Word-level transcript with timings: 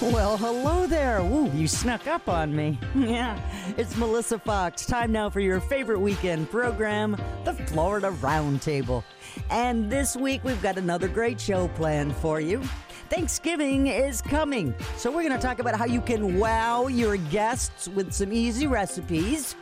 Well, 0.10 0.38
hello 0.38 0.86
there. 0.86 1.20
Ooh, 1.20 1.50
you 1.52 1.68
snuck 1.68 2.06
up 2.06 2.26
on 2.26 2.56
me. 2.56 2.78
yeah, 2.94 3.38
it's 3.76 3.96
Melissa 3.98 4.38
Fox. 4.38 4.86
Time 4.86 5.12
now 5.12 5.28
for 5.28 5.40
your 5.40 5.60
favorite 5.60 6.00
weekend 6.00 6.50
program, 6.50 7.18
the 7.44 7.52
Florida 7.52 8.10
Roundtable. 8.10 9.04
And 9.50 9.90
this 9.90 10.16
week 10.16 10.42
we've 10.42 10.62
got 10.62 10.78
another 10.78 11.06
great 11.06 11.38
show 11.38 11.68
planned 11.68 12.16
for 12.16 12.40
you. 12.40 12.62
Thanksgiving 13.10 13.88
is 13.88 14.22
coming, 14.22 14.74
so 14.96 15.10
we're 15.10 15.22
going 15.22 15.38
to 15.38 15.46
talk 15.46 15.58
about 15.58 15.74
how 15.74 15.84
you 15.84 16.00
can 16.00 16.38
wow 16.38 16.86
your 16.86 17.18
guests 17.18 17.86
with 17.88 18.10
some 18.14 18.32
easy 18.32 18.66
recipes. 18.66 19.54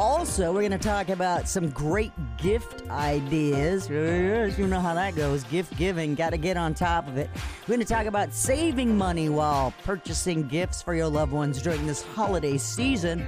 Also, 0.00 0.52
we're 0.52 0.60
going 0.60 0.70
to 0.70 0.78
talk 0.78 1.08
about 1.08 1.48
some 1.48 1.70
great 1.70 2.12
gift 2.36 2.88
ideas. 2.88 3.90
You 3.90 4.68
know 4.68 4.78
how 4.78 4.94
that 4.94 5.16
goes. 5.16 5.42
Gift 5.42 5.76
giving, 5.76 6.14
got 6.14 6.30
to 6.30 6.36
get 6.36 6.56
on 6.56 6.72
top 6.72 7.08
of 7.08 7.16
it. 7.16 7.28
We're 7.62 7.74
going 7.74 7.84
to 7.84 7.92
talk 7.92 8.06
about 8.06 8.32
saving 8.32 8.96
money 8.96 9.28
while 9.28 9.74
purchasing 9.82 10.46
gifts 10.46 10.82
for 10.82 10.94
your 10.94 11.08
loved 11.08 11.32
ones 11.32 11.60
during 11.60 11.84
this 11.84 12.04
holiday 12.04 12.58
season. 12.58 13.26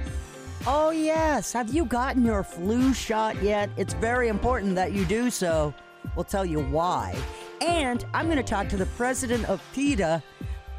Oh, 0.65 0.91
yes. 0.91 1.51
Have 1.51 1.73
you 1.73 1.83
gotten 1.83 2.23
your 2.23 2.41
flu 2.41 2.93
shot 2.93 3.43
yet? 3.43 3.69
It's 3.75 3.93
very 3.95 4.29
important 4.29 4.73
that 4.75 4.93
you 4.93 5.03
do 5.03 5.29
so. 5.29 5.73
We'll 6.15 6.23
tell 6.23 6.45
you 6.45 6.61
why. 6.61 7.13
And 7.59 8.05
I'm 8.13 8.27
going 8.27 8.37
to 8.37 8.43
talk 8.43 8.69
to 8.69 8.77
the 8.77 8.85
president 8.85 9.43
of 9.49 9.61
PETA 9.73 10.23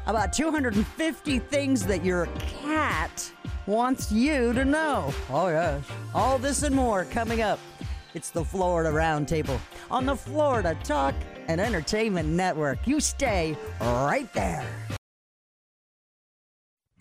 about 0.05 0.33
250 0.33 1.39
things 1.39 1.85
that 1.85 2.03
your 2.03 2.27
cat 2.61 3.31
wants 3.65 4.11
you 4.11 4.53
to 4.53 4.65
know. 4.65 5.13
Oh, 5.29 5.47
yes. 5.47 5.83
All 6.13 6.37
this 6.37 6.63
and 6.63 6.75
more 6.75 7.05
coming 7.05 7.41
up. 7.41 7.59
It's 8.13 8.29
the 8.29 8.43
Florida 8.43 8.91
Roundtable 8.91 9.59
on 9.89 10.05
the 10.05 10.15
Florida 10.15 10.77
Talk 10.83 11.15
and 11.47 11.59
Entertainment 11.59 12.29
Network. 12.29 12.85
You 12.85 12.99
stay 12.99 13.57
right 13.81 14.31
there. 14.33 14.65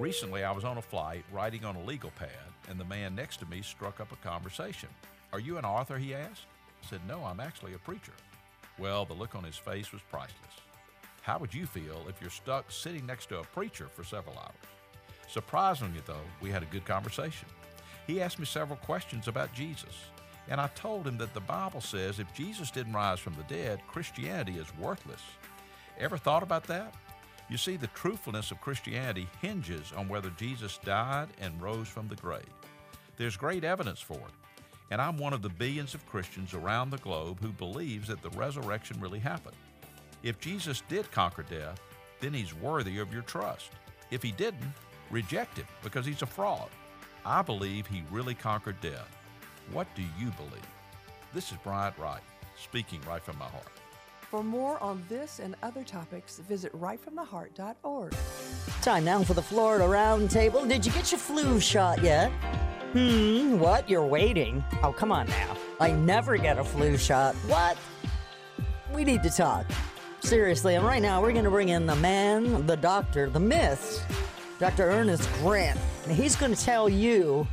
Recently, 0.00 0.42
I 0.42 0.50
was 0.50 0.64
on 0.64 0.78
a 0.78 0.82
flight 0.82 1.24
writing 1.32 1.64
on 1.64 1.76
a 1.76 1.84
legal 1.84 2.10
pad, 2.18 2.28
and 2.68 2.80
the 2.80 2.84
man 2.84 3.14
next 3.14 3.36
to 3.38 3.46
me 3.46 3.62
struck 3.62 4.00
up 4.00 4.10
a 4.10 4.28
conversation. 4.28 4.88
Are 5.32 5.38
you 5.38 5.56
an 5.56 5.64
author? 5.64 5.98
he 5.98 6.14
asked. 6.14 6.46
I 6.82 6.86
said, 6.88 7.00
No, 7.06 7.24
I'm 7.24 7.38
actually 7.38 7.74
a 7.74 7.78
preacher. 7.78 8.12
Well, 8.76 9.04
the 9.04 9.12
look 9.12 9.36
on 9.36 9.44
his 9.44 9.56
face 9.56 9.92
was 9.92 10.02
priceless. 10.10 10.34
How 11.22 11.38
would 11.38 11.54
you 11.54 11.64
feel 11.64 12.06
if 12.08 12.20
you're 12.20 12.28
stuck 12.28 12.72
sitting 12.72 13.06
next 13.06 13.28
to 13.28 13.38
a 13.38 13.44
preacher 13.44 13.86
for 13.86 14.02
several 14.02 14.36
hours? 14.36 14.54
Surprisingly, 15.28 16.02
though, 16.06 16.26
we 16.40 16.50
had 16.50 16.64
a 16.64 16.66
good 16.66 16.84
conversation. 16.84 17.48
He 18.08 18.20
asked 18.20 18.40
me 18.40 18.46
several 18.46 18.78
questions 18.78 19.28
about 19.28 19.54
Jesus, 19.54 19.94
and 20.48 20.60
I 20.60 20.66
told 20.74 21.06
him 21.06 21.16
that 21.18 21.34
the 21.34 21.40
Bible 21.40 21.80
says 21.80 22.18
if 22.18 22.34
Jesus 22.34 22.72
didn't 22.72 22.94
rise 22.94 23.20
from 23.20 23.34
the 23.34 23.44
dead, 23.44 23.80
Christianity 23.86 24.58
is 24.58 24.76
worthless. 24.76 25.22
Ever 26.00 26.18
thought 26.18 26.42
about 26.42 26.64
that? 26.64 26.92
You 27.50 27.58
see, 27.58 27.76
the 27.76 27.88
truthfulness 27.88 28.50
of 28.50 28.60
Christianity 28.60 29.28
hinges 29.42 29.92
on 29.96 30.08
whether 30.08 30.30
Jesus 30.30 30.78
died 30.84 31.28
and 31.40 31.60
rose 31.60 31.88
from 31.88 32.08
the 32.08 32.16
grave. 32.16 32.42
There's 33.16 33.36
great 33.36 33.64
evidence 33.64 34.00
for 34.00 34.14
it, 34.14 34.54
and 34.90 35.00
I'm 35.00 35.18
one 35.18 35.32
of 35.32 35.42
the 35.42 35.50
billions 35.50 35.94
of 35.94 36.06
Christians 36.06 36.54
around 36.54 36.90
the 36.90 36.98
globe 36.98 37.40
who 37.40 37.52
believes 37.52 38.08
that 38.08 38.22
the 38.22 38.30
resurrection 38.30 39.00
really 39.00 39.18
happened. 39.18 39.56
If 40.22 40.40
Jesus 40.40 40.82
did 40.88 41.10
conquer 41.10 41.42
death, 41.42 41.80
then 42.20 42.32
he's 42.32 42.54
worthy 42.54 42.98
of 42.98 43.12
your 43.12 43.22
trust. 43.22 43.70
If 44.10 44.22
he 44.22 44.32
didn't, 44.32 44.72
reject 45.10 45.58
him 45.58 45.66
because 45.82 46.06
he's 46.06 46.22
a 46.22 46.26
fraud. 46.26 46.70
I 47.26 47.42
believe 47.42 47.86
he 47.86 48.02
really 48.10 48.34
conquered 48.34 48.80
death. 48.80 49.14
What 49.70 49.86
do 49.94 50.02
you 50.18 50.30
believe? 50.32 50.66
This 51.34 51.52
is 51.52 51.58
Bryant 51.58 51.98
Wright, 51.98 52.22
speaking 52.56 53.00
right 53.06 53.22
from 53.22 53.38
my 53.38 53.46
heart. 53.46 53.68
For 54.34 54.42
more 54.42 54.82
on 54.82 55.00
this 55.08 55.38
and 55.38 55.54
other 55.62 55.84
topics, 55.84 56.40
visit 56.40 56.72
rightfromtheheart.org. 56.72 58.12
Time 58.82 59.04
now 59.04 59.22
for 59.22 59.32
the 59.32 59.40
Florida 59.40 59.84
Roundtable. 59.84 60.68
Did 60.68 60.84
you 60.84 60.90
get 60.90 61.12
your 61.12 61.20
flu 61.20 61.60
shot 61.60 62.02
yet? 62.02 62.32
Hmm, 62.94 63.60
what? 63.60 63.88
You're 63.88 64.04
waiting? 64.04 64.64
Oh, 64.82 64.92
come 64.92 65.12
on 65.12 65.28
now. 65.28 65.56
I 65.78 65.92
never 65.92 66.36
get 66.36 66.58
a 66.58 66.64
flu 66.64 66.98
shot. 66.98 67.36
What? 67.46 67.78
We 68.92 69.04
need 69.04 69.22
to 69.22 69.30
talk. 69.30 69.66
Seriously, 70.18 70.74
and 70.74 70.84
right 70.84 71.00
now 71.00 71.22
we're 71.22 71.30
going 71.30 71.44
to 71.44 71.50
bring 71.50 71.68
in 71.68 71.86
the 71.86 71.94
man, 71.94 72.66
the 72.66 72.76
doctor, 72.76 73.30
the 73.30 73.38
myth, 73.38 74.04
Dr. 74.58 74.90
Ernest 74.90 75.30
Grant. 75.42 75.78
And 76.08 76.16
he's 76.16 76.34
going 76.34 76.52
to 76.52 76.60
tell 76.60 76.88
you 76.88 77.46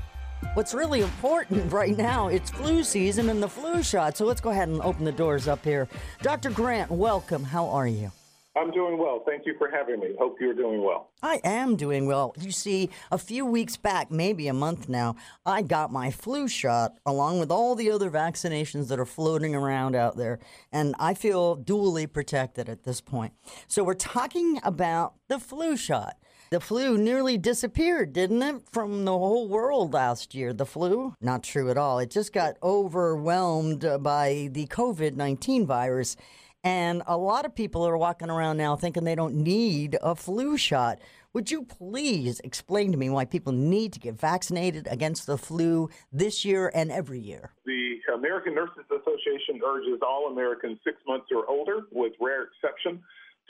what's 0.54 0.74
really 0.74 1.02
important 1.02 1.72
right 1.72 1.98
now. 1.98 2.28
It's 2.28 2.50
flu 2.50 2.84
season 2.84 3.30
and 3.30 3.42
the 3.42 3.50
flu 3.50 3.84
shot. 3.84 4.18
So 4.18 4.26
let's 4.26 4.42
go 4.42 4.50
ahead 4.50 4.70
and 4.70 4.82
open 4.82 5.06
the 5.06 5.12
doors 5.12 5.48
up 5.48 5.64
here. 5.64 5.88
Dr. 6.22 6.50
Grant, 6.50 6.92
welcome. 6.92 7.44
How 7.44 7.68
are 7.70 7.88
you? 7.88 8.12
I'm 8.58 8.72
doing 8.72 8.98
well. 8.98 9.24
Thank 9.26 9.46
you 9.46 9.56
for 9.58 9.70
having 9.70 10.02
me. 10.02 10.10
Hope 10.20 10.36
you're 10.42 10.54
doing 10.54 10.84
well. 10.84 11.12
I 11.24 11.40
am 11.46 11.78
doing 11.78 12.06
well. 12.06 12.34
You 12.38 12.52
see, 12.52 12.90
a 13.10 13.18
few 13.18 13.46
weeks 13.46 13.78
back, 13.78 14.12
maybe 14.12 14.50
a 14.50 14.54
month 14.54 14.90
now, 14.90 15.16
I 15.46 15.62
got 15.62 15.90
my 15.90 16.12
flu 16.12 16.50
shot 16.50 16.98
along 17.06 17.40
with 17.40 17.50
all 17.50 17.76
the 17.76 17.90
other 17.90 18.12
vaccinations 18.12 18.90
that 18.90 19.00
are 19.00 19.06
floating 19.06 19.56
around 19.56 19.96
out 19.96 20.18
there. 20.18 20.40
And 20.70 20.96
I 21.00 21.14
feel 21.14 21.56
duly 21.56 22.08
protected 22.08 22.68
at 22.68 22.84
this 22.84 23.00
point. 23.00 23.32
So 23.68 23.86
we're 23.86 23.94
talking 23.94 24.60
about 24.64 25.14
the 25.30 25.40
flu 25.40 25.78
shot. 25.78 26.18
The 26.52 26.60
flu 26.60 26.98
nearly 26.98 27.38
disappeared, 27.38 28.12
didn't 28.12 28.42
it, 28.42 28.64
from 28.74 29.06
the 29.06 29.18
whole 29.18 29.48
world 29.48 29.94
last 29.94 30.36
year? 30.36 30.52
The 30.52 30.66
flu? 30.66 31.16
Not 31.22 31.44
true 31.44 31.72
at 31.72 31.78
all. 31.78 32.00
It 32.00 32.12
just 32.12 32.34
got 32.34 32.58
overwhelmed 32.62 33.86
uh, 33.86 33.98
by 33.98 34.50
the 34.52 34.68
COVID 34.68 35.16
19 35.16 35.66
virus. 35.66 36.18
And 36.62 37.04
a 37.08 37.16
lot 37.16 37.46
of 37.46 37.56
people 37.56 37.88
are 37.88 37.98
walking 37.98 38.30
around 38.30 38.58
now 38.58 38.76
thinking 38.76 39.06
they 39.06 39.16
don't 39.16 39.36
need 39.36 39.98
a 40.04 40.14
flu 40.14 40.58
shot. 40.58 41.00
Would 41.32 41.52
you 41.52 41.64
please 41.64 42.42
explain 42.42 42.92
to 42.92 42.98
me 42.98 43.10
why 43.10 43.24
people 43.24 43.54
need 43.54 43.94
to 43.94 44.02
get 44.02 44.20
vaccinated 44.20 44.90
against 44.92 45.28
the 45.28 45.38
flu 45.38 45.90
this 46.12 46.44
year 46.44 46.70
and 46.76 46.92
every 46.92 47.22
year? 47.22 47.54
The 47.66 47.96
American 48.14 48.56
Nurses 48.56 48.84
Association 48.92 49.62
urges 49.66 50.02
all 50.06 50.30
Americans 50.30 50.80
six 50.84 50.98
months 51.08 51.28
or 51.34 51.50
older, 51.50 51.84
with 51.94 52.12
rare 52.20 52.44
exception, 52.44 53.02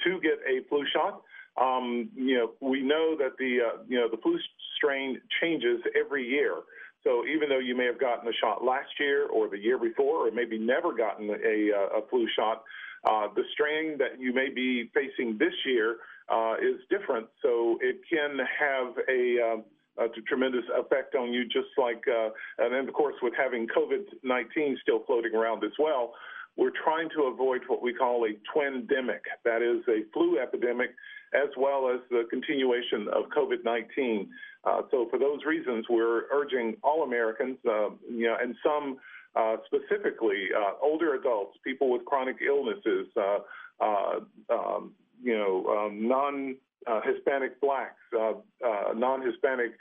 to 0.03 0.21
get 0.21 0.37
a 0.47 0.63
flu 0.69 0.85
shot. 0.93 1.23
Um, 1.59 2.09
you 2.15 2.37
know, 2.37 2.51
we 2.61 2.81
know 2.81 3.15
that 3.17 3.37
the 3.37 3.59
uh, 3.61 3.83
you 3.87 3.99
know 3.99 4.09
the 4.09 4.17
flu 4.17 4.37
strain 4.77 5.19
changes 5.41 5.81
every 5.99 6.27
year. 6.27 6.55
So 7.03 7.25
even 7.25 7.49
though 7.49 7.59
you 7.59 7.75
may 7.75 7.85
have 7.85 7.99
gotten 7.99 8.27
a 8.29 8.33
shot 8.33 8.63
last 8.63 8.91
year 8.99 9.27
or 9.27 9.49
the 9.49 9.57
year 9.57 9.77
before, 9.77 10.27
or 10.27 10.31
maybe 10.31 10.59
never 10.59 10.93
gotten 10.93 11.29
a, 11.29 11.71
uh, 11.75 11.99
a 11.99 12.07
flu 12.09 12.27
shot, 12.35 12.63
uh, 13.09 13.27
the 13.35 13.43
strain 13.53 13.97
that 13.97 14.19
you 14.19 14.33
may 14.33 14.49
be 14.49 14.89
facing 14.93 15.37
this 15.37 15.53
year 15.65 15.97
uh, 16.29 16.55
is 16.61 16.79
different. 16.89 17.27
So 17.41 17.79
it 17.81 18.01
can 18.09 18.37
have 18.59 18.93
a 19.09 19.53
um, 19.53 19.63
a 19.97 20.07
tremendous 20.27 20.63
effect 20.77 21.15
on 21.15 21.33
you, 21.33 21.43
just 21.45 21.67
like, 21.77 22.03
uh, 22.07 22.29
and 22.59 22.73
then 22.73 22.87
of 22.87 22.93
course 22.93 23.15
with 23.21 23.33
having 23.37 23.67
COVID-19 23.67 24.79
still 24.81 25.03
floating 25.05 25.35
around 25.35 25.63
as 25.63 25.71
well, 25.77 26.13
we're 26.55 26.71
trying 26.83 27.09
to 27.15 27.23
avoid 27.23 27.61
what 27.67 27.81
we 27.81 27.93
call 27.93 28.25
a 28.25 28.33
twin-demic. 28.53 29.21
That 29.43 29.61
is 29.61 29.83
a 29.87 30.09
flu 30.13 30.39
epidemic 30.39 30.91
as 31.33 31.49
well 31.57 31.89
as 31.93 31.99
the 32.09 32.23
continuation 32.29 33.07
of 33.13 33.25
COVID-19. 33.35 34.27
Uh, 34.63 34.81
so 34.91 35.07
for 35.09 35.17
those 35.17 35.39
reasons, 35.45 35.85
we're 35.89 36.23
urging 36.31 36.75
all 36.83 37.03
Americans, 37.03 37.57
uh, 37.67 37.89
you 38.09 38.27
know, 38.27 38.37
and 38.41 38.55
some 38.63 38.97
uh, 39.35 39.55
specifically 39.65 40.49
uh, 40.55 40.73
older 40.81 41.15
adults, 41.15 41.57
people 41.63 41.89
with 41.89 42.03
chronic 42.05 42.37
illnesses, 42.45 43.07
uh, 43.15 43.37
uh, 43.79 44.19
um, 44.49 44.91
you 45.23 45.37
know, 45.37 45.65
um, 45.67 46.07
non 46.07 46.55
Hispanic 47.05 47.61
blacks, 47.61 47.95
non 48.11 49.25
Hispanic 49.25 49.71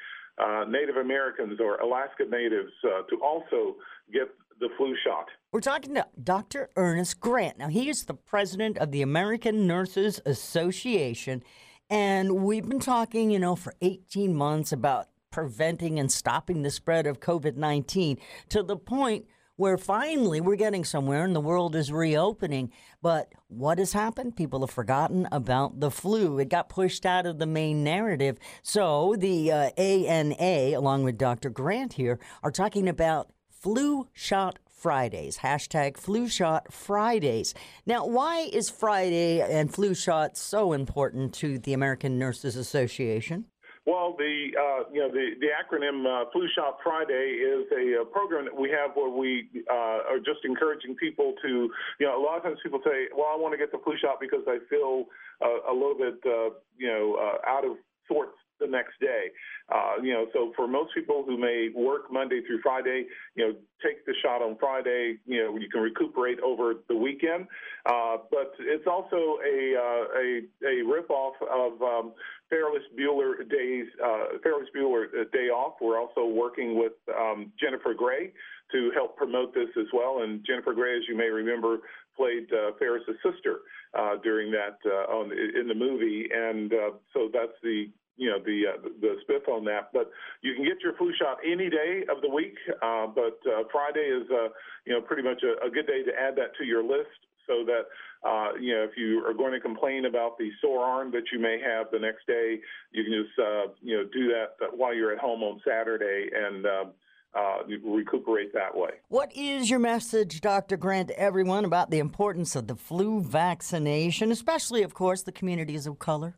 Native 0.68 0.96
Americans, 0.96 1.58
or 1.60 1.76
Alaska 1.76 2.24
Natives 2.30 2.70
to 2.82 3.16
also 3.22 3.76
get 4.12 4.28
the 4.60 4.68
flu 4.76 4.94
shot. 5.04 5.26
We're 5.52 5.60
talking 5.60 5.96
to 5.96 6.06
Dr. 6.22 6.70
Ernest 6.76 7.18
Grant. 7.18 7.58
Now, 7.58 7.66
he 7.66 7.88
is 7.88 8.04
the 8.04 8.14
president 8.14 8.78
of 8.78 8.92
the 8.92 9.02
American 9.02 9.66
Nurses 9.66 10.20
Association. 10.24 11.42
And 11.90 12.44
we've 12.44 12.68
been 12.68 12.78
talking, 12.78 13.32
you 13.32 13.40
know, 13.40 13.56
for 13.56 13.74
18 13.82 14.32
months 14.32 14.70
about 14.70 15.08
preventing 15.32 15.98
and 15.98 16.12
stopping 16.12 16.62
the 16.62 16.70
spread 16.70 17.04
of 17.04 17.18
COVID 17.18 17.56
19 17.56 18.18
to 18.50 18.62
the 18.62 18.76
point 18.76 19.26
where 19.56 19.76
finally 19.76 20.40
we're 20.40 20.54
getting 20.54 20.84
somewhere 20.84 21.24
and 21.24 21.34
the 21.34 21.40
world 21.40 21.74
is 21.74 21.90
reopening. 21.90 22.70
But 23.02 23.32
what 23.48 23.78
has 23.78 23.92
happened? 23.92 24.36
People 24.36 24.60
have 24.60 24.70
forgotten 24.70 25.26
about 25.32 25.80
the 25.80 25.90
flu. 25.90 26.38
It 26.38 26.48
got 26.48 26.68
pushed 26.68 27.04
out 27.04 27.26
of 27.26 27.40
the 27.40 27.46
main 27.46 27.82
narrative. 27.82 28.38
So 28.62 29.16
the 29.18 29.50
uh, 29.50 29.70
ANA, 29.76 30.78
along 30.78 31.02
with 31.02 31.18
Dr. 31.18 31.50
Grant 31.50 31.94
here, 31.94 32.20
are 32.44 32.52
talking 32.52 32.88
about 32.88 33.32
flu 33.50 34.06
shot 34.12 34.60
Fridays. 34.80 35.38
Hashtag 35.38 35.98
flu 35.98 36.26
shot 36.26 36.72
Fridays. 36.72 37.52
Now, 37.84 38.06
why 38.06 38.48
is 38.50 38.70
Friday 38.70 39.42
and 39.42 39.72
flu 39.72 39.94
shot 39.94 40.38
so 40.38 40.72
important 40.72 41.34
to 41.34 41.58
the 41.58 41.74
American 41.74 42.18
Nurses 42.18 42.56
Association? 42.56 43.44
Well, 43.86 44.14
the 44.16 44.52
uh, 44.54 44.90
you 44.92 45.00
know 45.00 45.10
the 45.10 45.30
the 45.40 45.48
acronym 45.48 46.04
uh, 46.04 46.28
Flu 46.32 46.46
Shot 46.54 46.78
Friday 46.84 47.40
is 47.40 47.64
a, 47.72 48.02
a, 48.02 48.04
program 48.04 48.44
that 48.44 48.54
we 48.54 48.68
have 48.70 48.94
where 48.94 49.08
we 49.08 49.48
uh, 49.70 50.04
are 50.06 50.18
just 50.18 50.44
encouraging 50.44 50.94
people 50.96 51.34
to 51.42 51.70
you 51.98 52.06
know 52.06 52.20
a 52.20 52.22
lot 52.22 52.36
of 52.36 52.42
times 52.42 52.58
people 52.62 52.80
say, 52.84 53.08
well, 53.16 53.28
I 53.32 53.36
want 53.36 53.52
to 53.52 53.58
get 53.58 53.72
the 53.72 53.78
flu 53.82 53.94
shot 54.00 54.20
because 54.20 54.44
I 54.46 54.58
feel 54.68 55.06
uh, 55.40 55.72
a 55.72 55.72
little 55.72 55.96
bit 55.96 56.20
uh, 56.26 56.54
you 56.76 56.88
know 56.88 57.16
uh, 57.16 57.50
out 57.50 57.64
of 57.64 57.78
sorts 58.06 58.36
the 58.60 58.66
next 58.66 59.00
day. 59.00 59.30
Uh, 59.72 60.02
you 60.02 60.12
know, 60.12 60.26
so 60.32 60.52
for 60.56 60.66
most 60.66 60.94
people 60.94 61.24
who 61.26 61.38
may 61.38 61.70
work 61.74 62.12
Monday 62.12 62.40
through 62.46 62.60
Friday, 62.62 63.06
you 63.34 63.46
know, 63.46 63.54
take 63.84 64.04
the 64.06 64.14
shot 64.22 64.42
on 64.42 64.56
Friday. 64.58 65.18
You 65.26 65.44
know, 65.44 65.56
you 65.56 65.68
can 65.68 65.80
recuperate 65.80 66.38
over 66.40 66.74
the 66.88 66.96
weekend. 66.96 67.46
Uh, 67.86 68.18
but 68.30 68.52
it's 68.58 68.86
also 68.86 69.38
a 69.44 69.74
uh, 69.76 70.04
a, 70.18 70.42
a 70.66 70.84
ripoff 70.84 71.34
of 71.50 71.80
um, 71.82 72.12
Ferris 72.48 72.82
Bueller 72.98 73.48
days. 73.48 73.86
Uh, 74.04 74.38
Ferris 74.42 74.68
Bueller 74.76 75.06
uh, 75.06 75.24
Day 75.32 75.48
Off. 75.48 75.74
We're 75.80 75.98
also 76.00 76.26
working 76.26 76.78
with 76.78 76.92
um, 77.16 77.52
Jennifer 77.60 77.94
Grey 77.94 78.32
to 78.72 78.90
help 78.94 79.16
promote 79.16 79.54
this 79.54 79.68
as 79.78 79.86
well. 79.92 80.22
And 80.22 80.44
Jennifer 80.46 80.74
Grey, 80.74 80.96
as 80.96 81.02
you 81.08 81.16
may 81.16 81.28
remember, 81.28 81.78
played 82.16 82.52
uh, 82.52 82.72
Ferris's 82.78 83.16
sister 83.24 83.60
uh, 83.94 84.16
during 84.22 84.50
that 84.52 84.78
uh, 84.86 85.12
on 85.12 85.32
in 85.32 85.66
the 85.68 85.74
movie, 85.74 86.28
and 86.32 86.72
uh, 86.72 86.90
so 87.12 87.28
that's 87.32 87.56
the 87.62 87.90
you 88.20 88.28
know 88.28 88.38
the 88.38 88.62
uh, 88.68 88.88
the 89.00 89.16
spiff 89.24 89.48
on 89.48 89.64
that. 89.64 89.90
But 89.92 90.10
you 90.42 90.54
can 90.54 90.64
get 90.64 90.82
your 90.84 90.92
flu 90.94 91.10
shot 91.18 91.38
any 91.44 91.70
day 91.70 92.04
of 92.12 92.20
the 92.20 92.28
week. 92.28 92.54
Uh, 92.82 93.06
but 93.08 93.40
uh, 93.48 93.64
Friday 93.72 94.12
is 94.12 94.28
uh, 94.30 94.52
you 94.84 94.92
know 94.92 95.00
pretty 95.00 95.22
much 95.22 95.42
a, 95.42 95.66
a 95.66 95.70
good 95.70 95.86
day 95.86 96.02
to 96.04 96.12
add 96.12 96.36
that 96.36 96.54
to 96.58 96.64
your 96.64 96.84
list 96.84 97.16
so 97.46 97.64
that 97.64 97.88
uh, 98.28 98.52
you 98.60 98.74
know 98.74 98.84
if 98.84 98.90
you 98.96 99.24
are 99.26 99.32
going 99.32 99.52
to 99.52 99.60
complain 99.60 100.04
about 100.04 100.36
the 100.38 100.50
sore 100.60 100.84
arm 100.84 101.10
that 101.12 101.32
you 101.32 101.40
may 101.40 101.58
have 101.58 101.86
the 101.90 101.98
next 101.98 102.26
day, 102.26 102.60
you 102.92 103.04
can 103.04 103.24
just 103.24 103.38
uh, 103.40 103.72
you 103.80 103.96
know 103.96 104.04
do 104.12 104.28
that 104.28 104.76
while 104.76 104.94
you're 104.94 105.12
at 105.12 105.18
home 105.18 105.42
on 105.42 105.60
Saturday 105.66 106.28
and. 106.32 106.66
Uh, 106.66 106.84
uh, 107.32 107.58
recuperate 107.84 108.52
that 108.52 108.76
way. 108.76 108.90
What 109.06 109.32
is 109.36 109.70
your 109.70 109.78
message, 109.78 110.40
Dr. 110.40 110.76
Grant, 110.76 111.08
to 111.08 111.16
everyone 111.16 111.64
about 111.64 111.92
the 111.92 112.00
importance 112.00 112.56
of 112.56 112.66
the 112.66 112.74
flu 112.74 113.20
vaccination, 113.20 114.32
especially, 114.32 114.82
of 114.82 114.94
course, 114.94 115.22
the 115.22 115.30
communities 115.30 115.86
of 115.86 116.00
color? 116.00 116.34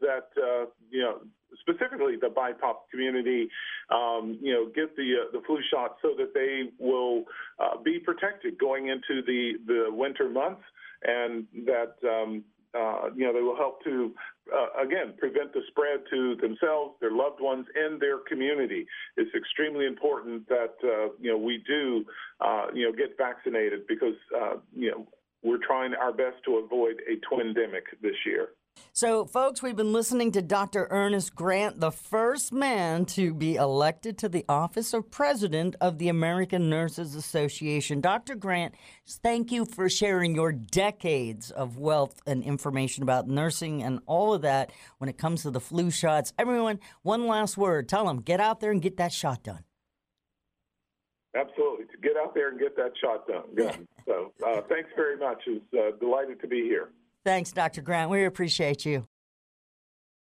That 0.00 0.28
uh, 0.36 0.66
you 0.90 1.02
know 1.02 1.18
specifically 1.60 2.16
the 2.20 2.28
BIPOC 2.28 2.74
community, 2.90 3.48
um, 3.90 4.38
you 4.40 4.52
know, 4.52 4.66
get 4.66 4.96
the 4.96 5.14
uh, 5.22 5.30
the 5.32 5.40
flu 5.46 5.58
shot 5.72 5.96
so 6.02 6.10
that 6.18 6.32
they 6.34 6.70
will 6.78 7.24
uh, 7.58 7.76
be 7.82 7.98
protected 7.98 8.58
going 8.58 8.88
into 8.88 9.22
the 9.26 9.52
the 9.66 9.86
winter 9.90 10.28
months, 10.28 10.62
and 11.02 11.46
that 11.66 11.94
um, 12.04 12.44
uh, 12.74 13.10
you 13.14 13.26
know 13.26 13.32
they 13.32 13.42
will 13.42 13.56
help 13.56 13.82
to 13.84 14.12
uh, 14.54 14.82
again 14.82 15.14
prevent 15.18 15.52
the 15.52 15.60
spread 15.68 16.00
to 16.10 16.36
themselves, 16.36 16.94
their 17.00 17.12
loved 17.12 17.40
ones, 17.40 17.66
and 17.74 18.00
their 18.00 18.18
community. 18.28 18.86
It's 19.16 19.34
extremely 19.34 19.86
important 19.86 20.48
that 20.48 20.74
uh, 20.84 21.12
you 21.20 21.30
know 21.30 21.38
we 21.38 21.62
do 21.66 22.04
uh, 22.40 22.66
you 22.74 22.86
know 22.86 22.92
get 22.92 23.16
vaccinated 23.18 23.86
because 23.88 24.14
you 24.74 24.90
know 24.90 25.06
we're 25.42 25.64
trying 25.66 25.94
our 25.94 26.12
best 26.12 26.36
to 26.44 26.56
avoid 26.56 27.00
a 27.08 27.16
twindemic 27.26 27.88
this 28.02 28.16
year. 28.26 28.50
So, 28.92 29.24
folks, 29.24 29.62
we've 29.62 29.76
been 29.76 29.94
listening 29.94 30.30
to 30.32 30.42
Dr. 30.42 30.86
Ernest 30.90 31.34
Grant, 31.34 31.80
the 31.80 31.90
first 31.90 32.52
man 32.52 33.06
to 33.06 33.32
be 33.32 33.54
elected 33.54 34.18
to 34.18 34.28
the 34.28 34.44
office 34.46 34.92
of 34.92 35.10
president 35.10 35.74
of 35.80 35.96
the 35.96 36.10
American 36.10 36.68
Nurses 36.68 37.14
Association. 37.14 38.02
Dr. 38.02 38.34
Grant, 38.34 38.74
thank 39.08 39.52
you 39.52 39.64
for 39.64 39.88
sharing 39.88 40.34
your 40.34 40.52
decades 40.52 41.50
of 41.50 41.78
wealth 41.78 42.20
and 42.26 42.42
information 42.42 43.02
about 43.02 43.26
nursing 43.26 43.82
and 43.82 44.00
all 44.04 44.34
of 44.34 44.42
that 44.42 44.70
when 44.98 45.08
it 45.08 45.16
comes 45.16 45.44
to 45.44 45.50
the 45.50 45.60
flu 45.60 45.90
shots. 45.90 46.34
Everyone, 46.38 46.78
one 47.00 47.26
last 47.26 47.56
word. 47.56 47.88
Tell 47.88 48.04
them, 48.06 48.20
get 48.20 48.38
out 48.38 48.60
there 48.60 48.70
and 48.70 48.82
get 48.82 48.98
that 48.98 49.14
shot 49.14 49.44
done. 49.44 49.64
Absolutely. 51.34 51.86
To 51.86 51.96
get 52.02 52.16
out 52.16 52.34
there 52.34 52.50
and 52.50 52.58
get 52.58 52.76
that 52.76 52.92
shot 53.00 53.26
done. 53.26 53.86
so, 54.06 54.34
uh, 54.46 54.60
thanks 54.68 54.90
very 54.94 55.16
much. 55.16 55.38
It's 55.46 55.64
uh, 55.72 55.96
delighted 55.98 56.40
to 56.40 56.48
be 56.48 56.62
here. 56.62 56.90
Thanks, 57.24 57.52
Dr. 57.52 57.82
Grant. 57.82 58.10
We 58.10 58.24
appreciate 58.24 58.86
you. 58.86 59.09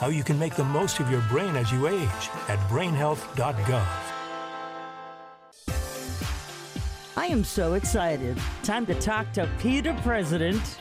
how 0.00 0.08
you 0.08 0.22
can 0.22 0.38
make 0.38 0.54
the 0.54 0.64
most 0.64 1.00
of 1.00 1.10
your 1.10 1.22
brain 1.22 1.56
as 1.56 1.70
you 1.72 1.86
age 1.86 2.30
at 2.48 2.58
brainhealth.gov. 2.68 3.86
I 7.16 7.26
am 7.26 7.44
so 7.44 7.74
excited. 7.74 8.36
Time 8.62 8.84
to 8.86 8.94
talk 9.00 9.32
to 9.32 9.48
PETA 9.58 9.98
President 10.02 10.78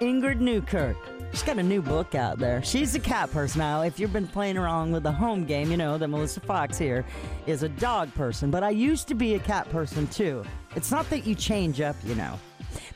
Ingrid 0.00 0.38
Newkirk. 0.38 0.96
She's 1.32 1.42
got 1.42 1.58
a 1.58 1.62
new 1.62 1.80
book 1.80 2.14
out 2.14 2.38
there. 2.38 2.62
She's 2.62 2.94
a 2.94 3.00
cat 3.00 3.30
person. 3.30 3.60
Now, 3.60 3.82
if 3.82 3.98
you've 3.98 4.12
been 4.12 4.26
playing 4.26 4.58
around 4.58 4.92
with 4.92 5.02
the 5.02 5.12
home 5.12 5.44
game, 5.44 5.70
you 5.70 5.76
know 5.76 5.98
that 5.98 6.08
Melissa 6.08 6.40
Fox 6.40 6.76
here 6.76 7.04
is 7.46 7.62
a 7.62 7.68
dog 7.68 8.14
person, 8.14 8.50
but 8.50 8.62
I 8.62 8.70
used 8.70 9.08
to 9.08 9.14
be 9.14 9.34
a 9.34 9.38
cat 9.38 9.68
person 9.70 10.06
too. 10.08 10.44
It's 10.76 10.90
not 10.90 11.08
that 11.10 11.26
you 11.26 11.34
change 11.34 11.80
up, 11.80 11.96
you 12.04 12.14
know. 12.14 12.38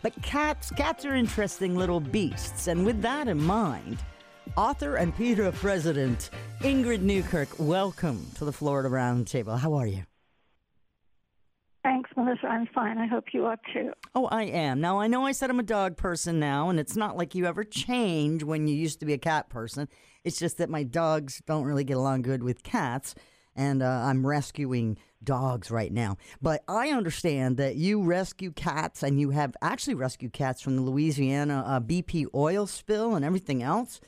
But 0.02 0.20
cats, 0.22 0.70
cats 0.70 1.04
are 1.04 1.14
interesting 1.14 1.76
little 1.76 2.00
beasts, 2.00 2.66
and 2.66 2.84
with 2.84 3.00
that 3.02 3.26
in 3.26 3.42
mind, 3.42 3.98
author 4.56 4.96
and 4.96 5.16
PETA 5.16 5.52
president 5.52 6.30
Ingrid 6.60 7.00
Newkirk, 7.00 7.48
welcome 7.58 8.26
to 8.36 8.44
the 8.44 8.52
Florida 8.52 8.88
Roundtable. 8.88 9.58
How 9.58 9.74
are 9.74 9.86
you? 9.86 10.04
Thanks, 11.82 12.10
Melissa. 12.16 12.48
I'm 12.48 12.66
fine. 12.74 12.98
I 12.98 13.06
hope 13.06 13.26
you 13.32 13.44
are 13.44 13.58
too. 13.72 13.92
Oh, 14.14 14.26
I 14.26 14.42
am. 14.44 14.80
Now, 14.80 14.98
I 14.98 15.06
know 15.06 15.24
I 15.24 15.30
said 15.30 15.50
I'm 15.50 15.60
a 15.60 15.62
dog 15.62 15.96
person 15.96 16.40
now, 16.40 16.68
and 16.68 16.80
it's 16.80 16.96
not 16.96 17.16
like 17.16 17.36
you 17.36 17.46
ever 17.46 17.62
change 17.62 18.42
when 18.42 18.66
you 18.66 18.74
used 18.74 18.98
to 19.00 19.06
be 19.06 19.12
a 19.12 19.18
cat 19.18 19.48
person. 19.48 19.88
It's 20.24 20.38
just 20.38 20.58
that 20.58 20.68
my 20.68 20.82
dogs 20.82 21.40
don't 21.46 21.62
really 21.62 21.84
get 21.84 21.96
along 21.96 22.22
good 22.22 22.42
with 22.42 22.64
cats, 22.64 23.14
and 23.54 23.84
uh, 23.84 23.86
I'm 23.86 24.26
rescuing 24.26 24.98
dogs 25.22 25.70
right 25.70 25.92
now. 25.92 26.16
But 26.42 26.64
I 26.66 26.88
understand 26.88 27.56
that 27.58 27.76
you 27.76 28.02
rescue 28.02 28.50
cats, 28.50 29.04
and 29.04 29.20
you 29.20 29.30
have 29.30 29.54
actually 29.62 29.94
rescued 29.94 30.32
cats 30.32 30.60
from 30.60 30.74
the 30.74 30.82
Louisiana 30.82 31.62
uh, 31.64 31.78
BP 31.78 32.26
oil 32.34 32.66
spill 32.66 33.14
and 33.14 33.24
everything 33.24 33.62
else. 33.62 34.00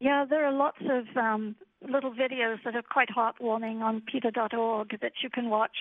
Yeah, 0.00 0.24
there 0.28 0.44
are 0.44 0.52
lots 0.52 0.78
of 0.80 1.16
um, 1.16 1.56
little 1.86 2.12
videos 2.12 2.58
that 2.64 2.76
are 2.76 2.82
quite 2.82 3.08
heartwarming 3.08 3.80
on 3.80 4.02
PETA.org 4.02 5.00
that 5.00 5.12
you 5.22 5.30
can 5.30 5.50
watch, 5.50 5.76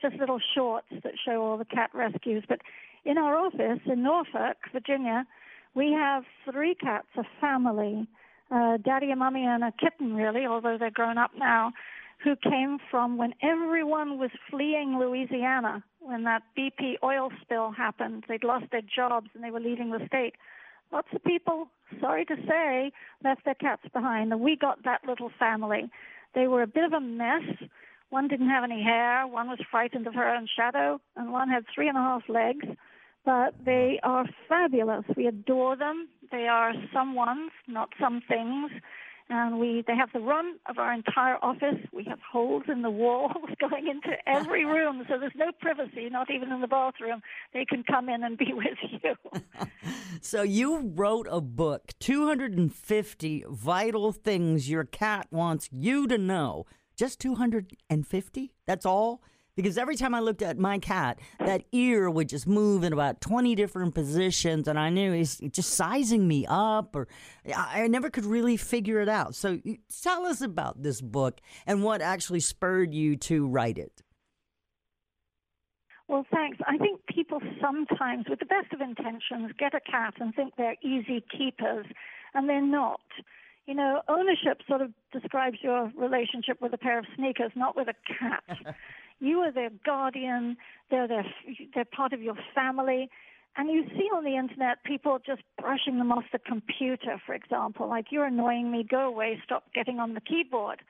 just 0.00 0.16
little 0.16 0.40
shorts 0.54 0.88
that 1.02 1.14
show 1.24 1.42
all 1.42 1.56
the 1.56 1.64
cat 1.64 1.90
rescues. 1.94 2.44
But 2.46 2.60
in 3.04 3.16
our 3.16 3.36
office 3.36 3.80
in 3.86 4.02
Norfolk, 4.02 4.58
Virginia, 4.72 5.24
we 5.74 5.92
have 5.92 6.24
three 6.50 6.74
cats, 6.74 7.06
a 7.16 7.22
family, 7.40 8.06
uh, 8.50 8.76
daddy 8.76 9.10
and 9.10 9.20
mommy 9.20 9.46
and 9.46 9.64
a 9.64 9.72
kitten, 9.72 10.14
really, 10.14 10.44
although 10.44 10.76
they're 10.78 10.90
grown 10.90 11.16
up 11.16 11.30
now, 11.36 11.72
who 12.22 12.36
came 12.36 12.78
from 12.90 13.16
when 13.16 13.32
everyone 13.42 14.18
was 14.18 14.30
fleeing 14.50 14.98
Louisiana 14.98 15.82
when 16.00 16.24
that 16.24 16.42
BP 16.56 16.96
oil 17.02 17.30
spill 17.40 17.72
happened. 17.72 18.24
They'd 18.28 18.44
lost 18.44 18.66
their 18.70 18.82
jobs 18.82 19.28
and 19.34 19.42
they 19.42 19.50
were 19.50 19.60
leaving 19.60 19.90
the 19.90 20.06
state 20.06 20.34
lots 20.92 21.08
of 21.14 21.24
people, 21.24 21.68
sorry 22.00 22.24
to 22.26 22.36
say, 22.48 22.92
left 23.24 23.44
their 23.44 23.54
cats 23.54 23.82
behind. 23.92 24.32
And 24.32 24.40
we 24.40 24.56
got 24.56 24.84
that 24.84 25.00
little 25.06 25.30
family. 25.38 25.90
They 26.34 26.46
were 26.46 26.62
a 26.62 26.66
bit 26.66 26.84
of 26.84 26.92
a 26.92 27.00
mess. 27.00 27.42
One 28.10 28.28
didn't 28.28 28.50
have 28.50 28.64
any 28.64 28.82
hair, 28.82 29.26
one 29.26 29.48
was 29.48 29.58
frightened 29.70 30.06
of 30.06 30.14
her 30.14 30.28
own 30.28 30.46
shadow, 30.54 31.00
and 31.16 31.32
one 31.32 31.48
had 31.48 31.64
three 31.74 31.88
and 31.88 31.96
a 31.96 32.00
half 32.00 32.22
legs. 32.28 32.66
But 33.24 33.54
they 33.64 34.00
are 34.02 34.26
fabulous. 34.48 35.04
We 35.16 35.26
adore 35.28 35.76
them. 35.76 36.08
They 36.30 36.46
are 36.46 36.74
someone's, 36.92 37.52
not 37.66 37.88
some 37.98 38.20
things 38.28 38.70
and 39.32 39.58
we 39.58 39.82
they 39.86 39.96
have 39.96 40.10
the 40.12 40.20
run 40.20 40.56
of 40.68 40.78
our 40.78 40.92
entire 40.92 41.36
office. 41.42 41.80
We 41.90 42.04
have 42.04 42.18
holes 42.20 42.64
in 42.68 42.82
the 42.82 42.90
walls 42.90 43.32
going 43.60 43.88
into 43.88 44.10
every 44.26 44.64
room, 44.76 45.04
so 45.08 45.18
there's 45.18 45.32
no 45.34 45.50
privacy, 45.58 46.08
not 46.10 46.30
even 46.30 46.52
in 46.52 46.60
the 46.60 46.66
bathroom. 46.66 47.22
They 47.54 47.64
can 47.64 47.82
come 47.82 48.08
in 48.10 48.22
and 48.22 48.36
be 48.36 48.52
with 48.52 48.78
you. 48.82 49.14
so 50.20 50.42
you 50.42 50.92
wrote 50.94 51.26
a 51.30 51.40
book, 51.40 51.92
250 51.98 53.44
vital 53.48 54.12
things 54.12 54.68
your 54.68 54.84
cat 54.84 55.28
wants 55.30 55.70
you 55.72 56.06
to 56.08 56.18
know. 56.18 56.66
Just 56.94 57.18
250? 57.20 58.52
That's 58.66 58.84
all? 58.84 59.22
Because 59.56 59.76
every 59.76 59.96
time 59.96 60.14
I 60.14 60.20
looked 60.20 60.42
at 60.42 60.58
my 60.58 60.78
cat, 60.78 61.18
that 61.38 61.64
ear 61.72 62.08
would 62.08 62.28
just 62.28 62.46
move 62.46 62.84
in 62.84 62.92
about 62.92 63.20
20 63.20 63.54
different 63.54 63.94
positions, 63.94 64.66
and 64.66 64.78
I 64.78 64.88
knew 64.88 65.12
he's 65.12 65.38
just 65.50 65.74
sizing 65.74 66.26
me 66.26 66.46
up, 66.48 66.96
or 66.96 67.08
I 67.54 67.86
never 67.88 68.10
could 68.10 68.24
really 68.24 68.56
figure 68.56 69.00
it 69.00 69.08
out. 69.08 69.34
So 69.34 69.60
tell 70.02 70.24
us 70.26 70.40
about 70.40 70.82
this 70.82 71.00
book 71.00 71.40
and 71.66 71.82
what 71.82 72.00
actually 72.00 72.40
spurred 72.40 72.94
you 72.94 73.16
to 73.16 73.46
write 73.46 73.78
it. 73.78 74.02
Well, 76.08 76.26
thanks. 76.32 76.58
I 76.66 76.76
think 76.78 77.00
people 77.06 77.40
sometimes, 77.60 78.26
with 78.28 78.38
the 78.38 78.46
best 78.46 78.72
of 78.72 78.80
intentions, 78.80 79.52
get 79.58 79.74
a 79.74 79.80
cat 79.80 80.14
and 80.20 80.34
think 80.34 80.54
they're 80.56 80.76
easy 80.82 81.24
keepers, 81.36 81.86
and 82.34 82.48
they're 82.48 82.60
not. 82.60 83.00
You 83.66 83.74
know, 83.74 84.02
ownership 84.08 84.60
sort 84.68 84.80
of 84.80 84.92
describes 85.12 85.58
your 85.62 85.90
relationship 85.96 86.60
with 86.60 86.74
a 86.74 86.78
pair 86.78 86.98
of 86.98 87.04
sneakers, 87.16 87.52
not 87.54 87.76
with 87.76 87.88
a 87.88 87.94
cat. 88.18 88.74
You 89.22 89.38
are 89.38 89.52
their 89.52 89.70
guardian. 89.86 90.56
They're 90.90 91.06
their, 91.06 91.24
they're 91.74 91.84
part 91.84 92.12
of 92.12 92.20
your 92.20 92.34
family. 92.54 93.08
And 93.56 93.70
you 93.70 93.84
see 93.96 94.08
on 94.12 94.24
the 94.24 94.36
internet 94.36 94.82
people 94.82 95.20
just 95.24 95.42
brushing 95.60 95.98
them 95.98 96.10
off 96.10 96.24
the 96.32 96.40
computer, 96.40 97.22
for 97.24 97.32
example, 97.32 97.88
like 97.88 98.06
you're 98.10 98.24
annoying 98.24 98.72
me, 98.72 98.82
go 98.82 99.06
away, 99.06 99.40
stop 99.44 99.64
getting 99.72 100.00
on 100.00 100.14
the 100.14 100.20
keyboard. 100.20 100.80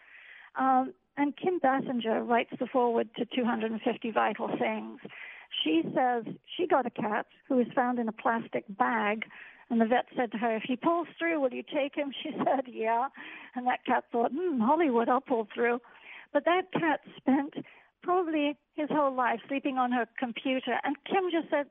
Um, 0.56 0.94
and 1.18 1.36
Kim 1.36 1.60
Basinger 1.60 2.26
writes 2.26 2.52
the 2.58 2.66
foreword 2.66 3.10
to 3.16 3.26
250 3.26 4.10
Vital 4.12 4.48
Things. 4.58 5.00
She 5.62 5.82
says 5.94 6.24
she 6.56 6.66
got 6.66 6.86
a 6.86 6.90
cat 6.90 7.26
who 7.48 7.56
was 7.56 7.66
found 7.74 7.98
in 7.98 8.08
a 8.08 8.12
plastic 8.12 8.64
bag, 8.78 9.24
and 9.68 9.78
the 9.78 9.84
vet 9.84 10.06
said 10.16 10.32
to 10.32 10.38
her, 10.38 10.56
If 10.56 10.62
he 10.66 10.76
pulls 10.76 11.08
through, 11.18 11.38
will 11.40 11.52
you 11.52 11.62
take 11.62 11.94
him? 11.96 12.12
She 12.22 12.30
said, 12.38 12.64
Yeah. 12.66 13.08
And 13.54 13.66
that 13.66 13.84
cat 13.84 14.04
thought, 14.10 14.30
Hmm, 14.34 14.60
Hollywood, 14.60 15.10
I'll 15.10 15.20
pull 15.20 15.48
through. 15.52 15.80
But 16.32 16.46
that 16.46 16.72
cat 16.72 17.00
spent 17.18 17.54
probably 18.02 18.56
his 18.74 18.88
whole 18.90 19.14
life 19.14 19.40
sleeping 19.48 19.78
on 19.78 19.92
her 19.92 20.06
computer. 20.18 20.78
And 20.84 20.96
Kim 21.04 21.30
just 21.30 21.50
said, 21.50 21.66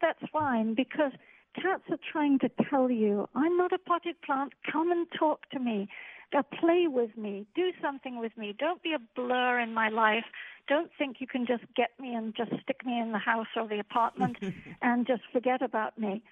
that's 0.00 0.20
fine 0.32 0.74
because 0.74 1.12
cats 1.54 1.82
are 1.90 1.98
trying 2.12 2.38
to 2.40 2.50
tell 2.70 2.90
you, 2.90 3.28
I'm 3.34 3.56
not 3.56 3.72
a 3.72 3.78
potted 3.78 4.20
plant. 4.22 4.52
Come 4.70 4.90
and 4.92 5.06
talk 5.18 5.48
to 5.50 5.58
me. 5.58 5.88
Go 6.32 6.42
play 6.60 6.86
with 6.86 7.16
me. 7.16 7.46
Do 7.56 7.72
something 7.82 8.20
with 8.20 8.36
me. 8.36 8.54
Don't 8.56 8.82
be 8.82 8.92
a 8.92 9.00
blur 9.16 9.58
in 9.58 9.74
my 9.74 9.88
life. 9.88 10.24
Don't 10.68 10.90
think 10.96 11.16
you 11.18 11.26
can 11.26 11.44
just 11.44 11.64
get 11.76 11.90
me 11.98 12.14
and 12.14 12.34
just 12.36 12.50
stick 12.62 12.86
me 12.86 13.00
in 13.00 13.10
the 13.10 13.18
house 13.18 13.48
or 13.56 13.66
the 13.66 13.80
apartment 13.80 14.36
and 14.82 15.06
just 15.06 15.22
forget 15.32 15.60
about 15.60 15.98
me. 15.98 16.22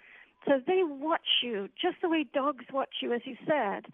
So 0.47 0.61
they 0.65 0.83
watch 0.85 1.43
you 1.43 1.69
just 1.81 1.97
the 2.01 2.09
way 2.09 2.25
dogs 2.33 2.65
watch 2.73 3.03
you, 3.03 3.13
as 3.13 3.23
you 3.25 3.37
said 3.45 3.87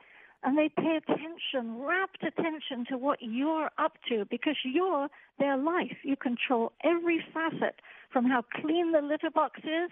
and 0.45 0.59
they 0.59 0.69
pay 0.69 0.99
attention, 0.99 1.83
rapt 1.83 2.23
attention 2.23 2.85
to 2.91 2.99
what 2.99 3.19
you're 3.23 3.71
up 3.79 3.95
to 4.09 4.27
because 4.31 4.57
you're 4.63 5.09
their 5.39 5.57
life. 5.57 5.97
You 6.05 6.17
control 6.17 6.73
every 6.85 7.25
facet 7.33 7.81
from 8.13 8.27
how 8.27 8.45
clean 8.61 8.93
the 8.93 9.01
litter 9.01 9.31
box 9.31 9.61
is, 9.65 9.91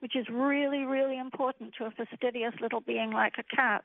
which 0.00 0.16
is 0.16 0.26
really, 0.28 0.80
really 0.80 1.18
important 1.18 1.74
to 1.78 1.84
a 1.84 1.90
fastidious 1.92 2.54
little 2.60 2.80
being 2.80 3.12
like 3.12 3.34
a 3.38 3.56
cat, 3.56 3.84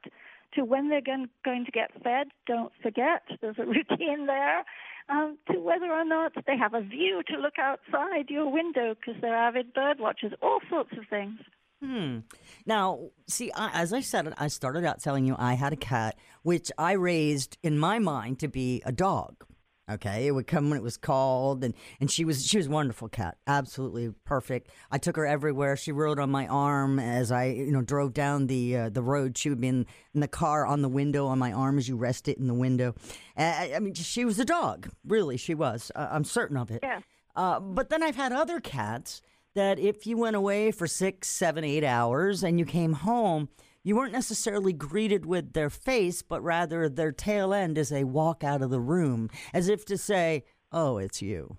to 0.55 0.65
when 0.65 0.89
they're 0.89 1.01
going, 1.01 1.29
to 1.45 1.71
get 1.71 1.91
fed, 2.03 2.27
don't 2.47 2.71
forget, 2.81 3.21
there's 3.39 3.59
a 3.59 3.65
routine 3.65 4.25
there, 4.25 4.63
um, 5.09 5.37
to 5.51 5.59
whether 5.59 5.91
or 5.91 6.03
not 6.03 6.33
they 6.47 6.57
have 6.57 6.73
a 6.73 6.81
view 6.81 7.21
to 7.27 7.37
look 7.37 7.59
outside 7.59 8.29
your 8.29 8.51
window 8.51 8.95
because 8.95 9.21
they're 9.21 9.35
avid 9.35 9.73
bird 9.73 9.99
watchers, 9.99 10.33
all 10.41 10.59
sorts 10.69 10.91
of 10.97 11.05
things. 11.09 11.39
Hmm. 11.83 12.19
Now, 12.65 13.09
see, 13.27 13.51
I, 13.51 13.69
as 13.81 13.93
I 13.93 14.01
said, 14.01 14.33
I 14.37 14.47
started 14.47 14.83
out 14.83 15.01
telling 15.01 15.25
you 15.25 15.35
I 15.37 15.53
had 15.53 15.73
a 15.73 15.77
cat, 15.77 16.17
which 16.41 16.71
I 16.77 16.93
raised 16.93 17.57
in 17.61 17.77
my 17.77 17.99
mind 17.99 18.39
to 18.39 18.47
be 18.47 18.81
a 18.85 18.91
dog. 18.91 19.45
Okay, 19.89 20.27
it 20.27 20.31
would 20.31 20.47
come 20.47 20.69
when 20.69 20.77
it 20.77 20.83
was 20.83 20.97
called, 20.97 21.63
and, 21.63 21.73
and 22.01 22.11
she 22.11 22.25
was 22.25 22.45
she 22.45 22.57
was 22.57 22.67
a 22.67 22.69
wonderful 22.69 23.07
cat, 23.07 23.37
absolutely 23.47 24.09
perfect. 24.25 24.69
I 24.91 24.97
took 24.97 25.15
her 25.15 25.25
everywhere. 25.25 25.77
She 25.77 25.93
rode 25.93 26.19
on 26.19 26.29
my 26.29 26.45
arm 26.45 26.99
as 26.99 27.31
I 27.31 27.45
you 27.45 27.71
know 27.71 27.81
drove 27.81 28.13
down 28.13 28.47
the 28.47 28.75
uh, 28.75 28.89
the 28.89 29.01
road. 29.01 29.37
She 29.37 29.47
would 29.47 29.61
be 29.61 29.69
in, 29.69 29.85
in 30.13 30.19
the 30.19 30.27
car 30.27 30.65
on 30.65 30.81
the 30.81 30.89
window 30.89 31.27
on 31.27 31.39
my 31.39 31.53
arm 31.53 31.77
as 31.77 31.87
you 31.87 31.95
rest 31.95 32.27
it 32.27 32.37
in 32.37 32.47
the 32.47 32.53
window. 32.53 32.95
Uh, 33.37 33.67
I 33.75 33.79
mean, 33.79 33.93
she 33.93 34.25
was 34.25 34.39
a 34.39 34.45
dog, 34.45 34.89
really. 35.05 35.37
She 35.37 35.53
was. 35.53 35.89
Uh, 35.95 36.09
I'm 36.11 36.25
certain 36.25 36.57
of 36.57 36.69
it. 36.69 36.81
Yeah. 36.83 36.99
Uh, 37.33 37.61
but 37.61 37.89
then 37.89 38.03
I've 38.03 38.17
had 38.17 38.33
other 38.33 38.59
cats 38.59 39.21
that 39.57 39.79
if 39.79 40.05
you 40.05 40.17
went 40.17 40.35
away 40.35 40.69
for 40.69 40.85
six, 40.85 41.27
seven, 41.27 41.63
eight 41.63 41.83
hours 41.83 42.43
and 42.43 42.59
you 42.59 42.65
came 42.65 42.93
home, 42.93 43.49
you 43.83 43.95
weren't 43.95 44.13
necessarily 44.13 44.71
greeted 44.71 45.25
with 45.25 45.53
their 45.53 45.71
face, 45.71 46.21
but 46.21 46.43
rather 46.43 46.87
their 46.87 47.11
tail 47.11 47.55
end 47.55 47.75
as 47.75 47.89
they 47.89 48.03
walk 48.03 48.43
out 48.43 48.61
of 48.61 48.69
the 48.69 48.79
room, 48.79 49.31
as 49.55 49.67
if 49.67 49.83
to 49.85 49.97
say, 49.97 50.43
"Oh, 50.71 50.99
it's 50.99 51.23
you." 51.23 51.57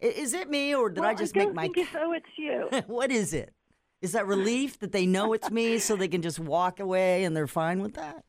Is 0.00 0.34
it 0.34 0.50
me, 0.50 0.74
or 0.74 0.90
did 0.90 1.00
well, 1.00 1.08
I 1.08 1.14
just 1.14 1.34
I 1.34 1.46
make 1.46 1.54
my? 1.54 1.68
Think 1.68 1.88
oh, 1.96 2.12
it's 2.12 2.26
you. 2.36 2.68
what 2.86 3.10
is 3.10 3.32
it? 3.32 3.54
Is 4.02 4.12
that 4.12 4.26
relief 4.26 4.78
that 4.80 4.92
they 4.92 5.06
know 5.06 5.32
it's 5.32 5.50
me, 5.50 5.78
so 5.78 5.96
they 5.96 6.08
can 6.08 6.20
just 6.20 6.38
walk 6.38 6.78
away 6.78 7.24
and 7.24 7.34
they're 7.34 7.46
fine 7.46 7.80
with 7.80 7.94
that? 7.94 8.22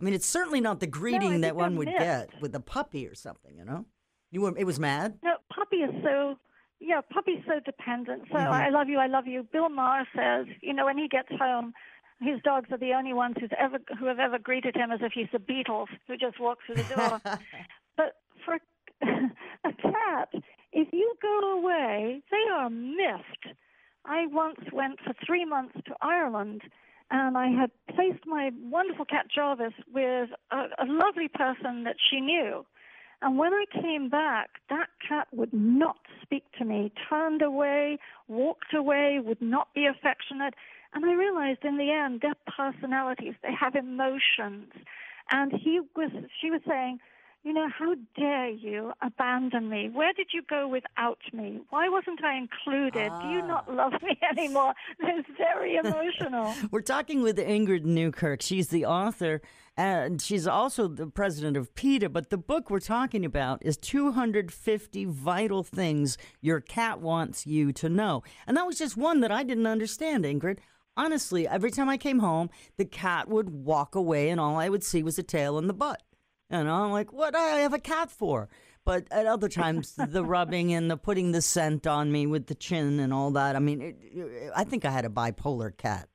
I 0.00 0.04
mean, 0.04 0.12
it's 0.12 0.26
certainly 0.26 0.60
not 0.60 0.80
the 0.80 0.88
greeting 0.88 1.40
no, 1.40 1.46
that 1.46 1.54
one 1.54 1.76
would 1.76 1.86
missed. 1.86 1.98
get 2.00 2.30
with 2.42 2.52
a 2.56 2.60
puppy 2.60 3.06
or 3.06 3.14
something. 3.14 3.56
You 3.56 3.64
know, 3.64 3.84
you 4.32 4.40
were. 4.40 4.58
It 4.58 4.64
was 4.64 4.80
mad. 4.80 5.20
No, 5.22 5.36
puppy 5.52 5.76
is 5.76 5.94
so 6.02 6.36
yeah, 6.80 7.00
puppy's 7.12 7.42
so 7.46 7.60
dependent. 7.64 8.24
So 8.32 8.38
Mm-hmm. 8.38 8.52
I 8.52 8.68
love 8.70 8.88
you, 8.88 8.98
I 8.98 9.06
love 9.06 9.26
you. 9.26 9.42
Bill 9.52 9.68
Maher 9.68 10.06
says, 10.14 10.46
you 10.62 10.72
know, 10.74 10.84
when 10.86 10.98
he 10.98 11.08
gets 11.08 11.28
home, 11.30 11.72
His 12.20 12.40
dogs 12.42 12.70
are 12.72 12.78
the 12.78 12.92
only 12.94 13.12
ones 13.12 13.36
who's 13.38 13.50
ever 13.58 13.78
who 13.98 14.06
have 14.06 14.18
ever 14.18 14.38
greeted 14.38 14.74
him 14.74 14.90
as 14.90 15.00
if 15.02 15.12
he's 15.12 15.28
the 15.32 15.38
Beatles 15.38 15.88
who 16.06 16.16
just 16.16 16.40
walks 16.40 16.64
through 16.66 16.76
the 16.76 16.84
door. 16.84 17.20
but 17.96 18.14
for 18.44 18.54
a 19.02 19.72
cat, 19.82 20.28
if 20.72 20.88
you 20.92 21.14
go 21.20 21.58
away, 21.58 22.22
they 22.30 22.50
are 22.52 22.70
missed. 22.70 23.54
I 24.06 24.26
once 24.26 24.60
went 24.72 25.00
for 25.04 25.14
three 25.26 25.44
months 25.44 25.74
to 25.86 25.94
Ireland, 26.00 26.62
and 27.10 27.36
I 27.36 27.48
had 27.48 27.70
placed 27.94 28.24
my 28.26 28.50
wonderful 28.62 29.04
cat 29.04 29.26
Jarvis 29.34 29.74
with 29.92 30.30
a, 30.50 30.56
a 30.56 30.86
lovely 30.86 31.28
person 31.28 31.84
that 31.84 31.96
she 32.10 32.20
knew. 32.20 32.64
And 33.22 33.38
when 33.38 33.52
I 33.52 33.64
came 33.72 34.08
back, 34.08 34.50
that 34.68 34.88
cat 35.06 35.28
would 35.32 35.52
not 35.52 35.96
speak 36.22 36.44
to 36.58 36.64
me, 36.64 36.92
turned 37.08 37.42
away, 37.42 37.98
walked 38.28 38.74
away, 38.74 39.18
would 39.24 39.40
not 39.40 39.72
be 39.74 39.86
affectionate. 39.86 40.54
And 40.94 41.04
I 41.04 41.12
realized 41.14 41.64
in 41.64 41.78
the 41.78 41.90
end, 41.90 42.20
their 42.20 42.36
personalities, 42.56 43.34
they 43.42 43.52
have 43.58 43.74
emotions. 43.74 44.72
And 45.30 45.52
he 45.52 45.80
was, 45.94 46.10
she 46.40 46.50
was 46.50 46.60
saying, 46.68 46.98
you 47.46 47.52
know, 47.52 47.68
how 47.78 47.94
dare 48.18 48.48
you 48.48 48.92
abandon 49.02 49.68
me? 49.68 49.88
Where 49.88 50.12
did 50.12 50.30
you 50.34 50.42
go 50.50 50.66
without 50.66 51.20
me? 51.32 51.60
Why 51.70 51.88
wasn't 51.88 52.24
I 52.24 52.36
included? 52.36 53.08
Ah. 53.12 53.22
Do 53.22 53.28
you 53.28 53.40
not 53.40 53.66
ah. 53.68 53.72
love 53.72 53.92
me 54.02 54.18
anymore? 54.36 54.74
It's 54.98 55.28
very 55.38 55.76
emotional. 55.84 56.52
We're 56.72 56.80
talking 56.80 57.22
with 57.22 57.38
Ingrid 57.38 57.84
Newkirk. 57.84 58.42
She's 58.42 58.66
the 58.66 58.84
author 58.84 59.42
and 59.76 60.20
she's 60.20 60.48
also 60.48 60.88
the 60.88 61.06
president 61.06 61.56
of 61.56 61.72
PETA. 61.76 62.08
But 62.08 62.30
the 62.30 62.36
book 62.36 62.68
we're 62.68 62.80
talking 62.80 63.24
about 63.24 63.64
is 63.64 63.76
250 63.76 65.04
vital 65.04 65.62
things 65.62 66.18
your 66.40 66.60
cat 66.60 67.00
wants 67.00 67.46
you 67.46 67.72
to 67.74 67.88
know. 67.88 68.24
And 68.48 68.56
that 68.56 68.66
was 68.66 68.76
just 68.76 68.96
one 68.96 69.20
that 69.20 69.30
I 69.30 69.44
didn't 69.44 69.68
understand, 69.68 70.24
Ingrid. 70.24 70.58
Honestly, 70.96 71.46
every 71.46 71.70
time 71.70 71.88
I 71.88 71.96
came 71.96 72.18
home, 72.18 72.50
the 72.76 72.86
cat 72.86 73.28
would 73.28 73.50
walk 73.50 73.94
away 73.94 74.30
and 74.30 74.40
all 74.40 74.56
I 74.56 74.68
would 74.68 74.82
see 74.82 75.04
was 75.04 75.16
a 75.16 75.22
tail 75.22 75.58
and 75.58 75.68
the 75.68 75.74
butt. 75.74 76.02
And 76.50 76.70
I'm 76.70 76.92
like, 76.92 77.12
what 77.12 77.34
do 77.34 77.40
I 77.40 77.58
have 77.58 77.72
a 77.74 77.78
cat 77.78 78.10
for? 78.10 78.48
But 78.84 79.06
at 79.10 79.26
other 79.26 79.48
times, 79.48 79.94
the 79.96 80.24
rubbing 80.24 80.72
and 80.72 80.90
the 80.90 80.96
putting 80.96 81.32
the 81.32 81.42
scent 81.42 81.86
on 81.86 82.12
me 82.12 82.26
with 82.26 82.46
the 82.46 82.54
chin 82.54 83.00
and 83.00 83.12
all 83.12 83.32
that. 83.32 83.56
I 83.56 83.58
mean, 83.58 83.82
it, 83.82 83.96
it, 84.00 84.52
I 84.54 84.62
think 84.62 84.84
I 84.84 84.90
had 84.90 85.04
a 85.04 85.08
bipolar 85.08 85.76
cat. 85.76 86.08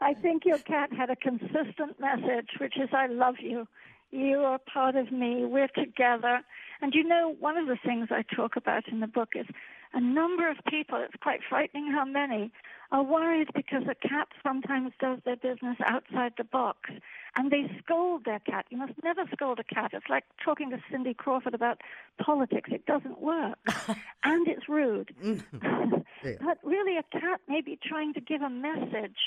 I 0.00 0.14
think 0.14 0.44
your 0.44 0.58
cat 0.58 0.90
had 0.92 1.10
a 1.10 1.16
consistent 1.16 2.00
message, 2.00 2.48
which 2.60 2.78
is, 2.78 2.88
I 2.92 3.06
love 3.08 3.36
you. 3.40 3.66
You 4.10 4.38
are 4.38 4.58
part 4.58 4.96
of 4.96 5.12
me. 5.12 5.44
We're 5.44 5.68
together. 5.68 6.40
And 6.80 6.94
you 6.94 7.04
know, 7.04 7.34
one 7.38 7.58
of 7.58 7.66
the 7.66 7.78
things 7.84 8.08
I 8.10 8.22
talk 8.34 8.56
about 8.56 8.88
in 8.88 9.00
the 9.00 9.06
book 9.06 9.30
is 9.34 9.46
a 9.92 10.00
number 10.00 10.50
of 10.50 10.56
people, 10.68 10.98
it's 11.02 11.22
quite 11.22 11.40
frightening 11.48 11.90
how 11.90 12.04
many, 12.04 12.52
are 12.92 13.02
worried 13.02 13.48
because 13.54 13.82
a 13.82 14.08
cat 14.08 14.28
sometimes 14.42 14.92
does 15.00 15.18
their 15.24 15.36
business 15.36 15.76
outside 15.84 16.32
the 16.38 16.44
box 16.44 16.90
and 17.36 17.50
they 17.50 17.70
scold 17.82 18.24
their 18.24 18.40
cat. 18.40 18.66
You 18.70 18.78
must 18.78 18.94
never 19.04 19.24
scold 19.32 19.60
a 19.60 19.74
cat. 19.74 19.90
It's 19.92 20.08
like 20.08 20.24
talking 20.44 20.70
to 20.70 20.78
Cindy 20.90 21.14
Crawford 21.14 21.54
about 21.54 21.82
politics. 22.18 22.70
It 22.72 22.86
doesn't 22.86 23.20
work. 23.20 23.58
and 24.24 24.48
it's 24.48 24.68
rude. 24.68 25.14
Mm. 25.22 25.42
but 26.22 26.58
really, 26.64 26.96
a 26.96 27.02
cat 27.18 27.40
may 27.46 27.60
be 27.60 27.78
trying 27.82 28.14
to 28.14 28.20
give 28.20 28.42
a 28.42 28.50
message 28.50 29.18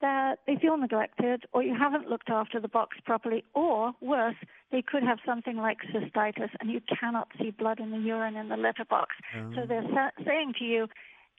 that 0.00 0.40
they 0.46 0.56
feel 0.56 0.76
neglected 0.76 1.44
or 1.52 1.62
you 1.62 1.74
haven't 1.78 2.10
looked 2.10 2.28
after 2.28 2.60
the 2.60 2.68
box 2.68 2.98
properly, 3.04 3.44
or 3.54 3.92
worse, 4.00 4.34
they 4.72 4.82
could 4.82 5.04
have 5.04 5.18
something 5.24 5.56
like 5.56 5.78
cystitis 5.94 6.50
and 6.60 6.70
you 6.70 6.80
cannot 7.00 7.28
see 7.38 7.52
blood 7.52 7.78
in 7.78 7.92
the 7.92 7.98
urine 7.98 8.36
in 8.36 8.48
the 8.48 8.56
litter 8.56 8.84
box. 8.90 9.14
Oh. 9.36 9.52
So 9.54 9.60
they're 9.66 9.86
sa- 9.94 10.24
saying 10.24 10.54
to 10.58 10.64
you, 10.64 10.88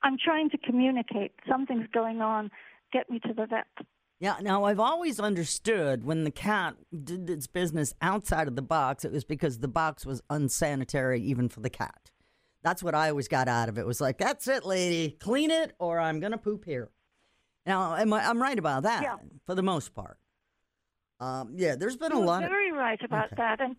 I'm 0.01 0.17
trying 0.17 0.49
to 0.51 0.57
communicate, 0.57 1.33
something's 1.47 1.87
going 1.93 2.21
on, 2.21 2.49
get 2.93 3.09
me 3.09 3.19
to 3.19 3.33
the 3.33 3.45
vet. 3.45 3.67
Yeah, 4.23 4.37
now 4.39 4.63
I've 4.63 4.79
always 4.79 5.19
understood 5.19 6.05
when 6.05 6.23
the 6.23 6.31
cat 6.31 6.75
did 7.03 7.29
its 7.29 7.45
business 7.45 7.93
outside 8.01 8.47
of 8.47 8.55
the 8.55 8.61
box, 8.61 9.03
it 9.03 9.11
was 9.11 9.25
because 9.25 9.59
the 9.59 9.67
box 9.67 10.05
was 10.05 10.21
unsanitary 10.29 11.21
even 11.21 11.49
for 11.49 11.59
the 11.59 11.69
cat. 11.69 12.09
That's 12.61 12.81
what 12.81 12.95
I 12.95 13.09
always 13.09 13.27
got 13.27 13.49
out 13.49 13.67
of 13.67 13.77
it. 13.77 13.81
it 13.81 13.85
was 13.85 13.99
like, 13.99 14.17
that's 14.17 14.47
it, 14.47 14.63
lady, 14.63 15.17
clean 15.19 15.51
it 15.51 15.73
or 15.77 15.99
I'm 15.99 16.21
going 16.21 16.31
to 16.31 16.37
poop 16.37 16.63
here. 16.63 16.89
Now, 17.65 17.97
am 17.97 18.13
I, 18.13 18.25
I'm 18.25 18.41
right 18.41 18.57
about 18.57 18.83
that 18.83 19.03
yeah. 19.03 19.17
for 19.45 19.55
the 19.55 19.61
most 19.61 19.93
part. 19.93 20.17
Um, 21.19 21.55
yeah, 21.57 21.75
there's 21.75 21.97
been 21.97 22.13
You're 22.13 22.23
a 22.23 22.25
lot. 22.25 22.43
Very 22.43 22.69
of... 22.69 22.77
right 22.77 23.03
about 23.03 23.25
okay. 23.25 23.35
that, 23.39 23.59
and 23.59 23.75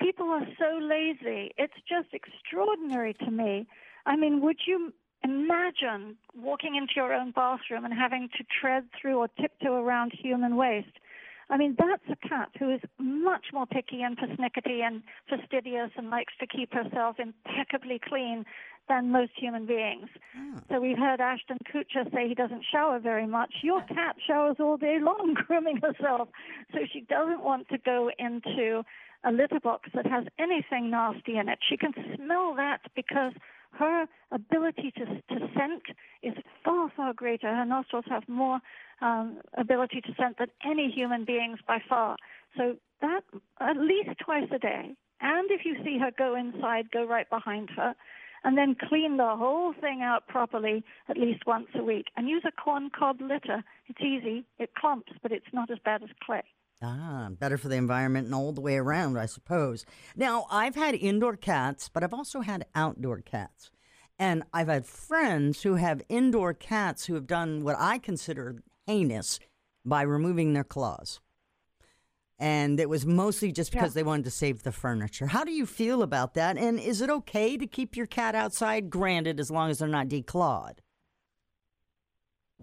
people 0.00 0.30
are 0.30 0.48
so 0.58 0.84
lazy. 0.84 1.52
It's 1.56 1.74
just 1.88 2.08
extraordinary 2.12 3.14
to 3.14 3.30
me. 3.30 3.68
I 4.04 4.16
mean, 4.16 4.40
would 4.40 4.58
you 4.66 4.92
imagine 5.22 6.16
walking 6.34 6.74
into 6.76 6.92
your 6.96 7.12
own 7.12 7.32
bathroom 7.32 7.84
and 7.84 7.94
having 7.94 8.28
to 8.38 8.44
tread 8.60 8.84
through 9.00 9.18
or 9.18 9.28
tiptoe 9.40 9.74
around 9.74 10.12
human 10.12 10.56
waste? 10.56 10.98
I 11.50 11.56
mean, 11.56 11.74
that's 11.76 12.02
a 12.08 12.28
cat 12.28 12.50
who 12.58 12.72
is 12.72 12.80
much 12.98 13.46
more 13.52 13.66
picky 13.66 14.02
and 14.02 14.16
persnickety 14.16 14.82
and 14.82 15.02
fastidious 15.28 15.90
and 15.96 16.08
likes 16.08 16.32
to 16.38 16.46
keep 16.46 16.72
herself 16.72 17.16
impeccably 17.18 18.00
clean 18.02 18.44
than 18.88 19.10
most 19.10 19.32
human 19.36 19.66
beings. 19.66 20.08
Oh. 20.36 20.60
So 20.68 20.80
we've 20.80 20.98
heard 20.98 21.20
Ashton 21.20 21.58
Kutcher 21.72 22.12
say 22.12 22.28
he 22.28 22.34
doesn't 22.34 22.64
shower 22.70 23.00
very 23.00 23.26
much. 23.26 23.52
Your 23.62 23.82
cat 23.88 24.16
showers 24.26 24.56
all 24.60 24.76
day 24.76 24.98
long, 25.00 25.34
grooming 25.46 25.78
herself. 25.78 26.28
So 26.72 26.80
she 26.92 27.00
doesn't 27.00 27.42
want 27.42 27.68
to 27.70 27.78
go 27.78 28.10
into 28.18 28.84
a 29.24 29.32
litter 29.32 29.60
box 29.60 29.90
that 29.94 30.06
has 30.06 30.24
anything 30.38 30.90
nasty 30.90 31.36
in 31.36 31.48
it. 31.48 31.58
She 31.68 31.76
can 31.76 31.92
smell 32.16 32.54
that 32.56 32.80
because 32.94 33.32
her 33.72 34.06
ability 34.30 34.92
to, 34.96 35.06
to 35.06 35.48
scent 35.56 35.82
is 36.22 36.34
far, 36.64 36.90
far 36.96 37.12
greater. 37.12 37.54
Her 37.54 37.64
nostrils 37.64 38.04
have 38.08 38.28
more 38.28 38.60
um, 39.00 39.38
ability 39.56 40.00
to 40.02 40.14
scent 40.18 40.38
than 40.38 40.48
any 40.64 40.90
human 40.90 41.24
beings 41.24 41.58
by 41.66 41.78
far. 41.88 42.16
So 42.56 42.76
that 43.00 43.22
at 43.60 43.76
least 43.76 44.10
twice 44.22 44.48
a 44.52 44.58
day. 44.58 44.94
And 45.20 45.50
if 45.50 45.64
you 45.64 45.76
see 45.84 45.98
her 45.98 46.10
go 46.16 46.34
inside, 46.34 46.90
go 46.90 47.06
right 47.06 47.28
behind 47.28 47.70
her 47.76 47.94
and 48.44 48.56
then 48.56 48.74
clean 48.88 49.16
the 49.16 49.36
whole 49.36 49.74
thing 49.80 50.00
out 50.02 50.26
properly 50.26 50.82
at 51.08 51.18
least 51.18 51.46
once 51.46 51.68
a 51.74 51.82
week. 51.82 52.06
And 52.16 52.28
use 52.28 52.42
a 52.46 52.52
corn 52.52 52.90
cob 52.90 53.20
litter. 53.20 53.62
It's 53.86 54.00
easy, 54.00 54.44
it 54.58 54.74
clumps, 54.74 55.12
but 55.22 55.32
it's 55.32 55.52
not 55.52 55.70
as 55.70 55.78
bad 55.84 56.02
as 56.02 56.08
clay. 56.24 56.42
Ah, 56.82 57.28
better 57.30 57.58
for 57.58 57.68
the 57.68 57.76
environment 57.76 58.26
and 58.26 58.34
all 58.34 58.52
the 58.52 58.60
way 58.60 58.76
around, 58.76 59.18
I 59.18 59.26
suppose. 59.26 59.84
Now, 60.16 60.46
I've 60.50 60.74
had 60.74 60.94
indoor 60.94 61.36
cats, 61.36 61.88
but 61.88 62.02
I've 62.02 62.14
also 62.14 62.40
had 62.40 62.66
outdoor 62.74 63.20
cats. 63.20 63.70
And 64.18 64.42
I've 64.52 64.68
had 64.68 64.86
friends 64.86 65.62
who 65.62 65.74
have 65.74 66.02
indoor 66.08 66.54
cats 66.54 67.06
who 67.06 67.14
have 67.14 67.26
done 67.26 67.64
what 67.64 67.76
I 67.78 67.98
consider 67.98 68.62
heinous 68.86 69.40
by 69.84 70.02
removing 70.02 70.52
their 70.52 70.64
claws 70.64 71.20
and 72.40 72.80
it 72.80 72.88
was 72.88 73.04
mostly 73.04 73.52
just 73.52 73.70
because 73.70 73.90
yeah. 73.90 74.00
they 74.00 74.02
wanted 74.02 74.24
to 74.24 74.30
save 74.30 74.62
the 74.62 74.72
furniture. 74.72 75.26
How 75.26 75.44
do 75.44 75.52
you 75.52 75.66
feel 75.66 76.02
about 76.02 76.34
that? 76.34 76.56
And 76.56 76.80
is 76.80 77.02
it 77.02 77.10
okay 77.10 77.58
to 77.58 77.66
keep 77.66 77.96
your 77.96 78.06
cat 78.06 78.34
outside? 78.34 78.88
Granted, 78.88 79.38
as 79.38 79.50
long 79.50 79.70
as 79.70 79.78
they're 79.78 79.88
not 79.88 80.08
declawed. 80.08 80.78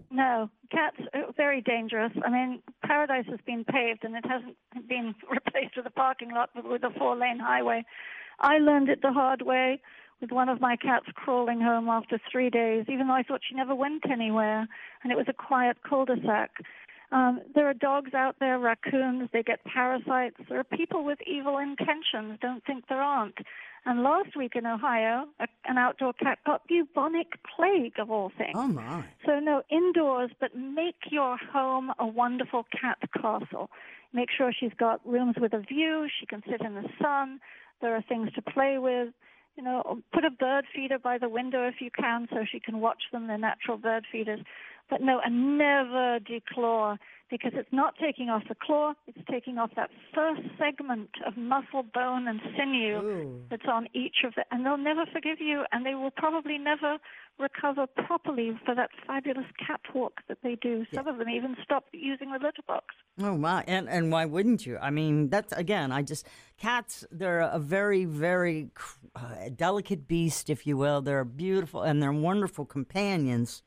No, 0.10 0.50
cats 0.72 0.98
are 1.14 1.32
very 1.36 1.62
dangerous. 1.62 2.12
I 2.26 2.30
mean, 2.30 2.62
Paradise 2.86 3.26
has 3.30 3.40
been 3.46 3.64
paved 3.66 4.04
and 4.04 4.16
it 4.16 4.26
hasn't 4.26 4.56
been 4.88 5.16
replaced 5.30 5.78
with 5.78 5.86
a 5.86 5.92
parking 5.92 6.32
lot, 6.32 6.50
but 6.56 6.68
with 6.68 6.84
a 6.84 6.92
four-lane 6.98 7.40
highway. 7.40 7.86
I 8.40 8.58
learned 8.60 8.90
it 8.90 9.02
the 9.02 9.12
hard 9.12 9.42
way 9.42 9.82
with 10.22 10.32
one 10.32 10.50
of 10.50 10.62
my 10.62 10.76
cats 10.76 11.06
crawling 11.14 11.62
home 11.62 11.88
after 11.90 12.20
three 12.32 12.50
days, 12.50 12.86
even 12.90 13.08
though 13.08 13.14
I 13.14 13.24
thought 13.24 13.42
she 13.48 13.56
never 13.56 13.76
went 13.76 14.10
anywhere, 14.10 14.68
and 15.04 15.12
it 15.12 15.18
was 15.18 15.28
a 15.28 15.34
quiet 15.34 15.78
cul-de-sac. 15.88 16.52
Um, 17.12 17.42
there 17.56 17.68
are 17.70 17.74
dogs 17.74 18.14
out 18.14 18.36
there, 18.40 18.60
raccoons, 18.60 19.30
they 19.32 19.42
get 19.42 19.64
parasites. 19.64 20.36
There 20.50 20.60
are 20.60 20.66
people 20.66 21.06
with 21.06 21.20
evil 21.26 21.58
intentions. 21.58 22.38
Don't 22.42 22.64
think 22.66 22.86
there 22.90 23.02
aren't. 23.02 23.38
And 23.86 24.04
last 24.04 24.36
week 24.36 24.58
in 24.58 24.66
Ohio, 24.66 25.26
a, 25.40 25.48
an 25.66 25.78
outdoor 25.78 26.12
cat 26.12 26.40
got 26.46 26.68
bubonic 26.68 27.28
plague 27.56 27.98
of 27.98 28.12
all 28.12 28.32
things. 28.38 28.52
Oh 28.56 28.68
my! 28.68 29.06
So 29.26 29.40
no 29.40 29.64
indoors, 29.70 30.32
but 30.42 30.54
make 30.58 30.98
your 31.10 31.38
home 31.38 31.94
a 31.98 32.06
wonderful 32.06 32.66
cat 32.82 32.98
castle. 33.14 33.70
Make 34.12 34.28
sure 34.38 34.52
she's 34.52 34.74
got 34.78 35.00
rooms 35.08 35.36
with 35.40 35.54
a 35.54 35.60
view. 35.60 36.08
She 36.20 36.26
can 36.26 36.44
sit 36.50 36.60
in 36.60 36.76
the 36.76 36.90
sun. 37.02 37.40
There 37.80 37.96
are 37.96 38.02
things 38.02 38.34
to 38.34 38.42
play 38.42 38.78
with. 38.78 39.14
You 39.56 39.64
know, 39.64 40.00
put 40.14 40.26
a 40.26 40.30
bird 40.30 40.66
feeder 40.76 41.00
by 41.00 41.18
the 41.18 41.30
window 41.30 41.66
if 41.68 41.76
you 41.80 41.90
can, 41.90 42.28
so 42.30 42.44
she 42.50 42.60
can 42.60 42.82
watch 42.82 43.04
them. 43.14 43.28
They're 43.28 43.38
natural 43.38 43.78
bird 43.78 44.06
feeders. 44.12 44.42
But 44.90 45.02
no, 45.02 45.20
and 45.24 45.58
never 45.58 46.20
declaw 46.20 46.98
because 47.30 47.52
it's 47.56 47.72
not 47.72 47.96
taking 48.00 48.30
off 48.30 48.44
the 48.48 48.56
claw, 48.56 48.94
it's 49.06 49.18
taking 49.30 49.58
off 49.58 49.72
that 49.76 49.90
first 50.14 50.42
segment 50.58 51.10
of 51.26 51.36
muscle, 51.36 51.84
bone, 51.94 52.28
and 52.28 52.40
sinew 52.58 53.00
Ooh. 53.00 53.42
that's 53.50 53.66
on 53.70 53.88
each 53.94 54.18
of 54.24 54.34
the, 54.36 54.46
and 54.52 54.66
they'll 54.66 54.78
never 54.78 55.06
forgive 55.12 55.40
you, 55.40 55.64
and 55.72 55.86
they 55.86 55.94
will 55.94 56.12
probably 56.12 56.58
never 56.58 56.98
recover 57.40 57.86
properly 57.86 58.58
for 58.66 58.74
that 58.74 58.90
fabulous 59.06 59.46
catwalk 59.66 60.14
that 60.28 60.38
they 60.42 60.56
do. 60.56 60.86
Some 60.94 61.06
yeah. 61.06 61.12
of 61.12 61.18
them 61.20 61.30
even 61.30 61.56
stop 61.64 61.86
using 61.92 62.32
the 62.32 62.40
litter 62.40 62.64
box. 62.66 62.96
Oh 63.22 63.38
my! 63.38 63.64
And 63.68 63.90
and 63.90 64.12
why 64.12 64.26
wouldn't 64.26 64.66
you? 64.66 64.78
I 64.82 64.90
mean, 64.90 65.30
that's 65.30 65.54
again. 65.54 65.92
I 65.92 66.02
just 66.02 66.26
cats. 66.58 67.06
They're 67.12 67.42
a 67.42 67.60
very 67.60 68.06
very 68.06 68.72
uh, 69.16 69.50
delicate 69.56 70.08
beast, 70.08 70.50
if 70.50 70.66
you 70.66 70.78
will. 70.78 71.02
They're 71.02 71.26
beautiful 71.26 71.84
and 71.84 72.02
they're 72.02 72.12
wonderful 72.12 72.66
companions 72.66 73.64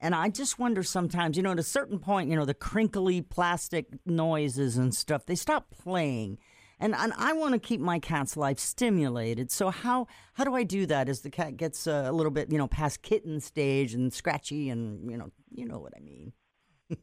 And 0.00 0.14
I 0.14 0.30
just 0.30 0.58
wonder 0.58 0.82
sometimes, 0.82 1.36
you 1.36 1.42
know, 1.42 1.52
at 1.52 1.58
a 1.58 1.62
certain 1.62 1.98
point, 1.98 2.30
you 2.30 2.36
know, 2.36 2.46
the 2.46 2.54
crinkly 2.54 3.20
plastic 3.20 3.86
noises 4.06 4.78
and 4.78 4.94
stuff, 4.94 5.26
they 5.26 5.34
stop 5.34 5.70
playing. 5.70 6.38
And, 6.80 6.94
and 6.94 7.12
I 7.18 7.34
want 7.34 7.52
to 7.52 7.58
keep 7.58 7.80
my 7.80 7.98
cat's 7.98 8.36
life 8.36 8.58
stimulated. 8.58 9.50
So 9.50 9.68
how 9.68 10.06
how 10.32 10.44
do 10.44 10.54
I 10.54 10.62
do 10.62 10.86
that 10.86 11.10
as 11.10 11.20
the 11.20 11.28
cat 11.28 11.58
gets 11.58 11.86
uh, 11.86 12.04
a 12.06 12.12
little 12.12 12.32
bit, 12.32 12.50
you 12.50 12.56
know, 12.56 12.66
past 12.66 13.02
kitten 13.02 13.40
stage 13.40 13.92
and 13.92 14.10
scratchy 14.12 14.70
and, 14.70 15.10
you 15.10 15.18
know, 15.18 15.30
you 15.50 15.66
know 15.66 15.78
what 15.78 15.92
I 15.94 16.00
mean. 16.00 16.32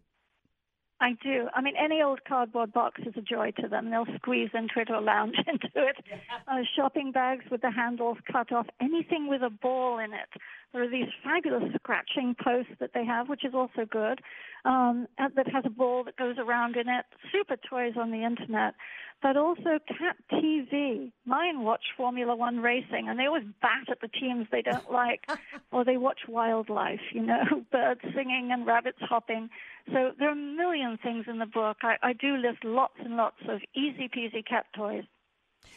I 1.00 1.12
do. 1.22 1.48
I 1.54 1.62
mean, 1.62 1.76
any 1.80 2.02
old 2.02 2.24
cardboard 2.28 2.74
box 2.74 3.02
is 3.06 3.14
a 3.16 3.22
joy 3.22 3.52
to 3.62 3.68
them. 3.68 3.92
They'll 3.92 4.08
squeeze 4.16 4.50
into 4.56 4.80
it 4.80 4.90
or 4.90 5.00
lounge 5.00 5.36
into 5.46 5.68
it. 5.76 5.98
Uh, 6.48 6.62
shopping 6.76 7.12
bags 7.12 7.46
with 7.52 7.62
the 7.62 7.70
handles 7.70 8.18
cut 8.32 8.52
off, 8.52 8.66
anything 8.82 9.28
with 9.28 9.44
a 9.44 9.52
ball 9.52 10.00
in 10.00 10.12
it. 10.14 10.42
There 10.74 10.84
are 10.84 10.90
these 10.90 11.10
fabulous 11.24 11.64
scratching 11.76 12.36
posts 12.44 12.74
that 12.80 12.92
they 12.94 13.06
have, 13.06 13.30
which 13.30 13.46
is 13.46 13.54
also 13.54 13.86
good, 13.90 14.22
um, 14.66 15.08
that 15.18 15.48
has 15.48 15.64
a 15.66 15.70
ball 15.70 16.04
that 16.04 16.18
goes 16.18 16.36
around 16.38 16.76
in 16.76 16.90
it. 16.90 17.06
Super 17.32 17.56
toys 17.70 17.94
on 17.98 18.12
the 18.12 18.24
internet 18.24 18.76
but 19.22 19.36
also 19.36 19.80
cat 19.88 20.16
TV. 20.32 21.12
Mine 21.26 21.64
watch 21.64 21.84
Formula 21.96 22.36
One 22.36 22.60
racing, 22.60 23.08
and 23.10 23.18
they 23.20 23.26
always 23.26 23.46
bat 23.62 23.90
at 23.90 24.02
the 24.02 24.08
teams 24.08 24.48
they 24.52 24.62
don't 24.62 24.92
like, 24.92 25.30
or 25.72 25.84
they 25.84 25.98
watch 25.98 26.22
wildlife, 26.28 27.02
you 27.14 27.24
know, 27.24 27.44
birds 27.72 28.02
singing 28.16 28.50
and 28.52 28.66
rabbits 28.66 29.00
hopping. 29.02 29.50
So 29.88 30.12
there 30.20 30.30
are 30.30 30.34
a 30.34 30.36
million 30.36 30.98
things 31.02 31.26
in 31.28 31.40
the 31.40 31.46
book. 31.46 31.78
I, 31.82 31.96
I 32.04 32.14
do 32.14 32.36
list 32.36 32.64
lots 32.64 32.96
and 33.04 33.16
lots 33.16 33.38
of 33.50 33.62
easy 33.76 34.08
peasy 34.08 34.46
cat 34.46 34.66
toys. 34.76 35.04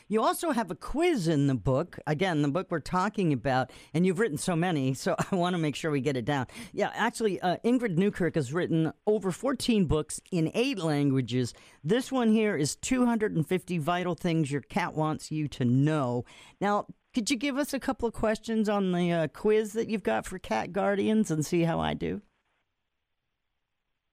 You 0.08 0.22
also 0.22 0.50
have 0.50 0.70
a 0.70 0.74
quiz 0.74 1.28
in 1.28 1.46
the 1.46 1.54
book. 1.54 1.98
Again, 2.06 2.42
the 2.42 2.48
book 2.48 2.68
we're 2.70 2.80
talking 2.80 3.32
about, 3.32 3.70
and 3.94 4.04
you've 4.04 4.18
written 4.18 4.38
so 4.38 4.56
many, 4.56 4.94
so 4.94 5.16
I 5.30 5.36
want 5.36 5.54
to 5.54 5.58
make 5.58 5.76
sure 5.76 5.90
we 5.90 6.00
get 6.00 6.16
it 6.16 6.24
down. 6.24 6.46
Yeah, 6.72 6.90
actually, 6.94 7.40
uh, 7.40 7.56
Ingrid 7.64 7.96
Newkirk 7.96 8.34
has 8.34 8.52
written 8.52 8.92
over 9.06 9.30
14 9.30 9.86
books 9.86 10.20
in 10.30 10.50
eight 10.54 10.78
languages. 10.78 11.54
This 11.84 12.10
one 12.10 12.32
here 12.32 12.56
is 12.56 12.76
250 12.76 13.78
vital 13.78 14.14
things 14.14 14.50
your 14.50 14.62
cat 14.62 14.94
wants 14.94 15.30
you 15.30 15.48
to 15.48 15.64
know. 15.64 16.24
Now, 16.60 16.86
could 17.12 17.30
you 17.30 17.36
give 17.36 17.58
us 17.58 17.74
a 17.74 17.80
couple 17.80 18.06
of 18.06 18.14
questions 18.14 18.68
on 18.68 18.92
the 18.92 19.12
uh, 19.12 19.28
quiz 19.28 19.72
that 19.72 19.88
you've 19.88 20.02
got 20.02 20.26
for 20.26 20.38
cat 20.38 20.72
guardians 20.72 21.30
and 21.30 21.44
see 21.44 21.62
how 21.62 21.80
I 21.80 21.94
do? 21.94 22.22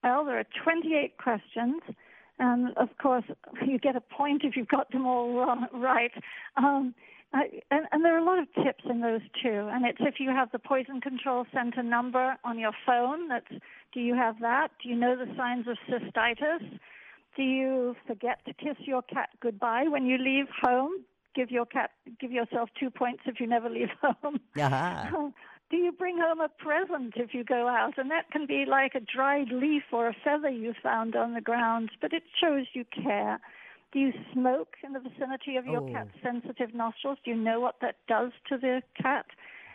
Well, 0.04 0.26
there 0.26 0.40
are 0.40 0.46
28 0.64 1.18
questions. 1.18 1.82
And 2.40 2.76
of 2.78 2.90
course, 3.02 3.26
you 3.66 3.80
get 3.80 3.96
a 3.96 4.02
point 4.02 4.44
if 4.44 4.56
you've 4.56 4.68
got 4.68 4.92
them 4.92 5.06
all 5.06 5.58
right. 5.74 6.12
Um, 6.56 6.94
and, 7.34 7.86
and, 7.92 8.06
there 8.06 8.16
are 8.16 8.20
a 8.20 8.24
lot 8.24 8.40
of 8.40 8.48
tips 8.64 8.84
in 8.90 9.02
those 9.02 9.22
too. 9.44 9.68
And 9.72 9.86
it's 9.86 9.98
if 10.00 10.16
you 10.20 10.30
have 10.30 10.52
the 10.52 10.60
poison 10.60 11.02
control 11.02 11.46
center 11.54 11.84
number 11.84 12.38
on 12.46 12.58
your 12.58 12.72
phone. 12.86 13.28
That's 13.28 13.62
do 13.94 14.00
you 14.00 14.16
have 14.16 14.40
that? 14.42 14.70
Do 14.82 14.90
you 14.90 14.96
know 14.96 15.16
the 15.16 15.34
signs 15.36 15.68
of 15.68 15.78
cystitis? 15.90 16.80
Do 17.36 17.44
you 17.44 17.96
forget 18.08 18.40
to 18.46 18.54
kiss 18.54 18.78
your 18.80 19.02
cat 19.02 19.30
goodbye 19.42 19.86
when 19.90 20.06
you 20.06 20.18
leave 20.18 20.48
home? 20.62 20.92
Give 21.36 21.52
your 21.52 21.66
cat, 21.66 21.92
give 22.20 22.32
yourself 22.32 22.70
two 22.80 22.90
points 22.90 23.24
if 23.26 23.40
you 23.40 23.48
never 23.48 23.70
leave 23.70 23.90
home. 24.02 24.40
Uh-huh. 25.14 25.30
Do 25.70 25.78
you 25.78 25.92
bring 25.92 26.18
home 26.18 26.40
a 26.40 26.48
present 26.50 27.14
if 27.18 27.34
you 27.34 27.44
go 27.44 27.68
out? 27.68 27.98
And 27.98 28.10
that 28.12 28.32
can 28.32 28.46
be 28.46 28.66
like 28.68 28.96
a 28.96 29.00
dried 29.00 29.50
leaf 29.52 29.84
or 29.92 30.08
a 30.08 30.16
feather 30.24 30.50
you 30.50 30.74
found 30.82 31.16
on 31.16 31.34
the 31.34 31.42
ground, 31.42 31.92
but 32.02 32.14
it 32.14 32.24
shows 32.42 32.66
you 32.74 32.86
care. 32.86 33.40
Do 33.92 34.00
you 34.00 34.12
smoke 34.34 34.76
in 34.84 34.94
the 34.94 35.00
vicinity 35.00 35.56
of 35.58 35.66
your 35.66 35.82
Oh. 35.82 35.92
cat's 35.92 36.12
sensitive 36.22 36.74
nostrils? 36.74 37.20
Do 37.24 37.32
you 37.32 37.38
know 37.38 37.60
what 37.60 37.80
that 37.82 37.96
does 38.08 38.32
to 38.50 38.58
the 38.58 38.82
cat? 39.02 39.26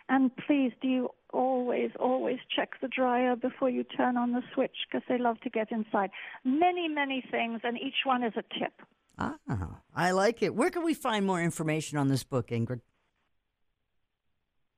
And 0.09 0.35
please, 0.37 0.73
do 0.83 0.89
you 0.89 1.11
always, 1.33 1.93
always 1.99 2.39
check 2.55 2.79
the 2.81 2.89
dryer 2.89 3.37
before 3.37 3.71
you 3.71 3.85
turn 3.85 4.17
on 4.17 4.33
the 4.33 4.43
switch 4.53 4.77
because 4.87 5.07
they 5.09 5.17
love 5.17 5.41
to 5.43 5.51
get 5.51 5.71
inside? 5.73 6.11
Many, 6.45 6.89
many 6.89 7.23
things, 7.31 7.61
and 7.65 7.79
each 7.79 8.05
one 8.05 8.23
is 8.23 8.35
a 8.37 8.43
tip. 8.59 8.83
Ah, 9.19 9.37
I 9.95 10.11
like 10.11 10.43
it. 10.43 10.55
Where 10.55 10.71
can 10.71 10.85
we 10.85 10.95
find 10.95 11.25
more 11.27 11.41
information 11.41 11.97
on 11.99 12.09
this 12.09 12.25
book, 12.25 12.49
Ingrid? 12.49 12.81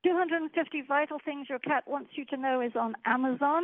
250 0.05 0.83
Vital 0.87 1.17
Things 1.25 1.49
Your 1.49 1.57
Cat 1.57 1.83
Wants 1.87 2.11
You 2.13 2.25
to 2.25 2.37
Know 2.37 2.61
is 2.61 2.73
on 2.75 2.93
Amazon. 3.05 3.63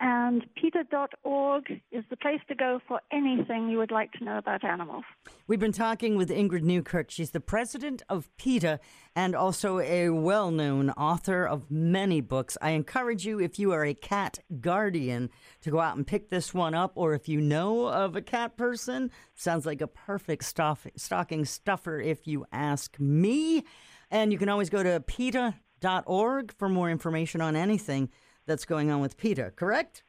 And 0.00 0.44
PETA.org 0.54 1.80
is 1.92 2.04
the 2.10 2.16
place 2.16 2.40
to 2.48 2.54
go 2.54 2.80
for 2.86 3.00
anything 3.12 3.68
you 3.68 3.78
would 3.78 3.90
like 3.90 4.12
to 4.12 4.24
know 4.24 4.38
about 4.38 4.64
animals. 4.64 5.04
We've 5.46 5.58
been 5.58 5.72
talking 5.72 6.16
with 6.16 6.30
Ingrid 6.30 6.62
Newkirk. 6.62 7.10
She's 7.10 7.30
the 7.30 7.40
president 7.40 8.02
of 8.08 8.28
PETA 8.36 8.80
and 9.14 9.36
also 9.36 9.78
a 9.80 10.10
well 10.10 10.50
known 10.50 10.90
author 10.90 11.44
of 11.44 11.70
many 11.70 12.20
books. 12.20 12.56
I 12.60 12.70
encourage 12.70 13.24
you, 13.24 13.40
if 13.40 13.58
you 13.58 13.72
are 13.72 13.84
a 13.84 13.94
cat 13.94 14.40
guardian, 14.60 15.30
to 15.62 15.70
go 15.70 15.80
out 15.80 15.96
and 15.96 16.06
pick 16.06 16.28
this 16.28 16.52
one 16.52 16.74
up, 16.74 16.92
or 16.96 17.14
if 17.14 17.28
you 17.28 17.40
know 17.40 17.86
of 17.86 18.16
a 18.16 18.22
cat 18.22 18.56
person, 18.56 19.10
sounds 19.34 19.66
like 19.66 19.80
a 19.80 19.88
perfect 19.88 20.44
stocking 20.44 21.44
stuffer 21.44 22.00
if 22.00 22.26
you 22.26 22.46
ask 22.52 22.98
me. 22.98 23.64
And 24.10 24.32
you 24.32 24.38
can 24.38 24.48
always 24.48 24.70
go 24.70 24.82
to 24.82 25.00
PETA.org 25.80 26.52
for 26.56 26.68
more 26.68 26.90
information 26.90 27.40
on 27.40 27.56
anything 27.56 28.10
that's 28.46 28.64
going 28.64 28.90
on 28.90 29.00
with 29.00 29.16
PETA, 29.16 29.52
correct? 29.56 30.02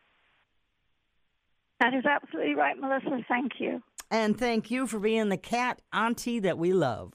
That 1.80 1.94
is 1.94 2.06
absolutely 2.06 2.56
right, 2.56 2.78
Melissa. 2.78 3.24
Thank 3.28 3.54
you. 3.60 3.82
And 4.12 4.38
thank 4.38 4.72
you 4.72 4.88
for 4.88 5.00
being 5.00 5.30
the 5.30 5.38
cat 5.38 5.82
auntie 5.94 6.40
that 6.40 6.58
we 6.58 6.74
love. 6.74 7.14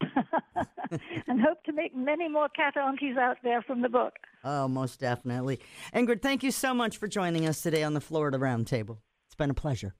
and 0.00 1.40
hope 1.40 1.62
to 1.64 1.72
make 1.72 1.94
many 1.96 2.28
more 2.28 2.48
cat 2.50 2.76
aunties 2.76 3.16
out 3.16 3.38
there 3.42 3.60
from 3.62 3.82
the 3.82 3.88
book. 3.88 4.14
Oh, 4.44 4.68
most 4.68 5.00
definitely. 5.00 5.58
Ingrid, 5.94 6.22
thank 6.22 6.42
you 6.42 6.52
so 6.52 6.72
much 6.72 6.96
for 6.96 7.08
joining 7.08 7.46
us 7.46 7.60
today 7.60 7.82
on 7.82 7.94
the 7.94 8.00
Florida 8.00 8.38
Roundtable. 8.38 8.98
It's 9.26 9.34
been 9.34 9.50
a 9.50 9.54
pleasure. 9.54 9.94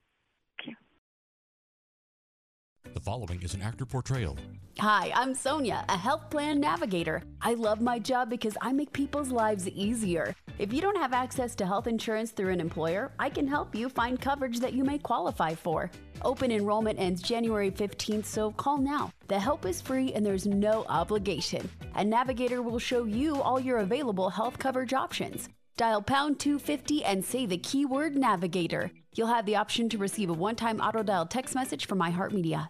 The 2.97 3.03
following 3.03 3.43
is 3.43 3.53
an 3.53 3.61
actor 3.61 3.85
portrayal. 3.85 4.35
Hi, 4.79 5.11
I'm 5.13 5.35
Sonia, 5.35 5.85
a 5.87 5.95
health 5.95 6.31
plan 6.31 6.59
navigator. 6.59 7.21
I 7.39 7.53
love 7.53 7.79
my 7.79 7.99
job 7.99 8.27
because 8.27 8.57
I 8.59 8.71
make 8.71 8.91
people's 8.91 9.29
lives 9.29 9.67
easier. 9.67 10.33
If 10.57 10.73
you 10.73 10.81
don't 10.81 10.97
have 10.97 11.13
access 11.13 11.53
to 11.57 11.65
health 11.67 11.85
insurance 11.85 12.31
through 12.31 12.53
an 12.53 12.59
employer, 12.59 13.11
I 13.19 13.29
can 13.29 13.47
help 13.47 13.75
you 13.75 13.87
find 13.87 14.19
coverage 14.19 14.59
that 14.61 14.73
you 14.73 14.83
may 14.83 14.97
qualify 14.97 15.53
for. 15.53 15.91
Open 16.23 16.51
enrollment 16.51 16.97
ends 16.97 17.21
January 17.21 17.69
15th, 17.69 18.25
so 18.25 18.49
call 18.53 18.79
now. 18.79 19.11
The 19.27 19.39
help 19.39 19.67
is 19.67 19.79
free 19.79 20.11
and 20.13 20.25
there's 20.25 20.47
no 20.47 20.83
obligation. 20.89 21.69
A 21.93 22.03
navigator 22.03 22.63
will 22.63 22.79
show 22.79 23.03
you 23.03 23.39
all 23.43 23.59
your 23.59 23.77
available 23.77 24.31
health 24.31 24.57
coverage 24.57 24.93
options. 24.93 25.49
Dial 25.75 26.01
pound 26.01 26.39
250 26.39 27.05
and 27.05 27.23
say 27.23 27.45
the 27.45 27.59
keyword 27.59 28.17
navigator. 28.17 28.89
You'll 29.13 29.27
have 29.27 29.45
the 29.45 29.57
option 29.57 29.87
to 29.89 29.99
receive 29.99 30.31
a 30.31 30.33
one 30.33 30.55
time 30.55 30.81
auto 30.81 31.03
dial 31.03 31.27
text 31.27 31.53
message 31.53 31.85
from 31.85 31.99
iHeartMedia. 31.99 32.69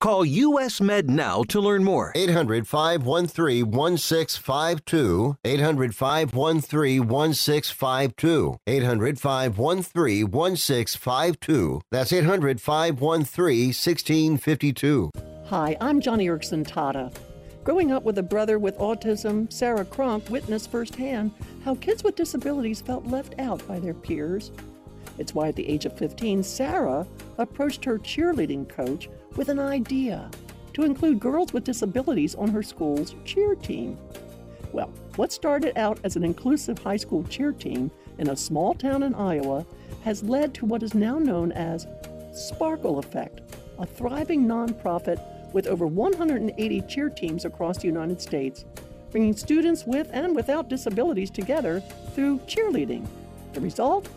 Call 0.00 0.24
US 0.24 0.80
Med 0.80 1.10
now 1.10 1.42
to 1.42 1.60
learn 1.60 1.84
more. 1.84 2.10
800 2.14 2.66
513 2.66 3.70
1652. 3.70 5.36
800 5.44 5.94
513 5.94 7.06
1652. 7.06 8.56
800 8.66 9.20
513 9.20 10.30
1652. 10.30 11.80
That's 11.90 12.14
800 12.14 12.62
513 12.62 13.66
1652. 13.66 15.10
Hi, 15.48 15.76
I'm 15.82 16.00
Joni 16.00 16.24
Eareckson 16.24 16.66
Tada. 16.66 17.14
Growing 17.62 17.92
up 17.92 18.02
with 18.02 18.16
a 18.16 18.22
brother 18.22 18.58
with 18.58 18.78
autism, 18.78 19.52
Sarah 19.52 19.84
Cronk 19.84 20.30
witnessed 20.30 20.70
firsthand 20.70 21.30
how 21.62 21.74
kids 21.74 22.02
with 22.02 22.16
disabilities 22.16 22.80
felt 22.80 23.04
left 23.04 23.34
out 23.38 23.68
by 23.68 23.78
their 23.78 23.92
peers. 23.92 24.50
It's 25.18 25.34
why 25.34 25.48
at 25.48 25.56
the 25.56 25.68
age 25.68 25.84
of 25.84 25.96
15, 25.96 26.42
Sarah 26.42 27.06
approached 27.38 27.84
her 27.84 27.98
cheerleading 27.98 28.68
coach 28.68 29.08
with 29.36 29.48
an 29.48 29.58
idea 29.58 30.30
to 30.74 30.82
include 30.82 31.20
girls 31.20 31.52
with 31.52 31.64
disabilities 31.64 32.34
on 32.34 32.48
her 32.48 32.62
school's 32.62 33.14
cheer 33.24 33.54
team. 33.54 33.98
Well, 34.72 34.92
what 35.16 35.32
started 35.32 35.76
out 35.76 35.98
as 36.04 36.16
an 36.16 36.24
inclusive 36.24 36.78
high 36.78 36.96
school 36.96 37.24
cheer 37.24 37.52
team 37.52 37.90
in 38.18 38.30
a 38.30 38.36
small 38.36 38.74
town 38.74 39.02
in 39.02 39.14
Iowa 39.14 39.66
has 40.04 40.22
led 40.22 40.54
to 40.54 40.66
what 40.66 40.82
is 40.82 40.94
now 40.94 41.18
known 41.18 41.52
as 41.52 41.86
Sparkle 42.32 42.98
Effect, 42.98 43.40
a 43.78 43.86
thriving 43.86 44.46
nonprofit 44.46 45.20
with 45.52 45.66
over 45.66 45.86
180 45.86 46.80
cheer 46.82 47.10
teams 47.10 47.44
across 47.44 47.78
the 47.78 47.86
United 47.86 48.20
States, 48.20 48.64
bringing 49.10 49.36
students 49.36 49.84
with 49.84 50.08
and 50.12 50.36
without 50.36 50.68
disabilities 50.68 51.30
together 51.30 51.80
through 52.14 52.38
cheerleading. 52.40 53.06
The 53.52 53.60
result? 53.60 54.08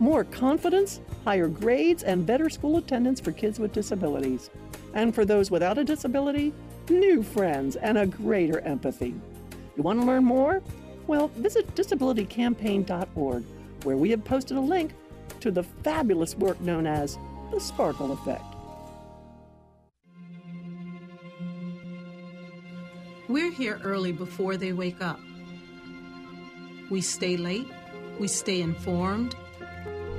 More 0.00 0.24
confidence, 0.24 0.98
higher 1.24 1.46
grades, 1.46 2.02
and 2.02 2.24
better 2.24 2.48
school 2.48 2.78
attendance 2.78 3.20
for 3.20 3.32
kids 3.32 3.60
with 3.60 3.74
disabilities. 3.74 4.48
And 4.94 5.14
for 5.14 5.26
those 5.26 5.50
without 5.50 5.76
a 5.76 5.84
disability, 5.84 6.54
new 6.88 7.22
friends 7.22 7.76
and 7.76 7.98
a 7.98 8.06
greater 8.06 8.60
empathy. 8.60 9.14
You 9.76 9.82
want 9.82 10.00
to 10.00 10.06
learn 10.06 10.24
more? 10.24 10.62
Well, 11.06 11.28
visit 11.28 11.74
disabilitycampaign.org, 11.74 13.44
where 13.82 13.96
we 13.98 14.10
have 14.10 14.24
posted 14.24 14.56
a 14.56 14.60
link 14.60 14.94
to 15.40 15.50
the 15.50 15.62
fabulous 15.62 16.34
work 16.34 16.58
known 16.62 16.86
as 16.86 17.18
the 17.50 17.60
Sparkle 17.60 18.12
Effect. 18.12 18.42
We're 23.28 23.52
here 23.52 23.78
early 23.84 24.12
before 24.12 24.56
they 24.56 24.72
wake 24.72 25.02
up. 25.02 25.20
We 26.88 27.02
stay 27.02 27.36
late, 27.36 27.68
we 28.18 28.28
stay 28.28 28.62
informed, 28.62 29.36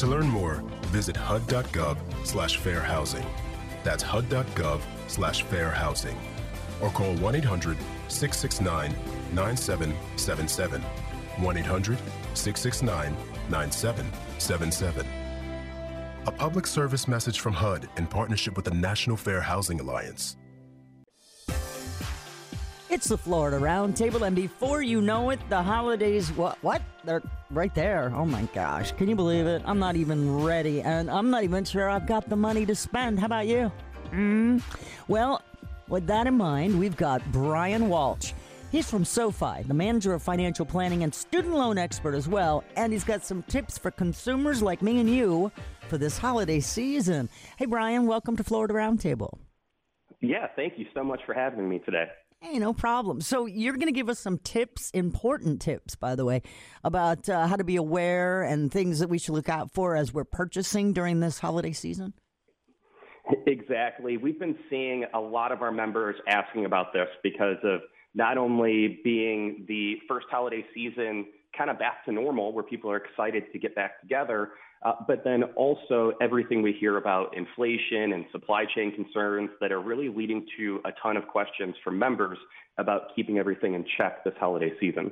To 0.00 0.06
learn 0.06 0.30
more, 0.30 0.64
visit 0.86 1.14
hud.gov 1.14 1.98
slash 2.24 2.56
fair 2.56 2.80
housing. 2.80 3.26
That's 3.84 4.02
hud.gov 4.02 4.80
slash 5.08 5.42
fair 5.42 5.68
housing. 5.68 6.16
Or 6.80 6.88
call 6.88 7.14
1 7.16 7.34
800 7.34 7.76
669 8.08 8.94
9777. 9.34 10.80
1 10.80 11.56
800 11.58 11.98
669 12.32 13.14
9777. 13.50 15.06
A 16.26 16.32
public 16.32 16.66
service 16.66 17.06
message 17.06 17.40
from 17.40 17.52
HUD 17.52 17.86
in 17.98 18.06
partnership 18.06 18.56
with 18.56 18.64
the 18.64 18.74
National 18.74 19.18
Fair 19.18 19.42
Housing 19.42 19.80
Alliance. 19.80 20.38
It's 22.90 23.06
the 23.06 23.16
Florida 23.16 23.56
Roundtable, 23.56 24.26
and 24.26 24.34
before 24.34 24.82
you 24.82 25.00
know 25.00 25.30
it, 25.30 25.38
the 25.48 25.62
holidays. 25.62 26.32
What? 26.32 26.58
What? 26.60 26.82
They're 27.04 27.22
right 27.52 27.72
there. 27.72 28.12
Oh 28.16 28.24
my 28.24 28.42
gosh. 28.52 28.90
Can 28.90 29.08
you 29.08 29.14
believe 29.14 29.46
it? 29.46 29.62
I'm 29.64 29.78
not 29.78 29.94
even 29.94 30.42
ready, 30.42 30.82
and 30.82 31.08
I'm 31.08 31.30
not 31.30 31.44
even 31.44 31.64
sure 31.64 31.88
I've 31.88 32.08
got 32.08 32.28
the 32.28 32.34
money 32.34 32.66
to 32.66 32.74
spend. 32.74 33.20
How 33.20 33.26
about 33.26 33.46
you? 33.46 33.70
Mm? 34.10 34.60
Well, 35.06 35.40
with 35.86 36.08
that 36.08 36.26
in 36.26 36.36
mind, 36.36 36.80
we've 36.80 36.96
got 36.96 37.22
Brian 37.30 37.88
Walsh. 37.88 38.32
He's 38.72 38.90
from 38.90 39.04
SoFi, 39.04 39.62
the 39.68 39.74
manager 39.74 40.12
of 40.12 40.20
financial 40.20 40.66
planning 40.66 41.04
and 41.04 41.14
student 41.14 41.54
loan 41.54 41.78
expert 41.78 42.16
as 42.16 42.26
well, 42.26 42.64
and 42.74 42.92
he's 42.92 43.04
got 43.04 43.24
some 43.24 43.44
tips 43.44 43.78
for 43.78 43.92
consumers 43.92 44.62
like 44.62 44.82
me 44.82 44.98
and 44.98 45.08
you 45.08 45.52
for 45.88 45.96
this 45.96 46.18
holiday 46.18 46.58
season. 46.58 47.28
Hey, 47.56 47.66
Brian, 47.66 48.08
welcome 48.08 48.36
to 48.36 48.42
Florida 48.42 48.74
Roundtable. 48.74 49.38
Yeah, 50.20 50.48
thank 50.56 50.72
you 50.76 50.86
so 50.92 51.04
much 51.04 51.20
for 51.24 51.34
having 51.34 51.68
me 51.68 51.78
today. 51.78 52.06
Hey, 52.42 52.58
no 52.58 52.72
problem. 52.72 53.20
So, 53.20 53.44
you're 53.44 53.74
going 53.74 53.86
to 53.86 53.92
give 53.92 54.08
us 54.08 54.18
some 54.18 54.38
tips, 54.38 54.90
important 54.92 55.60
tips, 55.60 55.94
by 55.94 56.14
the 56.14 56.24
way, 56.24 56.40
about 56.82 57.28
uh, 57.28 57.46
how 57.46 57.56
to 57.56 57.64
be 57.64 57.76
aware 57.76 58.42
and 58.42 58.72
things 58.72 58.98
that 59.00 59.10
we 59.10 59.18
should 59.18 59.34
look 59.34 59.50
out 59.50 59.74
for 59.74 59.94
as 59.94 60.14
we're 60.14 60.24
purchasing 60.24 60.94
during 60.94 61.20
this 61.20 61.38
holiday 61.38 61.72
season? 61.72 62.14
Exactly. 63.46 64.16
We've 64.16 64.38
been 64.38 64.56
seeing 64.70 65.04
a 65.12 65.20
lot 65.20 65.52
of 65.52 65.60
our 65.60 65.70
members 65.70 66.16
asking 66.26 66.64
about 66.64 66.94
this 66.94 67.08
because 67.22 67.58
of 67.62 67.80
not 68.14 68.38
only 68.38 69.00
being 69.04 69.66
the 69.68 69.96
first 70.08 70.26
holiday 70.30 70.64
season 70.74 71.26
kind 71.56 71.68
of 71.68 71.78
back 71.78 72.06
to 72.06 72.12
normal, 72.12 72.52
where 72.52 72.64
people 72.64 72.90
are 72.90 72.96
excited 72.96 73.44
to 73.52 73.58
get 73.58 73.74
back 73.74 74.00
together, 74.00 74.52
uh, 74.82 74.92
but 75.06 75.24
then 75.24 75.44
also 75.56 76.12
everything 76.20 76.62
we 76.62 76.72
hear 76.72 76.96
about 76.96 77.36
inflation 77.36 78.12
and 78.12 78.24
supply 78.32 78.64
chain 78.74 78.94
concerns 78.94 79.50
that 79.60 79.72
are 79.72 79.80
really 79.80 80.08
leading 80.08 80.46
to 80.56 80.80
a 80.84 80.90
ton 81.02 81.16
of 81.16 81.26
questions 81.28 81.74
from 81.84 81.98
members 81.98 82.38
about 82.78 83.14
keeping 83.14 83.38
everything 83.38 83.74
in 83.74 83.84
check 83.98 84.24
this 84.24 84.34
holiday 84.38 84.72
season. 84.80 85.10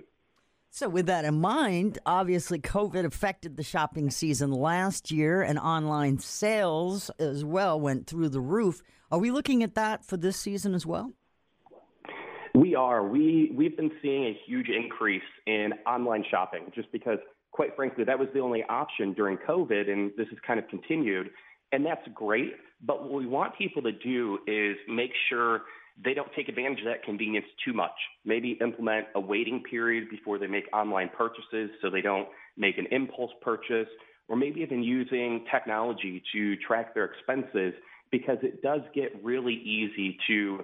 So, 0.71 0.89
with 0.89 1.07
that 1.07 1.25
in 1.25 1.41
mind, 1.41 1.99
obviously 2.05 2.59
COVID 2.59 3.05
affected 3.05 3.57
the 3.57 3.63
shopping 3.63 4.11
season 4.11 4.53
last 4.53 5.11
year, 5.11 5.41
and 5.41 5.59
online 5.59 6.19
sales 6.19 7.11
as 7.19 7.45
well 7.45 7.81
went 7.81 8.07
through 8.07 8.29
the 8.29 8.41
roof. 8.41 8.83
Are 9.11 9.19
we 9.19 9.31
looking 9.31 9.63
at 9.63 9.75
that 9.77 10.05
for 10.05 10.19
this 10.19 10.37
season 10.37 10.75
as 10.75 10.85
well? 10.85 11.13
We 12.55 12.75
are. 12.75 13.07
We 13.07 13.51
we've 13.55 13.77
been 13.77 13.93
seeing 14.03 14.25
a 14.27 14.39
huge 14.47 14.69
increase 14.69 15.23
in 15.47 15.73
online 15.87 16.25
shopping 16.31 16.71
just 16.75 16.93
because 16.93 17.19
quite 17.53 17.75
frankly 17.77 18.05
that 18.05 18.19
was 18.19 18.29
the 18.35 18.41
only 18.41 18.63
option 18.69 19.13
during 19.13 19.37
COVID 19.39 19.91
and 19.91 20.11
this 20.17 20.29
has 20.29 20.39
kind 20.47 20.59
of 20.59 20.69
continued 20.69 21.31
and 21.73 21.85
that's 21.85 22.07
great, 22.15 22.55
but 22.83 23.03
what 23.03 23.13
we 23.13 23.27
want 23.27 23.57
people 23.59 23.83
to 23.83 23.93
do 23.93 24.39
is 24.47 24.77
make 24.89 25.11
sure 25.29 25.63
they 26.03 26.15
don't 26.15 26.33
take 26.35 26.49
advantage 26.49 26.79
of 26.79 26.87
that 26.87 27.03
convenience 27.03 27.47
too 27.65 27.73
much. 27.73 27.93
Maybe 28.25 28.57
implement 28.61 29.07
a 29.15 29.21
waiting 29.21 29.63
period 29.69 30.09
before 30.09 30.39
they 30.39 30.47
make 30.47 30.65
online 30.73 31.11
purchases 31.17 31.71
so 31.83 31.91
they 31.91 32.01
don't 32.01 32.29
make 32.57 32.79
an 32.79 32.87
impulse 32.91 33.33
purchase, 33.43 33.89
or 34.29 34.37
maybe 34.37 34.61
even 34.61 34.83
using 34.83 35.45
technology 35.51 36.23
to 36.33 36.57
track 36.57 36.95
their 36.95 37.05
expenses 37.05 37.75
because 38.11 38.39
it 38.43 38.63
does 38.63 38.81
get 38.95 39.13
really 39.23 39.55
easy 39.55 40.17
to 40.27 40.61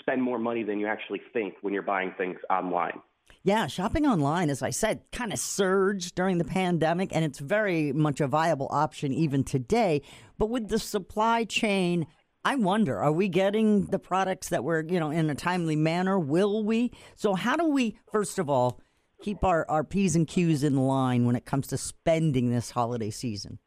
spend 0.00 0.22
more 0.22 0.38
money 0.38 0.62
than 0.62 0.78
you 0.78 0.86
actually 0.86 1.20
think 1.32 1.54
when 1.62 1.72
you're 1.72 1.82
buying 1.82 2.12
things 2.16 2.38
online. 2.50 3.00
Yeah, 3.42 3.66
shopping 3.66 4.06
online, 4.06 4.50
as 4.50 4.62
I 4.62 4.70
said, 4.70 5.02
kind 5.12 5.32
of 5.32 5.38
surged 5.38 6.14
during 6.14 6.38
the 6.38 6.44
pandemic, 6.44 7.10
and 7.14 7.24
it's 7.24 7.38
very 7.38 7.92
much 7.92 8.20
a 8.20 8.26
viable 8.26 8.68
option 8.70 9.12
even 9.12 9.44
today. 9.44 10.02
But 10.38 10.50
with 10.50 10.68
the 10.68 10.78
supply 10.78 11.44
chain, 11.44 12.06
I 12.44 12.56
wonder, 12.56 12.98
are 12.98 13.12
we 13.12 13.28
getting 13.28 13.86
the 13.86 13.98
products 13.98 14.48
that 14.48 14.64
we're, 14.64 14.82
you 14.82 14.98
know, 14.98 15.10
in 15.10 15.28
a 15.28 15.34
timely 15.34 15.76
manner? 15.76 16.18
Will 16.18 16.64
we? 16.64 16.92
So, 17.14 17.34
how 17.34 17.56
do 17.56 17.66
we, 17.66 17.96
first 18.10 18.38
of 18.38 18.48
all, 18.48 18.80
keep 19.22 19.44
our, 19.44 19.66
our 19.68 19.84
P's 19.84 20.16
and 20.16 20.26
Q's 20.26 20.64
in 20.64 20.76
line 20.76 21.26
when 21.26 21.36
it 21.36 21.44
comes 21.44 21.66
to 21.68 21.76
spending 21.76 22.50
this 22.50 22.70
holiday 22.70 23.10
season? 23.10 23.58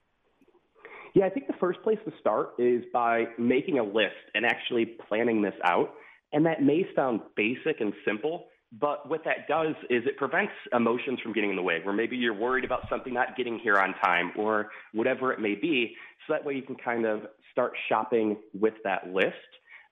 Yeah, 1.13 1.25
I 1.25 1.29
think 1.29 1.45
the 1.45 1.53
first 1.59 1.81
place 1.83 1.99
to 2.05 2.11
start 2.19 2.53
is 2.57 2.83
by 2.91 3.25
making 3.37 3.77
a 3.77 3.83
list 3.83 4.15
and 4.33 4.45
actually 4.45 4.85
planning 5.07 5.43
this 5.43 5.53
out. 5.63 5.93
And 6.31 6.47
that 6.47 6.63
may 6.63 6.87
sound 6.95 7.21
basic 7.35 7.79
and 7.79 7.93
simple, 8.05 8.45
but 8.79 9.07
what 9.07 9.23
that 9.25 9.47
does 9.47 9.75
is 9.89 10.03
it 10.05 10.17
prevents 10.17 10.53
emotions 10.75 11.19
from 11.21 11.33
getting 11.33 11.51
in 11.51 11.55
the 11.55 11.61
way, 11.61 11.79
where 11.83 11.93
maybe 11.93 12.17
you're 12.17 12.33
worried 12.33 12.65
about 12.65 12.89
something 12.89 13.13
not 13.13 13.37
getting 13.37 13.59
here 13.59 13.77
on 13.77 13.93
time 14.03 14.31
or 14.37 14.69
whatever 14.93 15.31
it 15.31 15.39
may 15.39 15.53
be. 15.53 15.95
So 16.25 16.33
that 16.33 16.43
way 16.43 16.55
you 16.55 16.63
can 16.63 16.75
kind 16.75 17.05
of 17.05 17.21
start 17.51 17.73
shopping 17.87 18.37
with 18.59 18.73
that 18.83 19.13
list. 19.13 19.35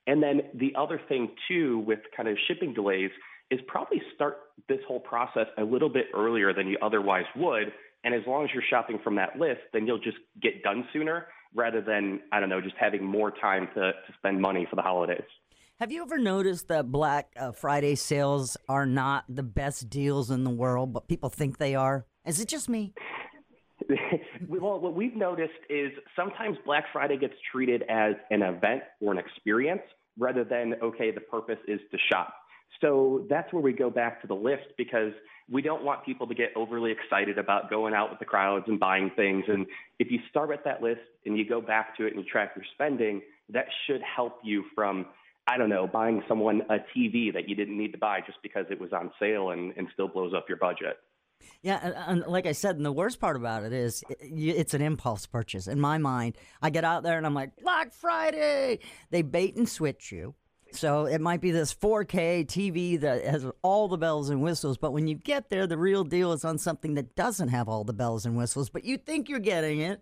And 0.08 0.22
then 0.22 0.41
the 0.56 0.74
other 0.76 1.00
thing, 1.08 1.30
too, 1.48 1.80
with 1.80 2.00
kind 2.15 2.28
of 2.28 2.38
shipping 2.48 2.74
delays 2.74 3.12
is 3.52 3.60
probably 3.67 4.02
start 4.15 4.38
this 4.67 4.80
whole 4.88 5.00
process 5.00 5.46
a 5.60 5.63
little 5.63 5.89
bit 5.89 6.08
earlier 6.15 6.54
than 6.54 6.67
you 6.67 6.78
otherwise 6.82 7.26
would. 7.36 7.72
And 8.04 8.15
as 8.15 8.22
long 8.26 8.46
as 8.46 8.50
you're 8.52 8.63
shopping 8.67 9.00
from 9.04 9.15
that 9.17 9.38
list, 9.38 9.62
then 9.74 9.86
you'll 9.86 10.00
just 10.00 10.17
get 10.41 10.63
done 10.63 10.88
sooner 10.91 11.28
rather 11.54 11.82
than, 11.82 12.22
I 12.32 12.39
don't 12.39 12.50
know, 12.50 12.62
just 12.62 12.78
having 12.80 13.04
more 13.04 13.30
time 13.30 13.67
to, 13.76 13.82
to 13.91 14.13
spend 14.17 14.41
money 14.41 14.65
for 14.67 14.76
the 14.76 14.82
holidays. 14.82 15.22
Have 15.82 15.91
you 15.91 16.04
ever 16.04 16.20
noticed 16.20 16.67
that 16.67 16.91
Black 16.91 17.34
uh, 17.36 17.54
Friday 17.54 17.96
sales 17.96 18.56
are 18.70 18.86
not 18.86 19.26
the 19.28 19.41
best 19.41 19.89
deals 19.89 20.30
in 20.30 20.44
the 20.44 20.52
world, 20.52 20.94
but 20.94 21.08
people 21.08 21.30
think 21.30 21.58
they 21.58 21.74
are? 21.74 22.06
Is 22.24 22.39
it 22.39 22.48
just 22.48 22.70
me? 22.70 22.94
well, 24.48 24.80
what 24.80 24.94
we've 24.94 25.15
noticed 25.15 25.58
is 25.72 25.91
sometimes 26.15 26.60
Black 26.67 26.84
Friday 26.94 27.17
gets 27.17 27.34
treated 27.52 27.82
as 27.89 28.13
an 28.30 28.44
event 28.44 28.84
or 29.00 29.12
an 29.12 29.17
experience 29.17 29.82
rather 30.20 30.44
than, 30.44 30.76
okay, 30.84 31.10
the 31.10 31.20
purpose 31.20 31.58
is 31.67 31.80
to 31.89 31.98
shop. 32.12 32.32
So 32.80 33.26
that's 33.28 33.52
where 33.52 33.63
we 33.63 33.74
go 33.74 33.89
back 33.89 34.22
to 34.22 34.28
the 34.28 34.36
list 34.36 34.67
because 34.78 35.13
we 35.50 35.63
don't 35.63 35.84
want 35.84 36.06
people 36.06 36.28
to 36.28 36.36
get 36.36 36.50
overly 36.56 36.91
excited 36.91 37.39
about 37.39 37.72
going 37.72 37.96
out 37.96 38.12
with 38.12 38.20
the 38.20 38.26
crowds 38.26 38.65
and 38.67 38.80
buying 38.80 39.10
things. 39.15 39.46
And 39.48 39.65
if 39.98 40.12
you 40.12 40.20
start 40.30 40.50
with 40.50 40.63
that 40.63 40.84
list 40.84 41.02
and 41.26 41.36
you 41.36 41.50
go 41.50 41.60
back 41.60 41.98
to 41.98 42.06
it 42.06 42.13
and 42.13 42.24
you 42.24 42.30
track 42.32 42.52
your 42.56 42.65
spending, 42.76 43.24
that 43.50 43.65
should 43.88 44.02
help 44.04 44.38
you 44.44 44.63
from, 44.76 45.08
I 45.47 45.58
don't 45.58 45.69
know, 45.69 45.88
buying 45.88 46.23
someone 46.27 46.62
a 46.69 46.77
TV 46.95 47.34
that 47.34 47.49
you 47.49 47.56
didn't 47.56 47.77
need 47.77 47.91
to 47.93 47.97
buy 47.97 48.21
just 48.25 48.38
because 48.43 48.65
it 48.69 48.80
was 48.80 48.93
on 48.93 49.12
sale 49.19 49.49
and, 49.49 49.73
and 49.75 49.88
still 49.93 50.08
blows 50.08 50.34
up 50.36 50.45
your 50.47 50.58
budget. 50.58 50.97
Yeah, 51.63 51.80
and, 51.82 51.95
and, 52.23 52.32
like 52.32 52.45
I 52.45 52.51
said, 52.51 52.75
and 52.75 52.86
the 52.86 52.91
worst 52.91 53.19
part 53.19 53.36
about 53.36 53.63
it 53.63 53.73
is 53.73 54.04
it's 54.19 54.73
an 54.73 54.82
impulse 54.82 55.25
purchase. 55.25 55.67
In 55.67 55.80
my 55.80 55.97
mind, 55.97 56.38
I 56.62 56.69
get 56.69 56.84
out 56.84 57.04
there 57.04 57.17
and 57.17 57.25
I'm 57.25 57.34
like, 57.34 57.56
Black 57.62 57.91
Friday! 57.91 58.80
They 59.10 59.23
bait 59.23 59.56
and 59.56 59.67
switch 59.67 60.12
you. 60.12 60.36
So 60.73 61.06
it 61.06 61.19
might 61.19 61.41
be 61.41 61.51
this 61.51 61.73
4K 61.73 62.45
TV 62.45 62.99
that 63.01 63.25
has 63.25 63.45
all 63.62 63.88
the 63.88 63.97
bells 63.97 64.30
and 64.30 64.41
whistles, 64.41 64.77
but 64.77 64.93
when 64.93 65.08
you 65.08 65.15
get 65.15 65.49
there, 65.49 65.67
the 65.67 65.77
real 65.77 66.04
deal 66.04 66.32
is 66.32 66.45
on 66.45 66.58
something 66.58 66.93
that 66.93 67.15
doesn't 67.15 67.49
have 67.49 67.67
all 67.67 67.84
the 67.84 67.93
bells 67.93 68.25
and 68.25 68.38
whistles, 68.38 68.69
but 68.69 68.86
you 68.86 68.97
think 68.97 69.27
you're 69.27 69.39
getting 69.39 69.82
it. 69.82 70.01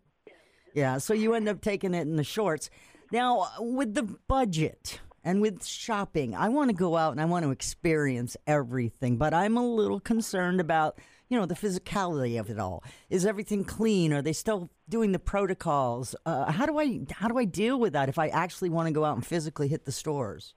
Yeah, 0.76 1.00
so 1.00 1.14
you 1.14 1.34
end 1.34 1.50
up 1.50 1.62
taking 1.62 1.96
it 1.96 2.02
in 2.02 2.18
the 2.18 2.24
shorts. 2.24 2.70
Now, 3.12 3.48
with 3.60 3.96
the 3.96 4.04
budget 4.04 5.00
and 5.24 5.42
with 5.42 5.66
shopping, 5.66 6.36
I 6.36 6.50
want 6.50 6.70
to 6.70 6.76
go 6.76 6.98
out 6.98 7.12
and 7.12 7.22
I 7.22 7.26
want 7.26 7.44
to 7.46 7.52
experience 7.52 8.36
everything, 8.48 9.18
but 9.18 9.34
I'm 9.34 9.58
a 9.58 9.66
little 9.66 10.00
concerned 10.00 10.60
about 10.60 11.00
you 11.30 11.38
know, 11.38 11.46
the 11.46 11.56
physicality 11.56 12.40
of 12.40 12.50
it 12.50 12.60
all. 12.60 12.84
Is 13.10 13.26
everything 13.26 13.64
clean? 13.64 14.12
Are 14.14 14.22
they 14.22 14.34
still 14.34 14.70
doing 14.90 15.12
the 15.12 15.20
protocols? 15.20 16.16
Uh, 16.26 16.52
how 16.52 16.66
do 16.66 16.80
I 16.80 17.02
how 17.12 17.28
do 17.28 17.38
I 17.38 17.46
deal 17.46 17.80
with 17.80 17.94
that 17.94 18.10
if 18.10 18.18
I 18.18 18.30
actually 18.30 18.70
want 18.70 18.88
to 18.88 18.92
go 18.92 19.06
out 19.06 19.16
and 19.16 19.26
physically 19.26 19.68
hit 19.68 19.86
the 19.86 19.92
stores? 19.92 20.56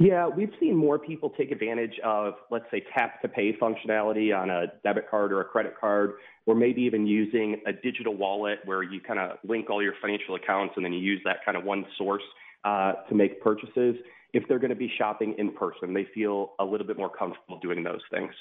Yeah, 0.00 0.26
we've 0.26 0.50
seen 0.58 0.74
more 0.74 0.98
people 0.98 1.30
take 1.30 1.52
advantage 1.52 2.00
of, 2.04 2.34
let's 2.50 2.64
say, 2.70 2.82
tap 2.92 3.22
to 3.22 3.28
pay 3.28 3.52
functionality 3.52 4.36
on 4.36 4.50
a 4.50 4.66
debit 4.82 5.08
card 5.08 5.32
or 5.32 5.40
a 5.40 5.44
credit 5.44 5.74
card, 5.80 6.14
or 6.46 6.56
maybe 6.56 6.82
even 6.82 7.06
using 7.06 7.60
a 7.64 7.72
digital 7.72 8.14
wallet 8.16 8.58
where 8.64 8.82
you 8.82 9.00
kind 9.00 9.20
of 9.20 9.38
link 9.44 9.70
all 9.70 9.80
your 9.80 9.94
financial 10.02 10.34
accounts 10.34 10.74
and 10.76 10.84
then 10.84 10.92
you 10.92 10.98
use 10.98 11.20
that 11.24 11.44
kind 11.44 11.56
of 11.56 11.62
one 11.62 11.86
source 11.96 12.24
uh, 12.64 12.92
to 13.08 13.14
make 13.14 13.40
purchases. 13.42 13.96
If 14.32 14.48
they're 14.48 14.58
going 14.58 14.70
to 14.70 14.76
be 14.76 14.90
shopping 14.98 15.34
in 15.38 15.52
person, 15.52 15.94
they 15.94 16.06
feel 16.14 16.52
a 16.58 16.64
little 16.64 16.86
bit 16.86 16.98
more 16.98 17.10
comfortable 17.10 17.58
doing 17.60 17.84
those 17.84 18.00
things. 18.10 18.32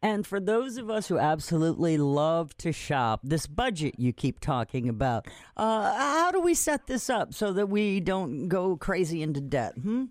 And 0.00 0.26
for 0.26 0.40
those 0.40 0.78
of 0.78 0.90
us 0.90 1.06
who 1.06 1.18
absolutely 1.18 1.96
love 1.96 2.56
to 2.58 2.72
shop, 2.72 3.20
this 3.22 3.46
budget 3.46 3.94
you 3.98 4.12
keep 4.12 4.40
talking 4.40 4.88
about, 4.88 5.26
uh, 5.56 5.94
how 5.94 6.32
do 6.32 6.40
we 6.40 6.54
set 6.54 6.88
this 6.88 7.08
up 7.08 7.32
so 7.34 7.52
that 7.52 7.68
we 7.68 8.00
don't 8.00 8.48
go 8.48 8.76
crazy 8.76 9.22
into 9.22 9.40
debt? 9.40 9.74
Hmm? 9.80 10.06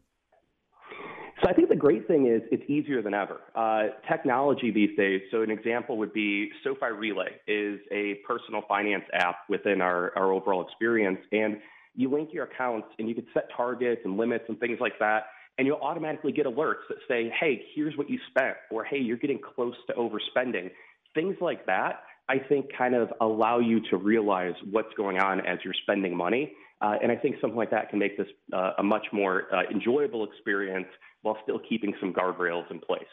So 1.44 1.50
I 1.50 1.54
think 1.54 1.70
the 1.70 1.76
great 1.76 2.08
thing 2.08 2.28
is 2.28 2.42
it's 2.52 2.64
easier 2.70 3.02
than 3.02 3.14
ever. 3.14 3.42
Uh, 3.56 3.88
technology 4.10 4.72
these 4.72 4.96
days. 4.96 5.22
So 5.32 5.42
an 5.42 5.50
example 5.50 5.98
would 5.98 6.14
be 6.14 6.50
SoFi 6.64 6.92
Relay 6.96 7.32
is 7.48 7.80
a 7.92 8.20
personal 8.28 8.62
finance 8.68 9.06
app 9.14 9.38
within 9.50 9.82
our, 9.82 10.14
our 10.16 10.32
overall 10.32 10.62
experience, 10.66 11.20
and 11.32 11.58
you 11.96 12.10
link 12.10 12.30
your 12.34 12.46
accounts 12.46 12.88
and 13.00 13.08
you 13.08 13.16
can 13.16 13.26
set 13.34 13.50
targets 13.56 14.02
and 14.06 14.18
limits 14.18 14.46
and 14.48 14.60
things 14.60 14.80
like 14.80 14.98
that, 15.00 15.26
and 15.58 15.68
you'll 15.68 15.82
automatically 15.82 16.32
get 16.32 16.46
alerts 16.46 16.88
that 16.90 16.98
say, 17.08 17.30
"Hey, 17.30 17.66
here's 17.74 17.98
what 17.98 18.10
you 18.10 18.20
spent," 18.30 18.58
or 18.70 18.84
"Hey, 18.84 19.00
you're 19.00 19.18
getting 19.18 19.40
close 19.40 19.76
to 19.88 19.94
overspending." 19.94 20.72
Things 21.14 21.36
like 21.42 21.66
that. 21.66 22.04
I 22.30 22.40
think 22.40 22.72
kind 22.78 22.96
of 22.96 23.12
allow 23.20 23.60
you 23.60 23.82
to 23.90 23.98
realize 23.98 24.54
what's 24.70 24.94
going 24.96 25.20
on 25.20 25.46
as 25.46 25.60
you're 25.64 25.74
spending 25.74 26.16
money. 26.16 26.54
Uh, 26.80 26.96
and 27.02 27.12
I 27.12 27.16
think 27.16 27.36
something 27.42 27.58
like 27.58 27.72
that 27.72 27.90
can 27.90 28.00
make 28.00 28.18
this 28.18 28.28
uh, 28.54 28.72
a 28.78 28.84
much 28.84 29.06
more 29.12 29.54
uh, 29.54 29.64
enjoyable 29.70 30.24
experience 30.24 30.88
while 31.22 31.38
still 31.44 31.60
keeping 31.60 31.94
some 32.00 32.14
guardrails 32.14 32.70
in 32.72 32.80
place. 32.80 33.04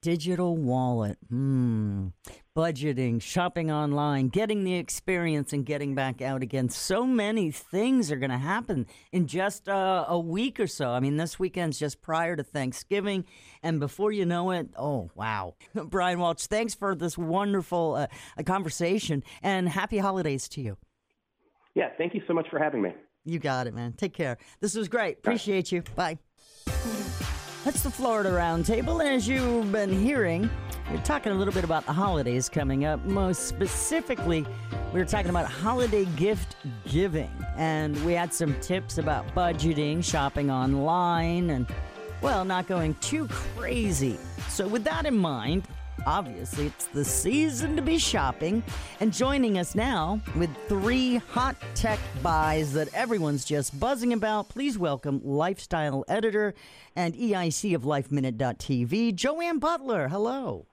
Digital 0.00 0.56
wallet, 0.56 1.18
hmm. 1.28 2.08
Budgeting, 2.56 3.20
shopping 3.20 3.70
online, 3.70 4.28
getting 4.28 4.64
the 4.64 4.74
experience, 4.74 5.52
and 5.52 5.66
getting 5.66 5.94
back 5.94 6.22
out 6.22 6.42
again. 6.42 6.68
So 6.68 7.04
many 7.04 7.50
things 7.50 8.12
are 8.12 8.16
going 8.16 8.30
to 8.30 8.38
happen 8.38 8.86
in 9.12 9.26
just 9.26 9.68
uh, 9.68 10.04
a 10.08 10.18
week 10.18 10.60
or 10.60 10.66
so. 10.66 10.90
I 10.90 11.00
mean, 11.00 11.16
this 11.16 11.38
weekend's 11.38 11.78
just 11.78 12.02
prior 12.02 12.36
to 12.36 12.44
Thanksgiving, 12.44 13.24
and 13.62 13.80
before 13.80 14.12
you 14.12 14.24
know 14.24 14.52
it, 14.52 14.68
oh, 14.76 15.10
wow. 15.14 15.54
Brian 15.74 16.20
Welch, 16.20 16.46
thanks 16.46 16.74
for 16.74 16.94
this 16.94 17.18
wonderful 17.18 17.94
uh, 17.94 18.42
conversation, 18.44 19.24
and 19.42 19.68
happy 19.68 19.98
holidays 19.98 20.48
to 20.50 20.60
you. 20.60 20.76
Yeah, 21.74 21.90
thank 21.98 22.14
you 22.14 22.22
so 22.26 22.34
much 22.34 22.48
for 22.48 22.58
having 22.58 22.82
me. 22.82 22.90
You 23.24 23.38
got 23.38 23.66
it, 23.66 23.74
man. 23.74 23.92
Take 23.94 24.14
care. 24.14 24.38
This 24.60 24.74
was 24.74 24.88
great. 24.88 25.18
Appreciate 25.18 25.72
you. 25.72 25.82
Bye. 25.94 26.18
That's 27.64 27.82
the 27.82 27.90
Florida 27.90 28.30
Roundtable. 28.30 29.00
And 29.00 29.08
as 29.10 29.28
you've 29.28 29.70
been 29.70 29.92
hearing, 29.92 30.48
we're 30.90 30.96
talking 31.02 31.30
a 31.30 31.34
little 31.34 31.52
bit 31.52 31.62
about 31.62 31.84
the 31.84 31.92
holidays 31.92 32.48
coming 32.48 32.86
up. 32.86 33.04
Most 33.04 33.48
specifically, 33.48 34.46
we 34.94 35.00
are 35.00 35.04
talking 35.04 35.28
about 35.28 35.44
holiday 35.44 36.06
gift 36.16 36.56
giving. 36.88 37.30
And 37.56 38.02
we 38.06 38.14
had 38.14 38.32
some 38.32 38.58
tips 38.60 38.96
about 38.96 39.26
budgeting, 39.34 40.02
shopping 40.02 40.50
online, 40.50 41.50
and, 41.50 41.66
well, 42.22 42.46
not 42.46 42.66
going 42.66 42.94
too 42.94 43.28
crazy. 43.28 44.18
So, 44.48 44.66
with 44.66 44.84
that 44.84 45.04
in 45.04 45.16
mind, 45.16 45.64
Obviously, 46.06 46.66
it's 46.66 46.86
the 46.86 47.04
season 47.04 47.76
to 47.76 47.82
be 47.82 47.98
shopping. 47.98 48.62
And 49.00 49.12
joining 49.12 49.58
us 49.58 49.74
now 49.74 50.20
with 50.36 50.50
three 50.68 51.16
hot 51.16 51.56
tech 51.74 51.98
buys 52.22 52.72
that 52.72 52.92
everyone's 52.94 53.44
just 53.44 53.78
buzzing 53.78 54.12
about, 54.12 54.48
please 54.48 54.78
welcome 54.78 55.20
lifestyle 55.24 56.04
editor 56.08 56.54
and 56.96 57.14
EIC 57.14 57.74
of 57.74 57.82
LifeMinute.tv, 57.82 59.14
Joanne 59.14 59.58
Butler. 59.58 60.08
Hello. 60.08 60.66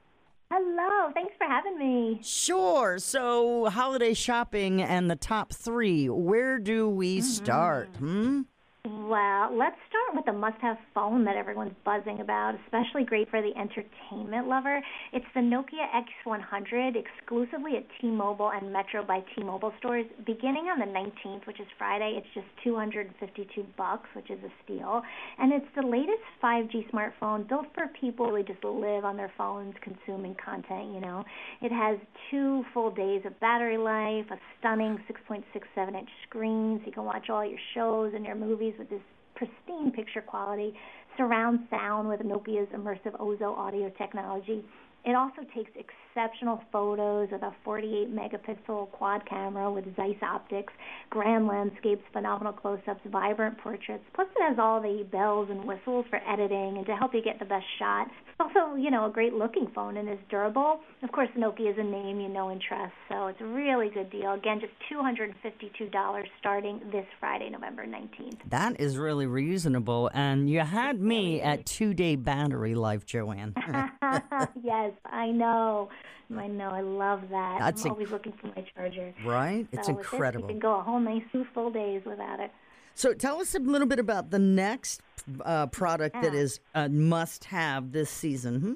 Hello. 0.51 1.11
Thanks 1.13 1.33
for 1.37 1.45
having 1.45 1.77
me. 1.77 2.19
Sure. 2.23 2.97
So, 2.99 3.69
holiday 3.69 4.13
shopping 4.13 4.81
and 4.81 5.11
the 5.11 5.15
top 5.15 5.53
three. 5.53 6.07
Where 6.07 6.57
do 6.57 6.87
we 6.89 7.17
mm-hmm. 7.17 7.25
start? 7.25 7.89
Hmm? 7.97 8.41
Well, 8.87 9.53
let's 9.53 9.75
start 9.89 10.15
with 10.15 10.23
the 10.23 10.31
must 10.31 10.61
have 10.61 10.77
phone 10.93 11.25
that 11.25 11.35
everyone's 11.35 11.75
buzzing 11.83 12.21
about, 12.21 12.55
especially 12.63 13.03
great 13.03 13.29
for 13.29 13.41
the 13.41 13.51
entertainment 13.59 14.47
lover. 14.47 14.81
It's 15.11 15.25
the 15.35 15.41
Nokia 15.41 15.83
X100, 16.25 16.95
exclusively 16.95 17.75
at 17.75 17.83
T 17.99 18.07
Mobile 18.07 18.51
and 18.51 18.71
Metro 18.71 19.03
by 19.03 19.25
T 19.35 19.43
Mobile 19.43 19.73
stores. 19.79 20.05
Beginning 20.25 20.67
on 20.67 20.79
the 20.79 20.85
19th, 20.85 21.45
which 21.47 21.59
is 21.59 21.67
Friday, 21.77 22.15
it's 22.15 22.27
just 22.33 22.47
252 22.63 23.65
bucks, 23.75 24.07
which 24.15 24.29
is 24.31 24.39
a 24.45 24.51
steal. 24.63 25.01
And 25.37 25.51
it's 25.51 25.67
the 25.75 25.85
latest 25.85 26.23
5G 26.41 26.89
smartphone 26.89 27.45
built 27.49 27.65
for 27.73 27.87
people 27.99 28.29
who 28.29 28.41
just 28.43 28.63
live 28.63 29.03
on 29.03 29.17
their 29.17 29.33
phones 29.37 29.75
consuming 29.81 30.35
content, 30.35 30.93
you 30.93 31.01
know. 31.01 31.25
It 31.61 31.73
has 31.73 31.97
two 32.31 32.63
full 32.73 32.91
days 32.91 33.23
of 33.25 33.37
battery 33.41 33.77
life, 33.77 34.31
a 34.31 34.39
stunning 34.59 34.97
6.67 35.29 35.43
inch 35.89 36.09
screen, 36.29 36.79
so 36.79 36.85
you 36.85 36.93
can 36.93 37.03
watch 37.03 37.29
all 37.29 37.45
your 37.45 37.59
shows 37.73 38.13
and 38.15 38.23
your 38.23 38.35
movies 38.35 38.75
with 38.77 38.89
this 38.89 39.01
pristine 39.35 39.91
picture 39.91 40.21
quality, 40.21 40.73
surround 41.17 41.59
sound 41.69 42.07
with 42.07 42.21
Nokia's 42.21 42.69
immersive 42.73 43.19
Ozo 43.19 43.57
audio 43.57 43.91
technology. 43.97 44.63
It 45.05 45.15
also 45.15 45.41
takes 45.55 45.71
exceptional 45.75 46.61
photos 46.71 47.29
with 47.31 47.41
a 47.41 47.55
48 47.63 48.13
megapixel 48.13 48.91
quad 48.91 49.27
camera 49.29 49.71
with 49.71 49.85
Zeiss 49.95 50.17
optics, 50.21 50.73
grand 51.09 51.47
landscapes, 51.47 52.03
phenomenal 52.11 52.51
close 52.51 52.79
ups, 52.89 52.99
vibrant 53.05 53.57
portraits. 53.59 54.03
Plus, 54.13 54.27
it 54.35 54.49
has 54.49 54.57
all 54.59 54.81
the 54.81 55.07
bells 55.11 55.49
and 55.49 55.63
whistles 55.65 56.05
for 56.09 56.19
editing 56.27 56.77
and 56.77 56.85
to 56.87 56.95
help 56.95 57.13
you 57.13 57.21
get 57.21 57.39
the 57.39 57.45
best 57.45 57.65
shot. 57.79 58.07
It's 58.39 58.55
also, 58.55 58.75
you 58.75 58.91
know, 58.91 59.05
a 59.05 59.09
great 59.09 59.33
looking 59.33 59.67
phone 59.73 59.97
and 59.97 60.07
is 60.07 60.19
durable. 60.29 60.79
Of 61.01 61.11
course, 61.11 61.29
Nokia 61.35 61.71
is 61.71 61.77
a 61.79 61.83
name 61.83 62.19
you 62.19 62.29
know 62.29 62.49
and 62.49 62.61
trust, 62.61 62.93
so 63.09 63.27
it's 63.27 63.41
a 63.41 63.45
really 63.45 63.89
good 63.89 64.11
deal. 64.11 64.33
Again, 64.33 64.59
just 64.59 64.73
$252 64.93 66.23
starting 66.39 66.79
this 66.91 67.05
Friday, 67.19 67.49
November 67.49 67.85
19th. 67.85 68.37
That 68.49 68.79
is 68.79 68.97
really 68.97 69.25
reasonable. 69.25 70.11
And 70.13 70.49
you 70.49 70.59
had 70.59 71.01
me 71.01 71.41
at 71.41 71.65
two 71.65 71.95
day 71.95 72.15
battery 72.15 72.75
life, 72.75 73.05
Joanne. 73.07 73.55
yes, 74.63 74.91
I 75.05 75.31
know. 75.31 75.89
I 76.35 76.47
know. 76.47 76.69
I 76.69 76.81
love 76.81 77.21
that. 77.31 77.57
That's 77.59 77.85
I'm 77.85 77.91
always 77.91 78.11
looking 78.11 78.33
for 78.33 78.47
my 78.47 78.65
charger. 78.75 79.13
Right? 79.25 79.65
It's 79.71 79.87
so 79.87 79.97
incredible. 79.97 80.47
you 80.47 80.53
can 80.53 80.59
go 80.59 80.79
a 80.79 80.83
whole 80.83 80.99
nice 80.99 81.23
two 81.31 81.45
full 81.53 81.71
days 81.71 82.01
without 82.05 82.39
it. 82.39 82.51
So 82.97 83.13
tell 83.13 83.39
us 83.39 83.53
a 83.53 83.59
little 83.59 83.87
bit 83.87 83.99
about 83.99 84.31
the 84.31 84.39
next 84.39 85.01
uh, 85.45 85.67
product 85.67 86.15
yeah. 86.15 86.21
that 86.23 86.33
is 86.33 86.59
a 86.73 86.89
must-have 86.89 87.91
this 87.91 88.09
season. 88.09 88.59
Hmm? 88.59 88.73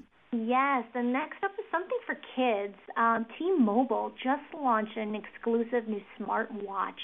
Yes, 0.48 0.84
the 0.94 1.02
next 1.02 1.44
up 1.44 1.50
is 1.58 1.66
something 1.72 1.98
for 2.06 2.16
kids. 2.36 2.76
Um, 2.98 3.26
T-Mobile 3.40 4.12
just 4.24 4.44
launched 4.54 4.96
an 4.96 5.16
exclusive 5.16 5.88
new 5.88 6.02
smartwatch. 6.20 7.02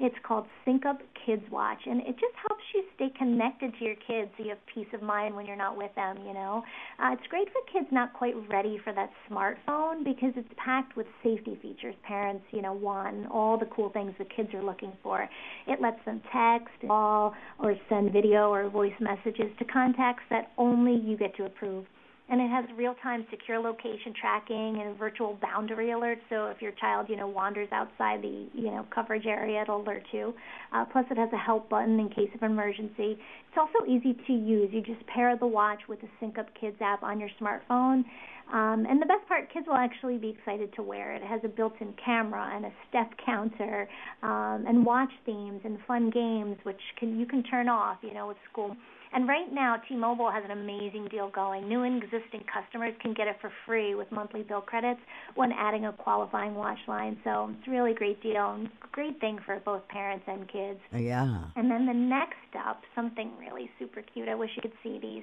It's 0.00 0.14
called 0.22 0.46
Sync 0.64 0.86
Up 0.86 1.00
Kids 1.26 1.42
Watch, 1.50 1.80
and 1.86 2.00
it 2.02 2.12
just 2.12 2.34
helps 2.46 2.62
you 2.72 2.84
stay 2.94 3.08
connected 3.18 3.72
to 3.78 3.84
your 3.84 3.96
kids 3.96 4.30
so 4.36 4.44
you 4.44 4.50
have 4.50 4.58
peace 4.72 4.86
of 4.94 5.02
mind 5.02 5.34
when 5.34 5.44
you're 5.44 5.56
not 5.56 5.76
with 5.76 5.92
them, 5.96 6.18
you 6.24 6.32
know. 6.32 6.62
Uh, 7.02 7.12
it's 7.12 7.26
great 7.28 7.48
for 7.48 7.60
kids 7.72 7.88
not 7.90 8.12
quite 8.12 8.34
ready 8.48 8.78
for 8.84 8.92
that 8.92 9.10
smartphone 9.28 10.04
because 10.04 10.32
it's 10.36 10.48
packed 10.56 10.96
with 10.96 11.06
safety 11.24 11.58
features 11.60 11.94
parents, 12.06 12.44
you 12.52 12.62
know, 12.62 12.72
want, 12.72 13.26
all 13.30 13.58
the 13.58 13.66
cool 13.66 13.90
things 13.90 14.14
the 14.18 14.24
kids 14.24 14.54
are 14.54 14.62
looking 14.62 14.92
for. 15.02 15.28
It 15.66 15.80
lets 15.80 16.02
them 16.04 16.22
text, 16.32 16.68
call, 16.86 17.34
or 17.58 17.74
send 17.88 18.12
video 18.12 18.50
or 18.52 18.68
voice 18.70 18.92
messages 19.00 19.50
to 19.58 19.64
contacts 19.64 20.22
that 20.30 20.52
only 20.58 20.94
you 20.94 21.16
get 21.16 21.36
to 21.36 21.46
approve 21.46 21.84
and 22.30 22.40
it 22.40 22.50
has 22.50 22.64
real-time 22.76 23.26
secure 23.30 23.58
location 23.58 24.12
tracking 24.20 24.82
and 24.82 24.98
virtual 24.98 25.38
boundary 25.40 25.88
alerts. 25.88 26.20
So 26.28 26.46
if 26.46 26.60
your 26.60 26.72
child, 26.72 27.06
you 27.08 27.16
know, 27.16 27.26
wanders 27.26 27.68
outside 27.72 28.22
the, 28.22 28.46
you 28.52 28.70
know, 28.70 28.86
coverage 28.94 29.26
area, 29.26 29.62
it'll 29.62 29.80
alert 29.80 30.02
you. 30.12 30.34
Uh, 30.72 30.84
plus, 30.84 31.06
it 31.10 31.16
has 31.16 31.30
a 31.32 31.38
help 31.38 31.68
button 31.70 31.98
in 31.98 32.08
case 32.10 32.30
of 32.34 32.42
emergency. 32.42 33.16
It's 33.48 33.56
also 33.56 33.90
easy 33.90 34.14
to 34.26 34.32
use. 34.32 34.68
You 34.72 34.82
just 34.82 35.06
pair 35.06 35.36
the 35.36 35.46
watch 35.46 35.80
with 35.88 36.00
the 36.00 36.08
Sync 36.20 36.38
Up 36.38 36.48
Kids 36.60 36.76
app 36.80 37.02
on 37.02 37.18
your 37.18 37.30
smartphone. 37.40 38.04
Um, 38.52 38.86
and 38.88 39.00
the 39.00 39.06
best 39.06 39.26
part, 39.28 39.52
kids 39.52 39.66
will 39.66 39.76
actually 39.76 40.16
be 40.16 40.30
excited 40.30 40.72
to 40.74 40.82
wear 40.82 41.14
it. 41.14 41.22
It 41.22 41.28
has 41.28 41.40
a 41.44 41.48
built-in 41.48 41.94
camera 42.02 42.50
and 42.54 42.64
a 42.64 42.72
step 42.88 43.10
counter, 43.24 43.88
um, 44.22 44.64
and 44.66 44.86
watch 44.86 45.10
themes 45.26 45.60
and 45.64 45.78
fun 45.86 46.10
games, 46.10 46.56
which 46.62 46.80
can 46.98 47.18
you 47.18 47.26
can 47.26 47.42
turn 47.42 47.68
off, 47.68 47.98
you 48.02 48.14
know, 48.14 48.26
with 48.26 48.38
school 48.50 48.76
and 49.12 49.26
right 49.26 49.52
now, 49.52 49.76
T-Mobile 49.88 50.30
has 50.30 50.44
an 50.44 50.50
amazing 50.50 51.08
deal 51.10 51.30
going. 51.30 51.68
New 51.68 51.82
and 51.82 52.02
existing 52.02 52.44
customers 52.52 52.94
can 53.00 53.14
get 53.14 53.26
it 53.26 53.36
for 53.40 53.50
free 53.66 53.94
with 53.94 54.10
monthly 54.12 54.42
bill 54.42 54.60
credits 54.60 55.00
when 55.34 55.50
adding 55.52 55.86
a 55.86 55.92
qualifying 55.92 56.54
watch 56.54 56.78
line. 56.86 57.16
So 57.24 57.50
it's 57.58 57.68
a 57.68 57.70
really 57.70 57.94
great 57.94 58.22
deal 58.22 58.52
and 58.52 58.68
great 58.92 59.18
thing 59.20 59.38
for 59.44 59.60
both 59.64 59.86
parents 59.88 60.24
and 60.26 60.48
kids. 60.50 60.80
Yeah. 60.94 61.44
And 61.56 61.70
then 61.70 61.86
the 61.86 61.94
next 61.94 62.36
up, 62.66 62.82
something 62.94 63.32
really 63.38 63.70
super 63.78 64.02
cute. 64.12 64.28
I 64.28 64.34
wish 64.34 64.50
you 64.56 64.62
could 64.62 64.76
see 64.82 64.98
these. 65.00 65.22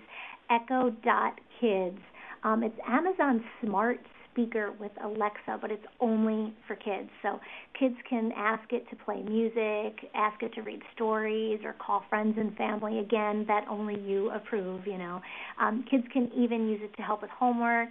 Echo 0.50 0.90
Dot 1.04 1.40
Kids. 1.60 2.00
Um, 2.46 2.62
it's 2.62 2.78
Amazon 2.88 3.44
Smart 3.64 4.00
speaker 4.32 4.72
with 4.80 4.92
Alexa, 5.04 5.58
but 5.60 5.72
it's 5.72 5.86
only 6.00 6.54
for 6.68 6.76
kids. 6.76 7.10
So 7.24 7.40
kids 7.80 7.96
can 8.08 8.32
ask 8.38 8.72
it 8.72 8.88
to 8.92 8.96
play 8.98 9.24
music, 9.24 10.08
ask 10.14 10.44
it 10.44 10.54
to 10.54 10.62
read 10.62 10.82
stories, 10.94 11.62
or 11.64 11.74
call 11.74 12.04
friends 12.08 12.36
and 12.38 12.56
family. 12.56 13.00
Again, 13.00 13.46
that 13.48 13.66
only 13.68 14.00
you 14.00 14.30
approve. 14.30 14.86
You 14.86 15.00
know, 15.00 15.22
um, 15.60 15.84
kids 15.90 16.04
can 16.14 16.30
even 16.38 16.70
use 16.70 16.82
it 16.84 16.96
to 16.98 17.02
help 17.02 17.24
with 17.24 17.32
homework. 17.32 17.90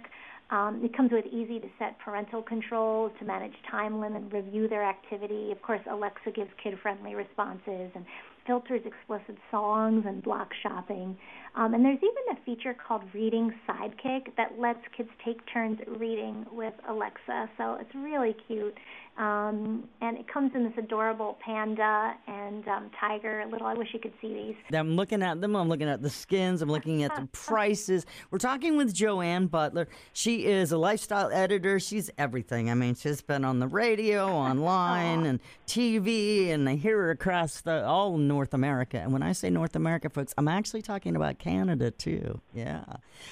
Um, 0.51 0.79
it 0.85 0.95
comes 0.95 1.11
with 1.11 1.25
easy 1.25 1.59
to 1.59 1.67
set 1.77 1.99
parental 1.99 2.41
controls 2.41 3.11
to 3.19 3.25
manage 3.25 3.55
time 3.69 3.99
limit 3.99 4.31
review 4.31 4.69
their 4.69 4.85
activity. 4.85 5.51
Of 5.51 5.61
course, 5.63 5.81
Alexa 5.91 6.31
gives 6.33 6.51
kid 6.63 6.75
friendly 6.81 7.13
responses 7.15 7.91
and 7.93 8.05
filters 8.45 8.81
explicit 8.85 9.37
songs 9.51 10.03
and 10.07 10.21
block 10.23 10.49
shopping. 10.61 11.17
Um, 11.55 11.73
and 11.73 11.85
there's 11.85 11.97
even 11.97 12.37
a 12.37 12.45
feature 12.45 12.75
called 12.75 13.01
Reading 13.13 13.51
Sidekick 13.67 14.35
that 14.37 14.59
lets 14.59 14.79
kids 14.95 15.09
take 15.23 15.37
turns 15.51 15.79
reading 15.99 16.45
with 16.51 16.73
Alexa. 16.89 17.49
So 17.57 17.77
it's 17.79 17.93
really 17.95 18.35
cute. 18.47 18.75
Um, 19.17 19.87
and 20.01 20.17
it 20.17 20.27
comes 20.27 20.51
in 20.55 20.65
this 20.65 20.73
adorable 20.77 21.37
panda 21.43 22.15
and 22.27 22.67
um, 22.67 22.91
tiger 22.99 23.45
little. 23.49 23.65
I 23.65 23.73
wish 23.73 23.89
you 23.93 23.99
could 23.99 24.11
see 24.21 24.33
these. 24.33 24.55
I'm 24.77 24.97
looking 24.97 25.23
at 25.23 25.39
them. 25.39 25.55
I'm 25.55 25.69
looking 25.69 25.87
at 25.87 26.01
the 26.01 26.09
skins. 26.09 26.61
I'm 26.61 26.69
looking 26.69 27.03
at 27.03 27.15
the 27.15 27.25
prices. 27.31 28.05
We're 28.29 28.39
talking 28.39 28.75
with 28.75 28.93
Joanne 28.93 29.47
Butler. 29.47 29.87
She 30.11 30.45
is 30.45 30.73
a 30.73 30.77
lifestyle 30.77 31.31
editor. 31.31 31.79
She's 31.79 32.09
everything. 32.17 32.69
I 32.69 32.73
mean, 32.73 32.93
she's 32.95 33.21
been 33.21 33.45
on 33.45 33.59
the 33.59 33.67
radio, 33.67 34.27
online, 34.27 35.25
and 35.25 35.39
TV, 35.65 36.49
and 36.49 36.67
I 36.67 36.75
hear 36.75 36.97
her 36.97 37.11
across 37.11 37.61
the, 37.61 37.85
all 37.85 38.17
North 38.17 38.53
America. 38.53 38.97
And 38.97 39.13
when 39.13 39.23
I 39.23 39.31
say 39.31 39.49
North 39.49 39.77
America, 39.77 40.09
folks, 40.09 40.33
I'm 40.37 40.49
actually 40.49 40.81
talking 40.81 41.15
about 41.15 41.39
Canada 41.39 41.89
too. 41.89 42.41
Yeah. 42.53 42.83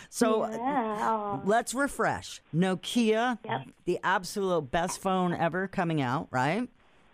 So 0.10 0.50
yeah. 0.50 1.40
let's 1.44 1.74
refresh. 1.74 2.42
Nokia, 2.56 3.38
yep. 3.44 3.68
the 3.84 4.00
absolute 4.02 4.72
best 4.72 5.02
phone 5.02 5.34
ever 5.34 5.68
coming 5.74 6.02
out, 6.02 6.28
right? 6.32 6.70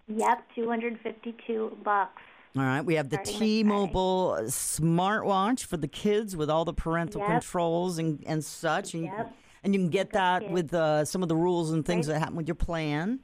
Yep, 0.07 0.43
252 0.55 1.77
bucks. 1.83 2.21
All 2.55 2.63
right, 2.63 2.81
we 2.81 2.95
have 2.95 3.09
the 3.09 3.19
T-Mobile 3.23 4.37
smartwatch 4.45 5.65
for 5.65 5.77
the 5.77 5.87
kids 5.87 6.35
with 6.35 6.49
all 6.49 6.65
the 6.65 6.73
parental 6.73 7.21
yep. 7.21 7.29
controls 7.29 7.99
and, 7.99 8.23
and 8.25 8.43
such. 8.43 8.95
And, 8.95 9.03
yep. 9.03 9.31
and 9.63 9.73
you 9.73 9.79
can 9.79 9.89
get 9.89 10.11
that 10.13 10.49
with 10.49 10.73
uh, 10.73 11.05
some 11.05 11.21
of 11.21 11.29
the 11.29 11.35
rules 11.35 11.71
and 11.71 11.85
things 11.85 12.07
right. 12.07 12.15
that 12.15 12.19
happen 12.19 12.35
with 12.35 12.47
your 12.47 12.55
plan. 12.55 13.19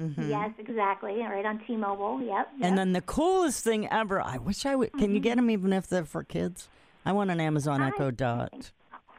Mm-hmm. 0.00 0.30
Yes, 0.30 0.50
exactly. 0.58 1.18
Right 1.18 1.44
on 1.44 1.60
T-Mobile. 1.66 2.22
Yep, 2.22 2.48
yep, 2.58 2.68
And 2.68 2.78
then 2.78 2.92
the 2.92 3.00
coolest 3.00 3.64
thing 3.64 3.88
ever. 3.90 4.22
I 4.22 4.38
wish 4.38 4.64
I 4.64 4.76
would. 4.76 4.88
Mm-hmm. 4.90 4.98
Can 4.98 5.14
you 5.14 5.20
get 5.20 5.36
them 5.36 5.50
even 5.50 5.72
if 5.72 5.88
they're 5.88 6.04
for 6.04 6.22
kids? 6.22 6.68
I 7.04 7.12
want 7.12 7.30
an 7.30 7.40
Amazon 7.40 7.82
I 7.82 7.88
Echo 7.88 8.10
Dot. 8.12 8.70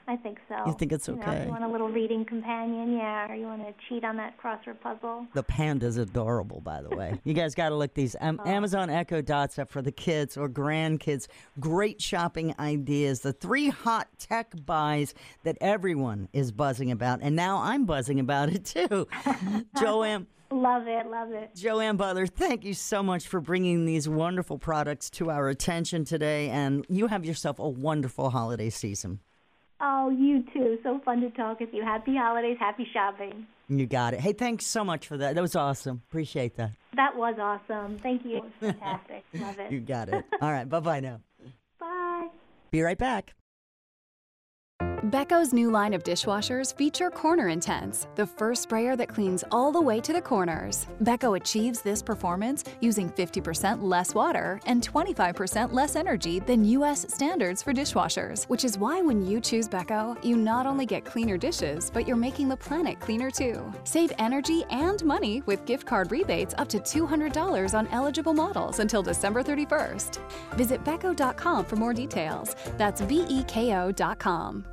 I 0.07 0.17
think 0.17 0.39
so. 0.49 0.55
You 0.65 0.73
think 0.73 0.91
it's 0.91 1.07
okay? 1.07 1.19
You, 1.19 1.39
know, 1.39 1.43
you 1.45 1.49
want 1.49 1.63
a 1.63 1.67
little 1.67 1.87
reading 1.87 2.25
companion, 2.25 2.97
yeah, 2.97 3.31
or 3.31 3.35
you 3.35 3.45
want 3.45 3.61
to 3.61 3.73
cheat 3.87 4.03
on 4.03 4.17
that 4.17 4.37
crossword 4.37 4.81
puzzle. 4.81 5.25
The 5.33 5.43
panda's 5.43 5.97
adorable, 5.97 6.59
by 6.59 6.81
the 6.81 6.93
way. 6.93 7.19
you 7.23 7.33
guys 7.33 7.55
got 7.55 7.69
to 7.69 7.75
look 7.75 7.93
these 7.93 8.15
um, 8.19 8.39
oh. 8.45 8.49
Amazon 8.49 8.89
Echo 8.89 9.21
Dots 9.21 9.57
up 9.57 9.71
for 9.71 9.81
the 9.81 9.93
kids 9.93 10.35
or 10.35 10.49
grandkids. 10.49 11.27
Great 11.59 12.01
shopping 12.01 12.53
ideas. 12.59 13.21
The 13.21 13.31
three 13.31 13.69
hot 13.69 14.09
tech 14.17 14.53
buys 14.65 15.13
that 15.43 15.57
everyone 15.61 16.27
is 16.33 16.51
buzzing 16.51 16.91
about, 16.91 17.19
and 17.21 17.35
now 17.35 17.61
I'm 17.61 17.85
buzzing 17.85 18.19
about 18.19 18.49
it 18.49 18.65
too. 18.65 19.07
Joanne. 19.79 20.27
Love 20.51 20.87
it, 20.87 21.07
love 21.07 21.31
it. 21.31 21.55
Joanne 21.55 21.97
Butler, 21.97 22.27
thank 22.27 22.63
you 22.63 22.75
so 22.75 23.01
much 23.01 23.27
for 23.27 23.41
bringing 23.41 23.85
these 23.85 24.07
wonderful 24.07 24.59
products 24.59 25.09
to 25.11 25.31
our 25.31 25.49
attention 25.49 26.05
today, 26.05 26.49
and 26.49 26.85
you 26.89 27.07
have 27.07 27.25
yourself 27.25 27.57
a 27.57 27.67
wonderful 27.67 28.29
holiday 28.29 28.69
season. 28.69 29.19
Oh, 29.85 30.09
you 30.09 30.45
too. 30.53 30.77
So 30.81 31.01
fun 31.03 31.19
to 31.19 31.29
talk 31.31 31.59
with 31.59 31.73
you. 31.73 31.83
Happy 31.83 32.15
holidays, 32.15 32.55
happy 32.57 32.87
shopping. 32.93 33.45
You 33.67 33.85
got 33.85 34.13
it. 34.13 34.21
Hey, 34.21 34.31
thanks 34.31 34.65
so 34.65 34.85
much 34.85 35.07
for 35.07 35.17
that. 35.17 35.35
That 35.35 35.41
was 35.41 35.57
awesome. 35.57 36.01
Appreciate 36.09 36.55
that. 36.55 36.71
That 36.95 37.17
was 37.17 37.35
awesome. 37.37 37.99
Thank 37.99 38.23
you. 38.23 38.37
It 38.37 38.43
was 38.43 38.51
fantastic. 38.61 39.25
Love 39.33 39.59
it. 39.59 39.71
You 39.73 39.81
got 39.81 40.07
it. 40.07 40.23
All 40.41 40.51
right. 40.51 40.67
Bye 40.69 40.79
bye 40.79 40.99
now. 41.01 41.19
Bye. 41.79 42.29
Be 42.71 42.81
right 42.81 42.97
back. 42.97 43.33
Beko's 45.03 45.51
new 45.51 45.69
line 45.69 45.91
of 45.91 46.01
dishwashers 46.01 46.73
feature 46.77 47.09
Corner 47.09 47.49
Intense, 47.49 48.07
the 48.15 48.25
first 48.25 48.63
sprayer 48.63 48.95
that 48.95 49.09
cleans 49.09 49.43
all 49.51 49.69
the 49.69 49.81
way 49.81 49.99
to 49.99 50.13
the 50.13 50.21
corners. 50.21 50.87
Beko 51.03 51.35
achieves 51.35 51.81
this 51.81 52.01
performance 52.01 52.63
using 52.79 53.09
50% 53.09 53.83
less 53.83 54.15
water 54.15 54.61
and 54.65 54.81
25% 54.81 55.73
less 55.73 55.97
energy 55.97 56.39
than 56.39 56.63
US 56.63 57.05
standards 57.13 57.61
for 57.61 57.73
dishwashers, 57.73 58.45
which 58.45 58.63
is 58.63 58.77
why 58.77 59.01
when 59.01 59.21
you 59.21 59.41
choose 59.41 59.67
Beko, 59.67 60.23
you 60.23 60.37
not 60.37 60.65
only 60.65 60.85
get 60.85 61.03
cleaner 61.03 61.37
dishes, 61.37 61.91
but 61.93 62.07
you're 62.07 62.15
making 62.15 62.47
the 62.47 62.55
planet 62.55 63.01
cleaner 63.01 63.29
too. 63.29 63.69
Save 63.83 64.13
energy 64.19 64.63
and 64.69 65.03
money 65.03 65.41
with 65.45 65.65
gift 65.65 65.85
card 65.85 66.13
rebates 66.13 66.55
up 66.57 66.69
to 66.69 66.79
$200 66.79 67.77
on 67.77 67.89
eligible 67.89 68.33
models 68.33 68.79
until 68.79 69.03
December 69.03 69.43
31st. 69.43 70.21
Visit 70.53 70.81
beko.com 70.85 71.65
for 71.65 71.75
more 71.75 71.93
details. 71.93 72.55
That's 72.77 73.01
B 73.01 73.25
E 73.27 73.43
K 73.43 73.75
O.com. 73.75 74.63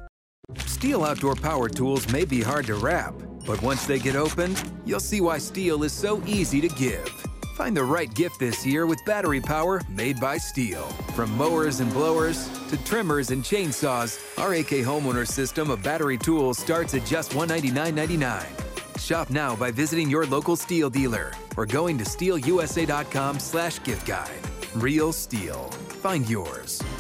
STIHL 0.59 1.07
outdoor 1.07 1.35
power 1.35 1.69
tools 1.69 2.11
may 2.13 2.25
be 2.25 2.43
hard 2.43 2.67
to 2.67 2.75
wrap, 2.75 3.15
but 3.47 3.61
once 3.63 3.87
they 3.87 3.99
get 3.99 4.17
opened, 4.17 4.63
you'll 4.85 5.01
see 5.01 5.21
why 5.21 5.39
STIHL 5.39 5.85
is 5.85 5.93
so 5.93 6.23
easy 6.27 6.61
to 6.61 6.69
give. 6.69 7.09
Find 7.57 7.77
the 7.77 7.85
right 7.85 8.13
gift 8.15 8.39
this 8.39 8.65
year 8.65 8.87
with 8.87 9.05
battery 9.05 9.41
power 9.41 9.83
made 9.89 10.19
by 10.19 10.39
STIHL. 10.39 10.83
From 11.13 11.37
mowers 11.37 11.81
and 11.81 11.93
blowers 11.93 12.49
to 12.69 12.83
trimmers 12.85 13.31
and 13.31 13.45
chainsaws, 13.45 14.19
our 14.39 14.55
AK 14.55 14.85
homeowner 14.87 15.27
system 15.27 15.69
of 15.71 15.83
battery 15.83 16.17
tools 16.17 16.59
starts 16.59 16.95
at 16.95 17.05
just 17.05 17.33
$199.99. 17.33 18.47
Shop 18.99 19.29
now 19.29 19.55
by 19.57 19.71
visiting 19.71 20.09
your 20.09 20.25
local 20.27 20.57
STIHL 20.57 20.91
dealer 20.91 21.33
or 21.57 21.67
going 21.67 21.99
to 21.99 22.05
stihlusa.com 22.05 23.39
slash 23.39 23.83
gift 23.83 24.07
guide. 24.07 24.41
Real 24.75 25.13
STIHL. 25.13 25.73
Find 25.75 26.29
yours. 26.31 26.83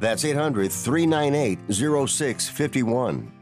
That's 0.00 0.24
800 0.24 0.72
398 0.72 1.58
0651 1.68 3.32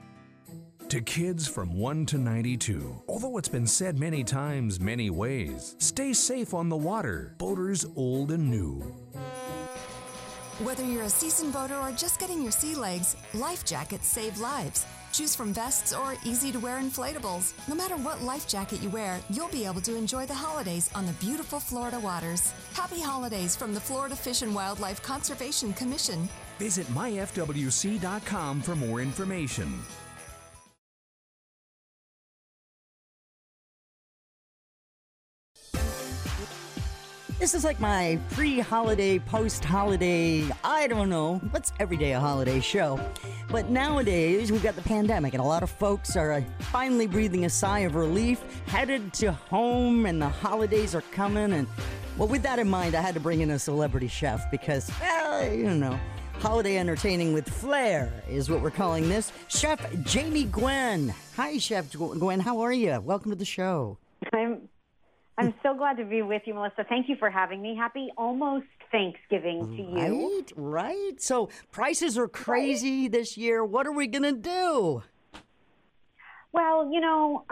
to 0.89 1.01
kids 1.03 1.47
from 1.47 1.79
1 1.79 2.07
to 2.07 2.19
92. 2.19 3.03
Although 3.09 3.37
it's 3.37 3.49
been 3.49 3.67
said 3.67 3.99
many 3.99 4.25
times, 4.25 4.81
many 4.81 5.11
ways, 5.11 5.77
stay 5.79 6.15
safe 6.15 6.55
on 6.55 6.71
the 6.71 6.77
water, 6.77 7.35
boaters 7.39 7.85
old 7.95 8.33
and 8.33 8.51
new. 8.51 8.81
Whether 10.65 10.85
you're 10.85 11.05
a 11.05 11.11
seasoned 11.11 11.53
boater 11.53 11.77
or 11.77 11.93
just 11.93 12.19
getting 12.19 12.43
your 12.43 12.51
sea 12.51 12.75
legs, 12.75 13.17
life 13.35 13.65
jackets 13.65 14.09
save 14.09 14.39
lives. 14.39 14.87
Choose 15.13 15.37
from 15.37 15.53
vests 15.53 15.95
or 15.95 16.15
easy 16.25 16.51
to 16.51 16.59
wear 16.59 16.81
inflatables. 16.81 17.53
No 17.69 17.75
matter 17.75 17.97
what 17.97 18.23
life 18.23 18.49
jacket 18.49 18.83
you 18.83 18.89
wear, 18.91 19.21
you'll 19.31 19.49
be 19.49 19.67
able 19.67 19.81
to 19.83 19.95
enjoy 19.95 20.27
the 20.27 20.35
holidays 20.35 20.91
on 20.95 21.07
the 21.07 21.13
beautiful 21.15 21.61
Florida 21.61 22.01
waters. 22.01 22.53
Happy 22.73 23.01
holidays 23.01 23.55
from 23.55 23.75
the 23.75 23.81
Florida 23.81 24.17
Fish 24.17 24.43
and 24.43 24.55
Wildlife 24.55 25.03
Conservation 25.03 25.73
Commission. 25.75 26.29
Visit 26.59 26.87
myfwc.com 26.89 28.61
for 28.63 28.75
more 28.75 29.01
information. 29.01 29.81
This 37.39 37.55
is 37.55 37.63
like 37.63 37.79
my 37.79 38.19
pre 38.33 38.59
holiday, 38.59 39.21
post 39.21 39.65
holiday, 39.65 40.45
I 40.65 40.89
don't 40.89 41.09
know, 41.09 41.37
what's 41.53 41.73
everyday 41.79 42.13
a 42.13 42.19
holiday 42.19 42.59
show. 42.59 42.99
But 43.49 43.71
nowadays, 43.71 44.51
we've 44.51 44.63
got 44.63 44.75
the 44.75 44.83
pandemic, 44.83 45.35
and 45.35 45.41
a 45.41 45.47
lot 45.47 45.63
of 45.63 45.71
folks 45.71 46.17
are 46.17 46.33
uh, 46.33 46.43
finally 46.59 47.07
breathing 47.07 47.45
a 47.45 47.51
sigh 47.51 47.81
of 47.81 47.95
relief, 47.95 48.43
headed 48.67 49.15
to 49.15 49.31
home, 49.31 50.05
and 50.05 50.21
the 50.21 50.29
holidays 50.29 50.97
are 50.97 51.03
coming. 51.13 51.53
And 51.53 51.69
well, 52.17 52.27
with 52.27 52.43
that 52.43 52.59
in 52.59 52.69
mind, 52.69 52.97
I 52.97 53.01
had 53.03 53.15
to 53.15 53.21
bring 53.21 53.41
in 53.41 53.51
a 53.51 53.59
celebrity 53.59 54.09
chef 54.09 54.51
because, 54.51 54.91
well, 55.01 55.49
you 55.55 55.75
know, 55.75 55.99
holiday 56.41 56.79
entertaining 56.79 57.33
with 57.33 57.49
flair 57.49 58.13
is 58.29 58.49
what 58.49 58.61
we're 58.61 58.71
calling 58.71 59.09
this. 59.09 59.33
Chef 59.49 59.81
Jamie 60.03 60.45
Gwen. 60.45 61.13
Hi, 61.37 61.59
Chef 61.59 61.91
Gwen. 61.93 62.41
How 62.41 62.61
are 62.61 62.73
you? 62.73 63.01
Welcome 63.01 63.31
to 63.33 63.37
the 63.37 63.45
show. 63.45 63.99
I'm 64.33 64.69
I'm 65.37 65.55
so 65.63 65.75
glad 65.75 65.97
to 65.99 66.05
be 66.05 66.23
with 66.23 66.43
you, 66.47 66.55
Melissa. 66.55 66.85
Thank 66.89 67.09
you 67.09 67.17
for 67.17 67.31
having 67.31 67.63
me. 67.63 67.77
Happy 67.77 68.09
almost 68.17 68.67
Thanksgiving 68.91 69.77
to 69.77 69.83
you. 69.83 70.43
Right, 70.43 70.53
right. 70.57 71.23
So 71.23 71.49
prices 71.71 72.19
are 72.19 72.29
crazy 72.29 73.09
this 73.09 73.37
year. 73.37 73.65
What 73.65 73.87
are 73.87 73.93
we 73.93 74.07
gonna 74.07 74.33
do? 74.33 75.03
Well, 76.53 76.91
you 76.93 77.01
know, 77.01 77.45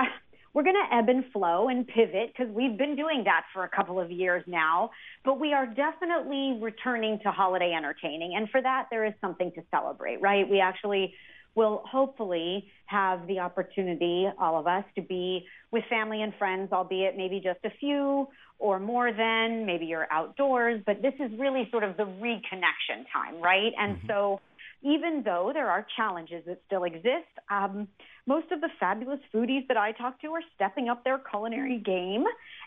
we're 0.56 0.62
going 0.62 0.74
to 0.74 0.96
ebb 0.96 1.10
and 1.10 1.22
flow 1.34 1.68
and 1.68 1.86
pivot 1.86 2.32
because 2.32 2.50
we've 2.50 2.78
been 2.78 2.96
doing 2.96 3.24
that 3.24 3.44
for 3.52 3.64
a 3.64 3.68
couple 3.68 4.00
of 4.00 4.10
years 4.10 4.42
now. 4.46 4.88
But 5.22 5.38
we 5.38 5.52
are 5.52 5.66
definitely 5.66 6.58
returning 6.62 7.18
to 7.24 7.30
holiday 7.30 7.74
entertaining. 7.76 8.32
And 8.34 8.48
for 8.48 8.62
that, 8.62 8.86
there 8.90 9.04
is 9.04 9.12
something 9.20 9.52
to 9.52 9.62
celebrate, 9.70 10.22
right? 10.22 10.48
We 10.48 10.60
actually 10.60 11.12
will 11.56 11.82
hopefully 11.84 12.70
have 12.86 13.26
the 13.26 13.40
opportunity, 13.40 14.28
all 14.40 14.58
of 14.58 14.66
us, 14.66 14.84
to 14.94 15.02
be 15.02 15.44
with 15.72 15.84
family 15.90 16.22
and 16.22 16.32
friends, 16.38 16.72
albeit 16.72 17.18
maybe 17.18 17.38
just 17.38 17.60
a 17.64 17.70
few 17.78 18.26
or 18.58 18.80
more 18.80 19.12
than, 19.12 19.66
maybe 19.66 19.84
you're 19.84 20.10
outdoors, 20.10 20.80
but 20.86 21.02
this 21.02 21.12
is 21.20 21.30
really 21.38 21.68
sort 21.70 21.84
of 21.84 21.98
the 21.98 22.04
reconnection 22.04 23.04
time, 23.12 23.42
right? 23.42 23.74
And 23.78 23.98
mm-hmm. 23.98 24.06
so 24.06 24.40
even 24.82 25.22
though 25.22 25.50
there 25.52 25.70
are 25.70 25.86
challenges 25.96 26.44
that 26.46 26.62
still 26.66 26.84
exist, 26.84 27.28
um, 27.50 27.88
most 28.26 28.50
of 28.50 28.60
the 28.60 28.68
fabulous 28.80 29.20
foodies 29.32 29.66
that 29.68 29.76
I 29.76 29.92
talk 29.92 30.20
to 30.22 30.28
are 30.28 30.42
stepping 30.54 30.88
up 30.88 31.04
their 31.04 31.18
culinary 31.18 31.78
game. 31.78 32.24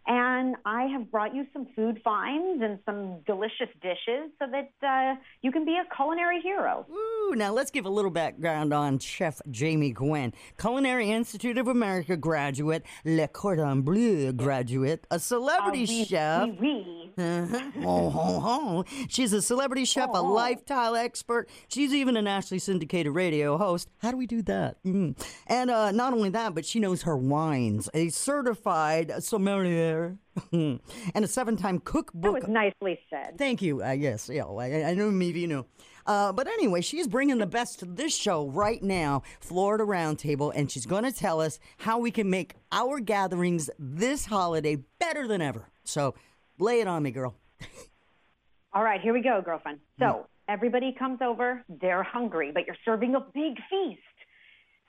And 0.07 0.55
I 0.65 0.83
have 0.85 1.11
brought 1.11 1.35
you 1.35 1.45
some 1.53 1.67
food 1.75 2.01
finds 2.03 2.63
and 2.63 2.79
some 2.85 3.19
delicious 3.25 3.69
dishes 3.81 4.31
so 4.39 4.45
that 4.51 4.71
uh, 4.85 5.19
you 5.41 5.51
can 5.51 5.65
be 5.65 5.77
a 5.77 5.95
culinary 5.95 6.41
hero. 6.41 6.85
Ooh, 6.91 7.35
now 7.35 7.53
let's 7.53 7.71
give 7.71 7.85
a 7.85 7.89
little 7.89 8.11
background 8.11 8.73
on 8.73 8.99
Chef 8.99 9.41
Jamie 9.51 9.91
Gwen, 9.91 10.33
Culinary 10.57 11.11
Institute 11.11 11.57
of 11.57 11.67
America 11.67 12.17
graduate, 12.17 12.83
Le 13.05 13.27
Cordon 13.27 13.81
Bleu 13.81 14.31
graduate, 14.31 15.05
a 15.11 15.19
celebrity 15.19 15.85
oui, 15.87 16.05
chef. 16.05 16.43
Oui, 16.43 16.57
oui. 16.59 17.13
Uh-huh. 17.17 17.59
oh, 17.79 18.13
oh, 18.15 18.41
oh. 18.43 19.05
She's 19.09 19.33
a 19.33 19.41
celebrity 19.41 19.85
chef, 19.85 20.09
oh. 20.13 20.21
a 20.21 20.23
lifestyle 20.23 20.95
expert. 20.95 21.49
She's 21.67 21.93
even 21.93 22.15
a 22.17 22.21
nationally 22.21 22.59
syndicated 22.59 23.13
radio 23.13 23.57
host. 23.57 23.89
How 23.99 24.11
do 24.11 24.17
we 24.17 24.27
do 24.27 24.41
that? 24.43 24.81
Mm. 24.83 25.19
And 25.47 25.69
uh, 25.69 25.91
not 25.91 26.13
only 26.13 26.29
that, 26.29 26.55
but 26.55 26.65
she 26.65 26.79
knows 26.79 27.03
her 27.03 27.17
wines. 27.17 27.89
A 27.93 28.09
certified 28.09 29.23
sommelier 29.23 29.88
and 30.51 30.79
a 31.15 31.27
seven-time 31.27 31.79
cookbook. 31.79 32.33
That 32.33 32.41
was 32.41 32.47
nicely 32.49 32.99
said. 33.09 33.37
Thank 33.37 33.61
you. 33.61 33.83
Uh, 33.83 33.91
yes, 33.91 34.29
yeah, 34.31 34.45
I, 34.45 34.89
I 34.89 34.93
know 34.93 35.11
maybe 35.11 35.39
you 35.39 35.47
know. 35.47 35.65
Uh, 36.05 36.31
but 36.31 36.47
anyway, 36.47 36.81
she's 36.81 37.07
bringing 37.07 37.37
the 37.37 37.45
best 37.45 37.79
to 37.79 37.85
this 37.85 38.15
show 38.15 38.47
right 38.47 38.81
now, 38.81 39.21
Florida 39.39 39.83
Roundtable, 39.83 40.51
and 40.55 40.71
she's 40.71 40.85
going 40.85 41.03
to 41.03 41.11
tell 41.11 41.39
us 41.39 41.59
how 41.77 41.99
we 41.99 42.09
can 42.09 42.29
make 42.29 42.55
our 42.71 42.99
gatherings 42.99 43.69
this 43.77 44.25
holiday 44.25 44.77
better 44.99 45.27
than 45.27 45.41
ever. 45.41 45.69
So, 45.83 46.15
lay 46.57 46.81
it 46.81 46.87
on 46.87 47.03
me, 47.03 47.11
girl. 47.11 47.35
All 48.73 48.83
right, 48.83 49.01
here 49.01 49.13
we 49.13 49.21
go, 49.21 49.41
girlfriend. 49.43 49.79
So, 49.99 50.25
everybody 50.47 50.95
comes 50.97 51.19
over, 51.21 51.63
they're 51.69 52.03
hungry, 52.03 52.51
but 52.51 52.65
you're 52.65 52.77
serving 52.85 53.13
a 53.15 53.19
big 53.19 53.55
feast. 53.69 54.01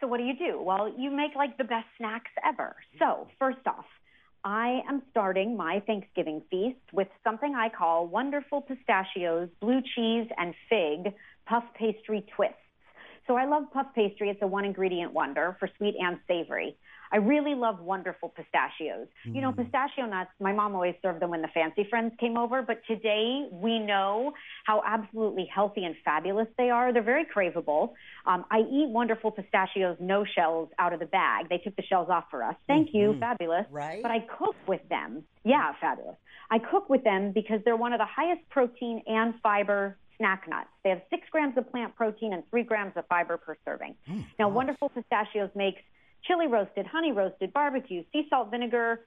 So 0.00 0.06
what 0.06 0.16
do 0.18 0.24
you 0.24 0.36
do? 0.36 0.60
Well, 0.62 0.92
you 0.96 1.10
make 1.10 1.34
like 1.36 1.58
the 1.58 1.64
best 1.64 1.86
snacks 1.98 2.30
ever. 2.42 2.74
So 2.98 3.28
first 3.38 3.66
off, 3.66 3.84
I 4.44 4.80
am 4.88 5.02
starting 5.10 5.56
my 5.56 5.80
Thanksgiving 5.86 6.42
feast 6.50 6.78
with 6.92 7.08
something 7.22 7.54
I 7.54 7.68
call 7.68 8.06
wonderful 8.06 8.62
pistachios, 8.62 9.48
blue 9.60 9.80
cheese, 9.94 10.28
and 10.38 10.54
fig 10.68 11.14
puff 11.46 11.64
pastry 11.74 12.24
twists. 12.34 12.56
So 13.26 13.36
I 13.36 13.44
love 13.44 13.64
puff 13.72 13.86
pastry. 13.94 14.30
It's 14.30 14.40
a 14.42 14.46
one 14.46 14.64
ingredient 14.64 15.12
wonder 15.12 15.56
for 15.60 15.68
sweet 15.76 15.94
and 16.00 16.18
savory. 16.26 16.76
I 17.12 17.16
really 17.16 17.54
love 17.54 17.80
wonderful 17.80 18.28
pistachios. 18.28 19.08
Mm. 19.26 19.34
You 19.34 19.40
know, 19.40 19.52
mm. 19.52 19.56
pistachio 19.56 20.06
nuts, 20.06 20.30
my 20.40 20.52
mom 20.52 20.74
always 20.74 20.94
served 21.02 21.20
them 21.20 21.30
when 21.30 21.42
the 21.42 21.48
fancy 21.48 21.86
friends 21.88 22.12
came 22.20 22.36
over, 22.36 22.62
but 22.62 22.82
today 22.86 23.48
we 23.50 23.78
know 23.78 24.32
how 24.64 24.82
absolutely 24.86 25.48
healthy 25.52 25.84
and 25.84 25.96
fabulous 26.04 26.48
they 26.56 26.70
are. 26.70 26.92
They're 26.92 27.02
very 27.02 27.24
craveable. 27.24 27.92
Um, 28.26 28.44
I 28.50 28.60
eat 28.60 28.88
wonderful 28.88 29.30
pistachios, 29.30 29.96
no 30.00 30.24
shells 30.24 30.68
out 30.78 30.92
of 30.92 31.00
the 31.00 31.06
bag. 31.06 31.48
They 31.48 31.58
took 31.58 31.76
the 31.76 31.82
shells 31.82 32.08
off 32.10 32.24
for 32.30 32.42
us. 32.42 32.54
Thank 32.66 32.88
mm-hmm. 32.88 32.96
you, 32.96 33.16
fabulous. 33.18 33.66
Right. 33.70 34.02
But 34.02 34.10
I 34.10 34.20
cook 34.20 34.56
with 34.66 34.88
them. 34.88 35.24
Yeah, 35.44 35.72
fabulous. 35.80 36.16
I 36.50 36.58
cook 36.58 36.90
with 36.90 37.04
them 37.04 37.32
because 37.32 37.60
they're 37.64 37.76
one 37.76 37.92
of 37.92 37.98
the 37.98 38.06
highest 38.06 38.48
protein 38.50 39.02
and 39.06 39.34
fiber 39.42 39.96
snack 40.20 40.46
nuts. 40.48 40.68
They 40.84 40.90
have 40.90 41.00
six 41.10 41.26
grams 41.30 41.56
of 41.56 41.70
plant 41.70 41.96
protein 41.96 42.32
and 42.32 42.42
three 42.50 42.62
grams 42.62 42.92
of 42.96 43.06
fiber 43.08 43.36
per 43.38 43.56
serving. 43.64 43.94
Mm, 44.08 44.24
now. 44.38 44.48
Wonderful 44.50 44.90
Pistachios 44.90 45.50
makes 45.54 45.80
chili 46.26 46.46
roasted, 46.46 46.86
honey 46.86 47.12
roasted, 47.12 47.52
barbecue, 47.52 48.04
sea 48.12 48.26
salt 48.30 48.50
vinegar, 48.50 49.00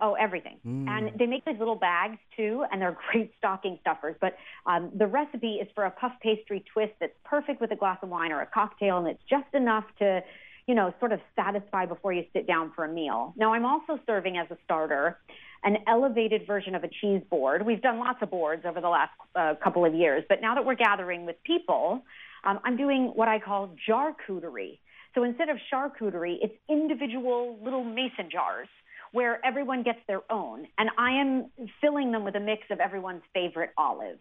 oh, 0.00 0.14
everything. 0.14 0.58
Mm. 0.66 0.88
And 0.88 1.18
they 1.18 1.26
make 1.26 1.44
these 1.44 1.58
little 1.58 1.76
bags 1.76 2.18
too, 2.36 2.64
and 2.70 2.80
they're 2.80 2.96
great 3.12 3.32
stocking 3.38 3.78
stuffers. 3.80 4.16
But 4.20 4.36
um, 4.66 4.90
the 4.94 5.06
recipe 5.06 5.54
is 5.54 5.68
for 5.74 5.84
a 5.84 5.90
puff 5.90 6.12
pastry 6.22 6.64
twist 6.72 6.92
that's 7.00 7.16
perfect 7.24 7.60
with 7.60 7.70
a 7.72 7.76
glass 7.76 7.98
of 8.02 8.08
wine 8.08 8.32
or 8.32 8.40
a 8.40 8.46
cocktail, 8.46 8.98
and 8.98 9.08
it's 9.08 9.22
just 9.28 9.52
enough 9.54 9.84
to, 9.98 10.22
you 10.66 10.74
know, 10.74 10.92
sort 10.98 11.12
of 11.12 11.20
satisfy 11.36 11.86
before 11.86 12.12
you 12.12 12.24
sit 12.32 12.46
down 12.46 12.72
for 12.74 12.84
a 12.84 12.92
meal. 12.92 13.34
Now, 13.36 13.52
I'm 13.54 13.64
also 13.64 13.98
serving 14.06 14.36
as 14.36 14.50
a 14.50 14.56
starter 14.64 15.18
an 15.64 15.78
elevated 15.86 16.46
version 16.46 16.74
of 16.74 16.82
a 16.84 16.88
cheese 16.88 17.22
board. 17.30 17.64
We've 17.64 17.80
done 17.80 17.98
lots 17.98 18.18
of 18.20 18.30
boards 18.30 18.64
over 18.66 18.80
the 18.80 18.88
last 18.88 19.12
uh, 19.34 19.54
couple 19.62 19.84
of 19.84 19.94
years, 19.94 20.24
but 20.28 20.40
now 20.42 20.54
that 20.54 20.64
we're 20.64 20.74
gathering 20.74 21.24
with 21.24 21.36
people, 21.44 22.02
um, 22.44 22.58
I'm 22.64 22.76
doing 22.76 23.12
what 23.14 23.28
I 23.28 23.38
call 23.38 23.74
charcuterie. 23.88 24.78
So 25.14 25.24
instead 25.24 25.48
of 25.48 25.58
jarcuterie, 25.72 26.38
it's 26.40 26.54
individual 26.68 27.58
little 27.62 27.84
mason 27.84 28.30
jars 28.30 28.68
where 29.12 29.44
everyone 29.44 29.82
gets 29.82 29.98
their 30.08 30.22
own. 30.30 30.66
And 30.78 30.90
I 30.98 31.20
am 31.20 31.50
filling 31.80 32.12
them 32.12 32.24
with 32.24 32.34
a 32.34 32.40
mix 32.40 32.62
of 32.70 32.80
everyone's 32.80 33.22
favorite 33.34 33.70
olives. 33.76 34.20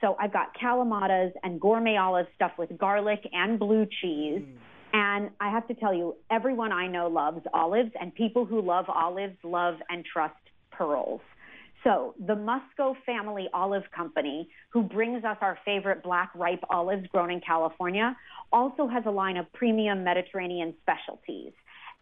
So 0.00 0.16
I've 0.18 0.32
got 0.32 0.56
calamatas 0.56 1.32
and 1.44 1.60
gourmet 1.60 1.96
olives 1.96 2.28
stuffed 2.34 2.58
with 2.58 2.76
garlic 2.78 3.20
and 3.32 3.58
blue 3.58 3.86
cheese. 4.00 4.42
Mm. 4.42 4.56
And 4.94 5.30
I 5.40 5.50
have 5.50 5.68
to 5.68 5.74
tell 5.74 5.94
you, 5.94 6.16
everyone 6.30 6.72
I 6.72 6.86
know 6.86 7.08
loves 7.08 7.40
olives, 7.54 7.90
and 7.98 8.14
people 8.14 8.44
who 8.44 8.60
love 8.60 8.86
olives 8.88 9.36
love 9.42 9.76
and 9.88 10.04
trust 10.04 10.34
Pearls. 10.70 11.20
So 11.84 12.14
the 12.26 12.34
Musco 12.34 12.94
Family 13.04 13.48
Olive 13.52 13.84
Company, 13.94 14.48
who 14.70 14.82
brings 14.82 15.24
us 15.24 15.36
our 15.40 15.58
favorite 15.64 16.02
black 16.02 16.30
ripe 16.34 16.62
olives 16.70 17.06
grown 17.08 17.30
in 17.30 17.40
California, 17.40 18.16
also 18.52 18.86
has 18.86 19.02
a 19.06 19.10
line 19.10 19.36
of 19.36 19.52
premium 19.52 20.04
Mediterranean 20.04 20.74
specialties. 20.82 21.52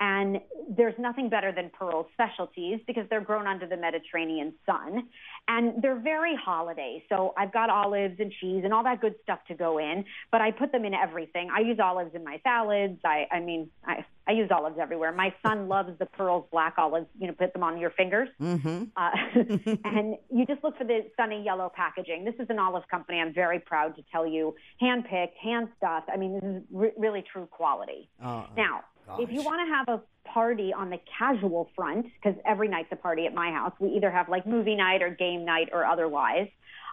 And 0.01 0.41
there's 0.69 0.95
nothing 0.99 1.29
better 1.29 1.53
than 1.53 1.71
Pearl 1.71 2.09
specialties 2.15 2.81
because 2.87 3.05
they're 3.11 3.21
grown 3.21 3.47
under 3.47 3.67
the 3.67 3.77
Mediterranean 3.77 4.55
sun. 4.65 5.09
And 5.47 5.83
they're 5.83 5.99
very 6.01 6.35
holiday. 6.35 7.05
So 7.11 7.35
I've 7.37 7.53
got 7.53 7.69
olives 7.69 8.19
and 8.19 8.33
cheese 8.41 8.63
and 8.65 8.73
all 8.73 8.83
that 8.85 9.03
good 9.03 9.17
stuff 9.23 9.41
to 9.49 9.55
go 9.55 9.79
in, 9.79 10.05
but 10.33 10.41
I 10.41 10.53
put 10.53 10.73
them 10.73 10.87
in 10.87 10.95
everything. 10.95 11.51
I 11.55 11.61
use 11.61 11.79
olives 11.83 12.15
in 12.15 12.25
my 12.25 12.41
salads. 12.43 12.99
I, 13.05 13.27
I 13.31 13.41
mean, 13.41 13.69
I, 13.85 14.07
I 14.27 14.33
use 14.33 14.49
olives 14.51 14.79
everywhere. 14.81 15.13
My 15.13 15.35
son 15.45 15.69
loves 15.75 15.99
the 15.99 16.07
Pearls 16.07 16.47
black 16.51 16.75
olives. 16.79 17.07
You 17.19 17.27
know, 17.27 17.35
put 17.35 17.53
them 17.53 17.63
on 17.63 17.79
your 17.79 17.91
fingers. 17.91 18.29
Mm-hmm. 18.41 18.85
Uh, 18.97 19.11
and 19.85 20.17
you 20.33 20.47
just 20.47 20.65
look 20.65 20.79
for 20.79 20.85
the 20.85 21.05
sunny 21.17 21.43
yellow 21.45 21.71
packaging. 21.75 22.25
This 22.25 22.37
is 22.39 22.47
an 22.49 22.59
olive 22.59 22.85
company. 22.89 23.19
I'm 23.19 23.35
very 23.35 23.59
proud 23.59 23.97
to 23.97 24.05
tell 24.11 24.27
you, 24.27 24.55
hand 24.79 25.05
picked, 25.11 25.37
hand 25.37 25.69
stuffed. 25.77 26.09
I 26.13 26.17
mean, 26.17 26.35
this 26.35 26.45
is 26.45 26.63
re- 26.73 26.93
really 26.97 27.23
true 27.31 27.47
quality. 27.47 28.09
Uh, 28.23 28.47
now, 28.57 28.81
Gosh. 29.11 29.21
If 29.23 29.33
you 29.33 29.43
want 29.43 29.61
to 29.67 29.75
have 29.75 30.01
a 30.01 30.29
party 30.29 30.73
on 30.73 30.91
the 30.91 30.99
casual 31.19 31.71
front, 31.75 32.07
because 32.15 32.39
every 32.47 32.69
night's 32.69 32.91
a 32.93 32.97
party 32.97 33.27
at 33.27 33.35
my 33.35 33.51
house, 33.51 33.73
we 33.81 33.89
either 33.91 34.11
have 34.11 34.29
like 34.29 34.47
movie 34.47 34.77
night 34.77 35.03
or 35.03 35.11
game 35.11 35.45
night 35.45 35.69
or 35.73 35.85
otherwise. 35.85 36.49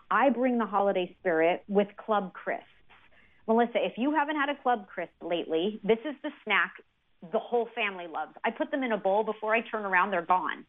I 0.09 0.29
bring 0.29 0.57
the 0.57 0.65
holiday 0.65 1.15
spirit 1.19 1.63
with 1.67 1.89
Club 1.97 2.33
Crisps. 2.33 2.65
Melissa, 3.47 3.85
if 3.85 3.93
you 3.97 4.13
haven't 4.13 4.35
had 4.35 4.49
a 4.49 4.55
Club 4.55 4.87
Crisp 4.87 5.13
lately, 5.21 5.79
this 5.83 5.99
is 5.99 6.15
the 6.23 6.31
snack 6.43 6.73
the 7.31 7.39
whole 7.39 7.69
family 7.75 8.07
loves. 8.07 8.33
I 8.43 8.51
put 8.51 8.71
them 8.71 8.83
in 8.83 8.91
a 8.91 8.97
bowl 8.97 9.23
before 9.23 9.53
I 9.53 9.61
turn 9.61 9.85
around, 9.85 10.11
they're 10.11 10.21
gone. 10.21 10.65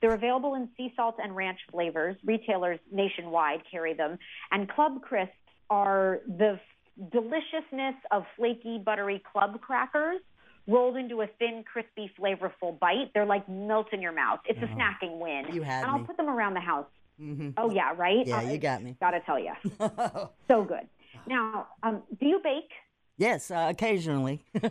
They're 0.00 0.14
available 0.14 0.54
in 0.54 0.68
sea 0.76 0.92
salt 0.94 1.16
and 1.22 1.34
ranch 1.34 1.58
flavors. 1.70 2.16
Retailers 2.24 2.78
nationwide 2.92 3.62
carry 3.70 3.94
them. 3.94 4.18
And 4.50 4.68
Club 4.68 5.02
Crisps 5.02 5.32
are 5.70 6.20
the 6.26 6.60
deliciousness 7.12 7.94
of 8.10 8.24
flaky, 8.36 8.78
buttery 8.78 9.22
club 9.32 9.60
crackers 9.60 10.20
rolled 10.66 10.96
into 10.96 11.22
a 11.22 11.26
thin, 11.38 11.64
crispy, 11.70 12.10
flavorful 12.18 12.78
bite. 12.78 13.12
They're 13.14 13.24
like 13.26 13.48
melt 13.48 13.88
in 13.92 14.00
your 14.02 14.12
mouth. 14.12 14.40
It's 14.46 14.58
a 14.60 14.66
snacking 14.66 15.18
win. 15.18 15.44
You 15.52 15.62
had 15.62 15.82
and 15.82 15.90
I'll 15.92 15.98
me. 16.00 16.04
put 16.04 16.16
them 16.16 16.28
around 16.28 16.54
the 16.54 16.60
house. 16.60 16.86
Mm-hmm. 17.20 17.50
Oh 17.56 17.70
yeah, 17.70 17.92
right. 17.96 18.26
Yeah, 18.26 18.38
Uh, 18.38 18.50
you 18.50 18.58
got 18.58 18.82
me. 18.82 18.96
Gotta 19.00 19.20
tell 19.20 19.38
you, 19.38 19.52
so 20.48 20.64
good. 20.64 20.86
Now, 21.26 21.66
um, 21.82 22.02
do 22.20 22.26
you 22.26 22.40
bake? 22.42 22.70
Yes, 23.16 23.50
uh, 23.50 23.68
occasionally. 23.70 24.44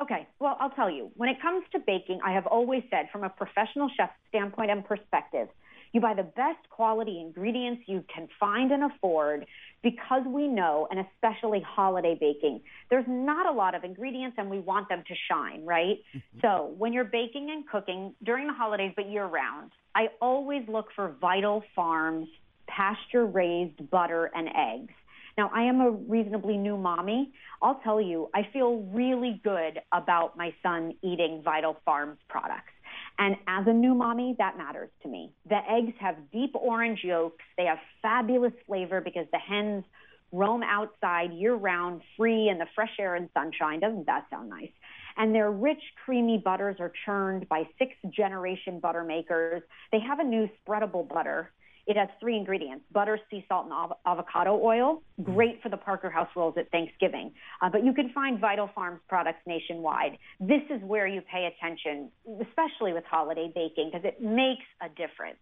Okay, 0.00 0.26
well, 0.40 0.56
I'll 0.58 0.70
tell 0.70 0.90
you. 0.90 1.12
When 1.14 1.28
it 1.28 1.40
comes 1.40 1.64
to 1.72 1.78
baking, 1.78 2.18
I 2.24 2.32
have 2.32 2.46
always 2.48 2.82
said, 2.90 3.08
from 3.12 3.22
a 3.22 3.28
professional 3.28 3.88
chef 3.96 4.10
standpoint 4.28 4.68
and 4.70 4.84
perspective, 4.84 5.46
you 5.92 6.00
buy 6.00 6.14
the 6.14 6.22
best 6.22 6.68
quality 6.70 7.20
ingredients 7.20 7.82
you 7.86 8.04
can 8.12 8.28
find 8.40 8.72
and 8.72 8.84
afford 8.84 9.46
because 9.82 10.22
we 10.26 10.48
know, 10.48 10.88
and 10.90 11.00
especially 11.00 11.60
holiday 11.60 12.16
baking, 12.18 12.60
there's 12.88 13.04
not 13.08 13.46
a 13.46 13.52
lot 13.52 13.74
of 13.74 13.84
ingredients 13.84 14.36
and 14.38 14.48
we 14.48 14.58
want 14.58 14.88
them 14.88 15.02
to 15.06 15.14
shine, 15.30 15.64
right? 15.64 15.98
Mm-hmm. 16.16 16.38
So 16.40 16.74
when 16.78 16.92
you're 16.92 17.04
baking 17.04 17.50
and 17.50 17.68
cooking 17.68 18.14
during 18.22 18.46
the 18.46 18.54
holidays, 18.54 18.92
but 18.96 19.08
year 19.10 19.26
round, 19.26 19.72
I 19.94 20.08
always 20.20 20.62
look 20.68 20.86
for 20.96 21.14
Vital 21.20 21.62
Farms 21.74 22.28
pasture 22.66 23.26
raised 23.26 23.90
butter 23.90 24.30
and 24.34 24.48
eggs. 24.48 24.94
Now, 25.36 25.50
I 25.54 25.62
am 25.62 25.80
a 25.80 25.90
reasonably 25.90 26.56
new 26.56 26.76
mommy. 26.76 27.32
I'll 27.60 27.80
tell 27.82 28.00
you, 28.00 28.28
I 28.34 28.46
feel 28.52 28.82
really 28.92 29.40
good 29.42 29.80
about 29.92 30.36
my 30.36 30.54
son 30.62 30.94
eating 31.02 31.42
Vital 31.44 31.76
Farms 31.84 32.18
products. 32.28 32.71
And 33.18 33.36
as 33.46 33.66
a 33.66 33.72
new 33.72 33.94
mommy, 33.94 34.34
that 34.38 34.56
matters 34.56 34.90
to 35.02 35.08
me. 35.08 35.32
The 35.48 35.58
eggs 35.68 35.92
have 36.00 36.16
deep 36.32 36.54
orange 36.54 37.00
yolks. 37.04 37.44
They 37.56 37.66
have 37.66 37.78
fabulous 38.00 38.52
flavor 38.66 39.00
because 39.00 39.26
the 39.32 39.38
hens 39.38 39.84
roam 40.32 40.62
outside 40.62 41.32
year 41.32 41.54
round, 41.54 42.00
free 42.16 42.48
in 42.48 42.58
the 42.58 42.66
fresh 42.74 42.92
air 42.98 43.14
and 43.14 43.28
sunshine. 43.34 43.80
Doesn't 43.80 44.06
that 44.06 44.26
sound 44.30 44.48
nice? 44.48 44.70
And 45.16 45.34
their 45.34 45.50
rich, 45.50 45.82
creamy 46.04 46.38
butters 46.42 46.76
are 46.80 46.92
churned 47.04 47.48
by 47.48 47.64
six 47.78 47.92
generation 48.10 48.80
butter 48.80 49.04
makers. 49.04 49.62
They 49.92 50.00
have 50.00 50.20
a 50.20 50.24
new 50.24 50.48
spreadable 50.66 51.06
butter. 51.06 51.50
It 51.86 51.96
has 51.96 52.08
three 52.20 52.36
ingredients 52.36 52.84
butter, 52.92 53.18
sea 53.30 53.44
salt, 53.48 53.64
and 53.64 53.72
av- 53.72 53.96
avocado 54.06 54.60
oil. 54.62 55.02
Great 55.22 55.60
for 55.62 55.68
the 55.68 55.76
Parker 55.76 56.10
House 56.10 56.28
rolls 56.36 56.54
at 56.56 56.70
Thanksgiving. 56.70 57.32
Uh, 57.60 57.70
but 57.70 57.84
you 57.84 57.92
can 57.92 58.10
find 58.12 58.38
Vital 58.38 58.70
Farms 58.74 59.00
products 59.08 59.40
nationwide. 59.46 60.18
This 60.38 60.62
is 60.70 60.80
where 60.82 61.06
you 61.06 61.22
pay 61.22 61.46
attention, 61.46 62.10
especially 62.40 62.92
with 62.92 63.04
holiday 63.04 63.50
baking, 63.52 63.90
because 63.92 64.04
it 64.04 64.22
makes 64.22 64.64
a 64.80 64.88
difference. 64.88 65.38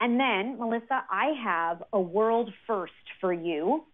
And 0.00 0.18
then, 0.18 0.58
Melissa, 0.58 1.04
I 1.10 1.32
have 1.42 1.82
a 1.92 2.00
world 2.00 2.52
first 2.66 2.92
for 3.20 3.32
you. 3.32 3.84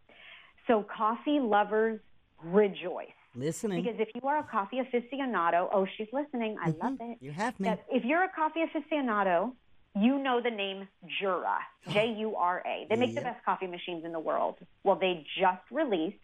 So, 0.67 0.85
coffee 0.97 1.41
lovers, 1.41 2.01
rejoice. 2.43 3.09
Listening. 3.35 3.83
Because 3.83 4.01
if 4.01 4.09
you 4.15 4.29
are 4.29 4.39
a 4.39 4.43
coffee 4.43 4.81
aficionado, 4.81 5.69
oh, 5.73 5.87
she's 5.97 6.09
listening. 6.13 6.57
I 6.63 6.71
love 6.83 6.99
it. 7.01 7.19
You 7.21 7.31
have 7.33 7.59
me. 7.61 7.69
That 7.69 7.85
if 7.91 8.05
you're 8.05 8.25
a 8.25 8.29
coffee 8.29 8.61
aficionado, 8.61 9.53
you 9.99 10.19
know 10.19 10.41
the 10.41 10.51
name 10.51 10.89
Jura, 11.21 11.59
J 11.91 12.15
U 12.19 12.37
R 12.37 12.63
A. 12.67 12.87
They 12.89 12.97
make 12.97 13.15
the 13.15 13.21
best 13.21 13.45
coffee 13.45 13.67
machines 13.67 14.05
in 14.05 14.13
the 14.13 14.21
world. 14.21 14.57
Well, 14.85 14.97
they 14.97 15.27
just 15.39 15.63
released 15.71 16.19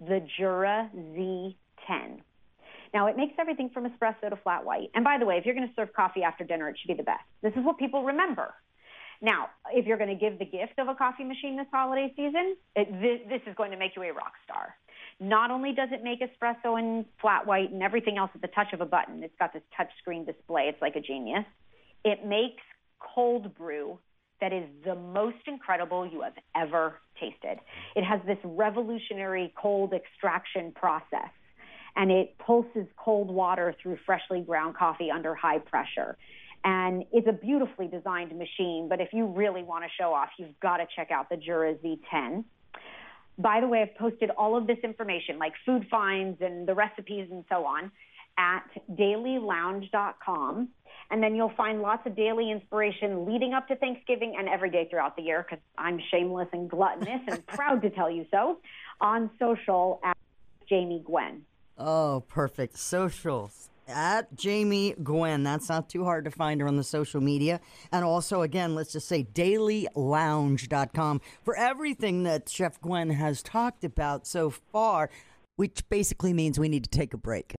the 0.00 0.26
Jura 0.36 0.90
Z10. 0.94 2.20
Now, 2.92 3.08
it 3.08 3.16
makes 3.16 3.34
everything 3.38 3.70
from 3.70 3.90
espresso 3.90 4.30
to 4.30 4.36
flat 4.36 4.64
white. 4.64 4.90
And 4.94 5.02
by 5.04 5.18
the 5.18 5.26
way, 5.26 5.36
if 5.36 5.44
you're 5.44 5.54
going 5.54 5.66
to 5.66 5.74
serve 5.74 5.92
coffee 5.92 6.22
after 6.22 6.44
dinner, 6.44 6.68
it 6.68 6.76
should 6.78 6.88
be 6.88 6.94
the 6.94 7.02
best. 7.02 7.24
This 7.42 7.52
is 7.56 7.64
what 7.64 7.76
people 7.76 8.04
remember. 8.04 8.54
Now, 9.20 9.48
if 9.72 9.86
you're 9.86 9.96
going 9.96 10.10
to 10.10 10.16
give 10.16 10.38
the 10.38 10.44
gift 10.44 10.78
of 10.78 10.88
a 10.88 10.94
coffee 10.94 11.24
machine 11.24 11.56
this 11.56 11.66
holiday 11.72 12.12
season, 12.14 12.56
it, 12.76 12.92
this, 13.00 13.20
this 13.28 13.40
is 13.50 13.56
going 13.56 13.72
to 13.72 13.76
make 13.76 13.96
you 13.96 14.02
a 14.02 14.12
rock 14.12 14.34
star. 14.44 14.76
Not 15.18 15.50
only 15.50 15.72
does 15.72 15.88
it 15.92 16.04
make 16.04 16.20
espresso 16.20 16.78
and 16.78 17.04
flat 17.20 17.46
white 17.46 17.70
and 17.70 17.82
everything 17.82 18.18
else 18.18 18.30
at 18.34 18.42
the 18.42 18.48
touch 18.48 18.72
of 18.72 18.80
a 18.80 18.86
button, 18.86 19.22
it's 19.22 19.34
got 19.38 19.52
this 19.52 19.62
touch 19.76 19.90
screen 20.00 20.24
display. 20.24 20.68
It's 20.68 20.82
like 20.82 20.96
a 20.96 21.00
genius. 21.00 21.44
It 22.04 22.26
makes 22.26 22.62
cold 23.14 23.54
brew 23.54 23.98
that 24.40 24.52
is 24.52 24.64
the 24.84 24.94
most 24.94 25.46
incredible 25.46 26.06
you 26.06 26.22
have 26.22 26.34
ever 26.54 27.00
tasted. 27.18 27.58
It 27.96 28.04
has 28.04 28.20
this 28.26 28.38
revolutionary 28.44 29.52
cold 29.56 29.92
extraction 29.92 30.72
process 30.72 31.30
and 31.96 32.10
it 32.10 32.36
pulses 32.38 32.86
cold 32.96 33.30
water 33.30 33.74
through 33.80 33.98
freshly 34.04 34.40
ground 34.40 34.76
coffee 34.76 35.10
under 35.10 35.34
high 35.34 35.58
pressure. 35.58 36.16
And 36.64 37.04
it's 37.12 37.28
a 37.28 37.32
beautifully 37.32 37.86
designed 37.86 38.36
machine, 38.36 38.88
but 38.88 39.00
if 39.00 39.10
you 39.12 39.26
really 39.26 39.62
want 39.62 39.84
to 39.84 39.90
show 39.98 40.12
off, 40.12 40.30
you've 40.38 40.58
got 40.60 40.78
to 40.78 40.86
check 40.96 41.10
out 41.10 41.28
the 41.28 41.36
Jura 41.36 41.74
Z10. 41.74 42.44
By 43.36 43.60
the 43.60 43.68
way, 43.68 43.82
I've 43.82 43.96
posted 43.96 44.30
all 44.30 44.56
of 44.56 44.66
this 44.66 44.78
information, 44.82 45.38
like 45.38 45.52
food 45.66 45.86
finds 45.90 46.40
and 46.40 46.66
the 46.66 46.74
recipes 46.74 47.28
and 47.30 47.44
so 47.48 47.64
on, 47.66 47.90
at 48.38 48.64
dailylounge.com. 48.92 50.68
And 51.10 51.22
then 51.22 51.34
you'll 51.34 51.52
find 51.56 51.82
lots 51.82 52.06
of 52.06 52.16
daily 52.16 52.50
inspiration 52.50 53.26
leading 53.26 53.52
up 53.52 53.68
to 53.68 53.76
Thanksgiving 53.76 54.36
and 54.38 54.48
every 54.48 54.70
day 54.70 54.88
throughout 54.90 55.16
the 55.16 55.22
year, 55.22 55.44
because 55.48 55.62
I'm 55.76 56.00
shameless 56.10 56.48
and 56.52 56.68
gluttonous 56.68 57.20
and 57.28 57.46
proud 57.46 57.82
to 57.82 57.90
tell 57.90 58.10
you 58.10 58.26
so, 58.30 58.58
on 59.00 59.30
social 59.38 60.00
at 60.02 60.16
Jamie 60.68 61.02
Gwen. 61.04 61.42
Oh, 61.76 62.24
perfect. 62.28 62.78
Socials 62.78 63.68
at 63.86 64.34
Jamie 64.34 64.94
Gwen. 65.02 65.42
That's 65.42 65.68
not 65.68 65.90
too 65.90 66.04
hard 66.04 66.24
to 66.24 66.30
find 66.30 66.60
her 66.60 66.68
on 66.68 66.76
the 66.76 66.84
social 66.84 67.20
media. 67.20 67.60
And 67.92 68.04
also, 68.04 68.42
again, 68.42 68.74
let's 68.74 68.92
just 68.92 69.08
say 69.08 69.24
dailylounge.com 69.24 71.20
for 71.42 71.56
everything 71.56 72.22
that 72.22 72.48
Chef 72.48 72.80
Gwen 72.80 73.10
has 73.10 73.42
talked 73.42 73.84
about 73.84 74.26
so 74.26 74.50
far, 74.50 75.10
which 75.56 75.86
basically 75.88 76.32
means 76.32 76.58
we 76.58 76.68
need 76.68 76.84
to 76.84 76.90
take 76.90 77.12
a 77.12 77.18
break. 77.18 77.54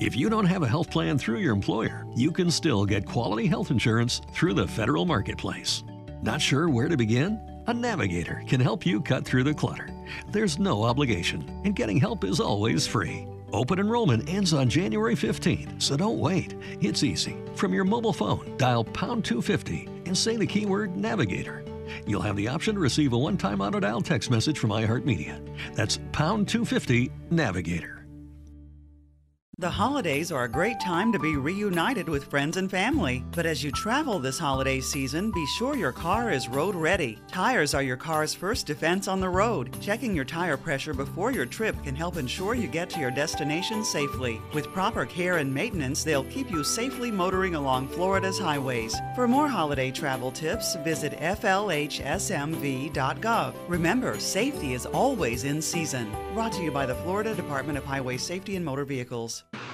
If 0.00 0.16
you 0.16 0.30
don't 0.30 0.46
have 0.46 0.62
a 0.62 0.68
health 0.68 0.90
plan 0.90 1.18
through 1.18 1.38
your 1.38 1.52
employer, 1.52 2.06
you 2.14 2.30
can 2.30 2.52
still 2.52 2.86
get 2.86 3.04
quality 3.04 3.46
health 3.46 3.72
insurance 3.72 4.20
through 4.32 4.54
the 4.54 4.68
federal 4.68 5.04
marketplace. 5.04 5.82
Not 6.22 6.40
sure 6.40 6.68
where 6.68 6.88
to 6.88 6.96
begin? 6.96 7.40
A 7.66 7.74
navigator 7.74 8.44
can 8.46 8.60
help 8.60 8.86
you 8.86 9.00
cut 9.00 9.24
through 9.24 9.42
the 9.42 9.52
clutter. 9.52 9.88
There's 10.30 10.56
no 10.56 10.84
obligation, 10.84 11.50
and 11.64 11.74
getting 11.74 11.98
help 11.98 12.22
is 12.22 12.38
always 12.38 12.86
free. 12.86 13.26
Open 13.52 13.80
enrollment 13.80 14.28
ends 14.28 14.52
on 14.52 14.68
January 14.68 15.16
15, 15.16 15.80
so 15.80 15.96
don't 15.96 16.20
wait. 16.20 16.54
It's 16.80 17.02
easy. 17.02 17.36
From 17.56 17.74
your 17.74 17.84
mobile 17.84 18.12
phone, 18.12 18.56
dial 18.56 18.84
pound 18.84 19.24
250 19.24 19.88
and 20.06 20.16
say 20.16 20.36
the 20.36 20.46
keyword 20.46 20.96
navigator. 20.96 21.64
You'll 22.06 22.22
have 22.22 22.36
the 22.36 22.46
option 22.46 22.76
to 22.76 22.80
receive 22.80 23.14
a 23.14 23.18
one 23.18 23.36
time 23.36 23.60
auto 23.60 23.80
dial 23.80 24.00
text 24.00 24.30
message 24.30 24.60
from 24.60 24.70
iHeartMedia. 24.70 25.74
That's 25.74 25.98
pound 26.12 26.46
250 26.46 27.10
navigator. 27.30 27.97
The 29.60 29.68
holidays 29.68 30.30
are 30.30 30.44
a 30.44 30.48
great 30.48 30.78
time 30.78 31.10
to 31.10 31.18
be 31.18 31.36
reunited 31.36 32.08
with 32.08 32.30
friends 32.30 32.58
and 32.58 32.70
family. 32.70 33.24
But 33.34 33.44
as 33.44 33.64
you 33.64 33.72
travel 33.72 34.20
this 34.20 34.38
holiday 34.38 34.80
season, 34.80 35.32
be 35.32 35.44
sure 35.46 35.76
your 35.76 35.90
car 35.90 36.30
is 36.30 36.48
road 36.48 36.76
ready. 36.76 37.18
Tires 37.26 37.74
are 37.74 37.82
your 37.82 37.96
car's 37.96 38.32
first 38.32 38.66
defense 38.66 39.08
on 39.08 39.18
the 39.18 39.28
road. 39.28 39.76
Checking 39.80 40.14
your 40.14 40.24
tire 40.24 40.56
pressure 40.56 40.94
before 40.94 41.32
your 41.32 41.44
trip 41.44 41.74
can 41.82 41.96
help 41.96 42.16
ensure 42.16 42.54
you 42.54 42.68
get 42.68 42.88
to 42.90 43.00
your 43.00 43.10
destination 43.10 43.82
safely. 43.82 44.40
With 44.54 44.68
proper 44.68 45.04
care 45.04 45.38
and 45.38 45.52
maintenance, 45.52 46.04
they'll 46.04 46.22
keep 46.22 46.52
you 46.52 46.62
safely 46.62 47.10
motoring 47.10 47.56
along 47.56 47.88
Florida's 47.88 48.38
highways. 48.38 48.94
For 49.16 49.26
more 49.26 49.48
holiday 49.48 49.90
travel 49.90 50.30
tips, 50.30 50.76
visit 50.84 51.14
FLHSMV.gov. 51.14 53.54
Remember, 53.66 54.20
safety 54.20 54.74
is 54.74 54.86
always 54.86 55.42
in 55.42 55.60
season. 55.60 56.12
Brought 56.32 56.52
to 56.52 56.62
you 56.62 56.70
by 56.70 56.86
the 56.86 56.94
Florida 56.94 57.34
Department 57.34 57.76
of 57.76 57.84
Highway 57.84 58.18
Safety 58.18 58.54
and 58.54 58.64
Motor 58.64 58.84
Vehicles. 58.84 59.42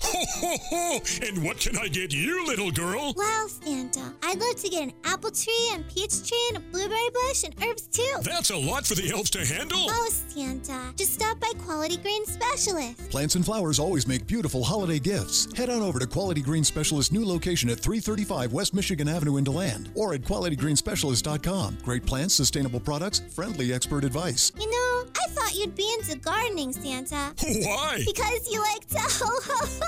Ho, 0.00 0.24
ho! 0.40 0.56
Ho! 0.70 1.00
And 1.26 1.42
what 1.44 1.58
can 1.58 1.76
I 1.76 1.88
get 1.88 2.12
you, 2.14 2.46
little 2.46 2.70
girl? 2.70 3.12
Well, 3.16 3.48
Santa, 3.48 4.12
I'd 4.22 4.38
love 4.38 4.56
to 4.56 4.68
get 4.68 4.82
an 4.82 4.92
apple 5.04 5.30
tree 5.30 5.70
and 5.72 5.86
peach 5.88 6.26
tree 6.28 6.38
and 6.50 6.58
a 6.58 6.60
blueberry 6.60 7.10
bush 7.12 7.44
and 7.44 7.54
herbs 7.64 7.88
too. 7.88 8.10
That's 8.22 8.50
a 8.50 8.56
lot 8.56 8.86
for 8.86 8.94
the 8.94 9.10
elves 9.10 9.30
to 9.30 9.44
handle. 9.44 9.78
Oh, 9.88 10.08
Santa, 10.10 10.92
just 10.96 11.14
stop 11.14 11.40
by 11.40 11.52
Quality 11.64 11.96
Green 11.98 12.24
Specialist. 12.26 13.10
Plants 13.10 13.34
and 13.34 13.44
flowers 13.44 13.78
always 13.78 14.06
make 14.06 14.26
beautiful 14.26 14.62
holiday 14.64 14.98
gifts. 14.98 15.48
Head 15.56 15.68
on 15.70 15.82
over 15.82 15.98
to 15.98 16.06
Quality 16.06 16.42
Green 16.42 16.64
Specialist 16.64 17.12
new 17.12 17.24
location 17.26 17.68
at 17.70 17.78
335 17.80 18.52
West 18.52 18.74
Michigan 18.74 19.08
Avenue 19.08 19.36
in 19.36 19.44
DeLand 19.44 19.90
or 19.94 20.14
at 20.14 20.22
qualitygreenspecialist.com. 20.22 21.78
Great 21.82 22.06
plants, 22.06 22.34
sustainable 22.34 22.80
products, 22.80 23.20
friendly 23.34 23.72
expert 23.72 24.04
advice. 24.04 24.52
You 24.58 24.70
know, 24.70 25.04
I 25.16 25.28
thought 25.30 25.54
you'd 25.54 25.74
be 25.74 25.92
into 25.98 26.16
gardening, 26.18 26.72
Santa. 26.72 27.32
Why? 27.42 28.02
Because 28.06 28.50
you 28.50 28.60
like 28.60 28.86
to 28.88 28.98
ho 29.00 29.26
ho 29.26 29.66
ho. 29.80 29.87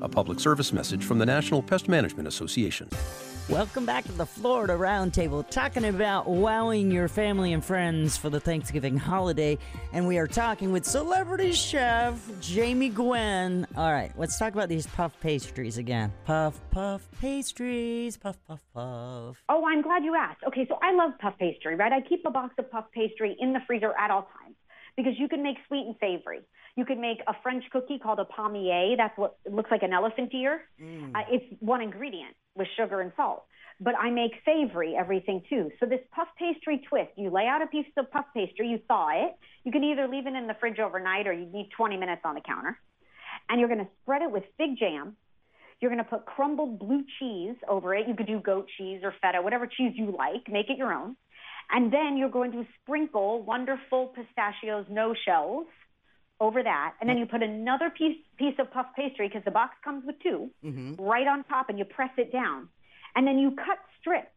A 0.00 0.08
public 0.08 0.38
service 0.38 0.72
message 0.72 1.04
from 1.04 1.18
the 1.18 1.26
National 1.26 1.62
Pest 1.62 1.88
Management 1.88 2.28
Association. 2.28 2.88
Welcome 3.48 3.86
back 3.86 4.04
to 4.04 4.12
the 4.12 4.26
Florida 4.26 4.74
Roundtable, 4.74 5.48
talking 5.48 5.86
about 5.86 6.28
wowing 6.28 6.90
your 6.90 7.08
family 7.08 7.54
and 7.54 7.64
friends 7.64 8.16
for 8.16 8.28
the 8.28 8.38
Thanksgiving 8.38 8.98
holiday. 8.98 9.56
And 9.92 10.06
we 10.06 10.18
are 10.18 10.26
talking 10.26 10.70
with 10.70 10.84
celebrity 10.84 11.52
chef 11.52 12.20
Jamie 12.40 12.90
Gwen. 12.90 13.66
All 13.74 13.90
right, 13.90 14.12
let's 14.18 14.38
talk 14.38 14.52
about 14.52 14.68
these 14.68 14.86
puff 14.86 15.18
pastries 15.20 15.78
again. 15.78 16.12
Puff, 16.26 16.60
puff 16.70 17.08
pastries, 17.20 18.18
puff, 18.18 18.36
puff, 18.46 18.60
puff. 18.74 19.42
Oh, 19.48 19.64
I'm 19.66 19.80
glad 19.80 20.04
you 20.04 20.14
asked. 20.14 20.44
Okay, 20.46 20.66
so 20.68 20.78
I 20.82 20.92
love 20.92 21.12
puff 21.18 21.34
pastry, 21.38 21.74
right? 21.74 21.92
I 21.92 22.02
keep 22.02 22.24
a 22.26 22.30
box 22.30 22.54
of 22.58 22.70
puff 22.70 22.84
pastry 22.92 23.34
in 23.40 23.54
the 23.54 23.60
freezer 23.66 23.94
at 23.98 24.10
all 24.10 24.28
times 24.42 24.56
because 24.94 25.14
you 25.16 25.28
can 25.28 25.42
make 25.42 25.56
sweet 25.68 25.86
and 25.86 25.94
savory. 26.00 26.40
You 26.78 26.84
can 26.84 27.00
make 27.00 27.18
a 27.26 27.34
French 27.42 27.64
cookie 27.72 27.98
called 27.98 28.20
a 28.20 28.24
palmier. 28.24 28.96
That's 28.96 29.18
what 29.18 29.36
it 29.44 29.52
looks 29.52 29.68
like 29.68 29.82
an 29.82 29.92
elephant 29.92 30.32
ear. 30.32 30.60
Uh, 31.12 31.22
it's 31.28 31.44
one 31.58 31.80
ingredient 31.80 32.36
with 32.54 32.68
sugar 32.76 33.00
and 33.00 33.10
salt. 33.16 33.46
But 33.80 33.94
I 33.98 34.10
make 34.10 34.30
savory 34.44 34.94
everything 34.94 35.42
too. 35.50 35.72
So 35.80 35.86
this 35.86 35.98
puff 36.14 36.28
pastry 36.38 36.80
twist, 36.88 37.10
you 37.16 37.30
lay 37.30 37.48
out 37.48 37.62
a 37.62 37.66
piece 37.66 37.86
of 37.96 38.08
puff 38.12 38.26
pastry, 38.32 38.68
you 38.68 38.78
thaw 38.86 39.08
it. 39.10 39.34
You 39.64 39.72
can 39.72 39.82
either 39.82 40.06
leave 40.06 40.28
it 40.28 40.34
in 40.34 40.46
the 40.46 40.54
fridge 40.60 40.78
overnight 40.78 41.26
or 41.26 41.32
you 41.32 41.46
need 41.46 41.68
20 41.76 41.96
minutes 41.96 42.22
on 42.24 42.36
the 42.36 42.42
counter. 42.42 42.78
And 43.48 43.58
you're 43.58 43.68
going 43.68 43.84
to 43.84 43.90
spread 44.02 44.22
it 44.22 44.30
with 44.30 44.44
fig 44.56 44.78
jam. 44.78 45.16
You're 45.80 45.90
going 45.90 46.04
to 46.04 46.08
put 46.08 46.26
crumbled 46.26 46.78
blue 46.78 47.02
cheese 47.18 47.56
over 47.68 47.92
it. 47.92 48.06
You 48.06 48.14
could 48.14 48.28
do 48.28 48.38
goat 48.38 48.68
cheese 48.78 49.00
or 49.02 49.12
feta, 49.20 49.42
whatever 49.42 49.66
cheese 49.66 49.94
you 49.96 50.14
like. 50.16 50.48
Make 50.48 50.70
it 50.70 50.78
your 50.78 50.92
own. 50.92 51.16
And 51.72 51.92
then 51.92 52.16
you're 52.16 52.30
going 52.30 52.52
to 52.52 52.64
sprinkle 52.80 53.42
wonderful 53.42 54.14
pistachios, 54.14 54.86
no 54.88 55.12
shells, 55.26 55.66
over 56.40 56.62
that. 56.62 56.94
And 57.00 57.08
then 57.08 57.18
you 57.18 57.26
put 57.26 57.42
another 57.42 57.90
piece 57.90 58.16
piece 58.38 58.54
of 58.58 58.70
puff 58.70 58.86
pastry 58.96 59.28
because 59.28 59.44
the 59.44 59.50
box 59.50 59.74
comes 59.84 60.04
with 60.06 60.16
2 60.22 60.50
mm-hmm. 60.64 61.02
right 61.02 61.26
on 61.26 61.44
top, 61.44 61.68
and 61.68 61.78
you 61.78 61.84
press 61.84 62.10
it 62.16 62.32
down. 62.32 62.68
And 63.16 63.26
then 63.26 63.38
you 63.38 63.50
cut 63.50 63.78
strips. 64.00 64.28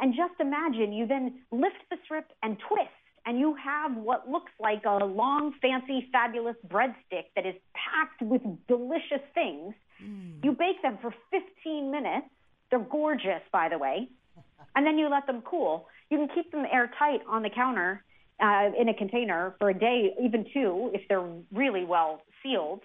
And 0.00 0.14
just 0.14 0.34
imagine 0.40 0.92
you 0.92 1.06
then 1.06 1.40
lift 1.50 1.78
the 1.90 1.96
strip 2.04 2.26
and 2.42 2.56
twist, 2.68 2.90
and 3.26 3.38
you 3.38 3.54
have 3.62 3.96
what 3.96 4.28
looks 4.28 4.52
like 4.60 4.82
a 4.84 5.04
long, 5.04 5.54
fancy, 5.60 6.08
fabulous 6.10 6.56
breadstick 6.66 7.26
that 7.36 7.46
is 7.46 7.54
packed 7.74 8.22
with 8.22 8.42
delicious 8.66 9.22
things. 9.34 9.74
Mm. 10.02 10.44
You 10.44 10.52
bake 10.52 10.82
them 10.82 10.98
for 11.00 11.14
15 11.30 11.90
minutes. 11.90 12.26
They're 12.70 12.80
gorgeous, 12.80 13.42
by 13.52 13.68
the 13.68 13.78
way. 13.78 14.08
And 14.74 14.86
then 14.86 14.96
you 14.96 15.10
let 15.10 15.26
them 15.26 15.42
cool. 15.42 15.86
You 16.08 16.16
can 16.16 16.28
keep 16.34 16.50
them 16.50 16.64
airtight 16.64 17.20
on 17.28 17.42
the 17.42 17.50
counter 17.50 18.02
uh, 18.42 18.70
in 18.78 18.88
a 18.88 18.94
container 18.94 19.54
for 19.58 19.70
a 19.70 19.74
day, 19.74 20.14
even 20.22 20.44
two, 20.52 20.90
if 20.92 21.02
they're 21.08 21.28
really 21.52 21.84
well 21.84 22.22
sealed 22.42 22.80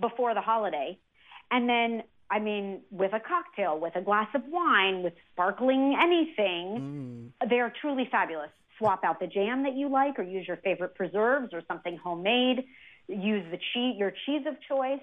before 0.00 0.34
the 0.34 0.40
holiday. 0.40 0.98
And 1.50 1.68
then, 1.68 2.02
I 2.30 2.38
mean, 2.38 2.80
with 2.90 3.12
a 3.12 3.20
cocktail, 3.20 3.78
with 3.78 3.94
a 3.94 4.00
glass 4.00 4.28
of 4.34 4.42
wine, 4.48 5.02
with 5.02 5.12
sparkling 5.32 5.94
anything, 6.00 7.30
they're 7.48 7.72
truly 7.80 8.08
fabulous. 8.10 8.50
Swap 8.78 9.04
out 9.04 9.20
the 9.20 9.26
jam 9.26 9.64
that 9.64 9.74
you 9.74 9.88
like, 9.90 10.18
or 10.18 10.22
use 10.22 10.48
your 10.48 10.56
favorite 10.56 10.94
preserves 10.94 11.52
or 11.52 11.62
something 11.68 11.98
homemade. 11.98 12.64
Use 13.06 13.44
the 13.50 13.58
cheese, 13.72 13.96
your 13.98 14.12
cheese 14.24 14.46
of 14.46 14.54
choice. 14.66 15.02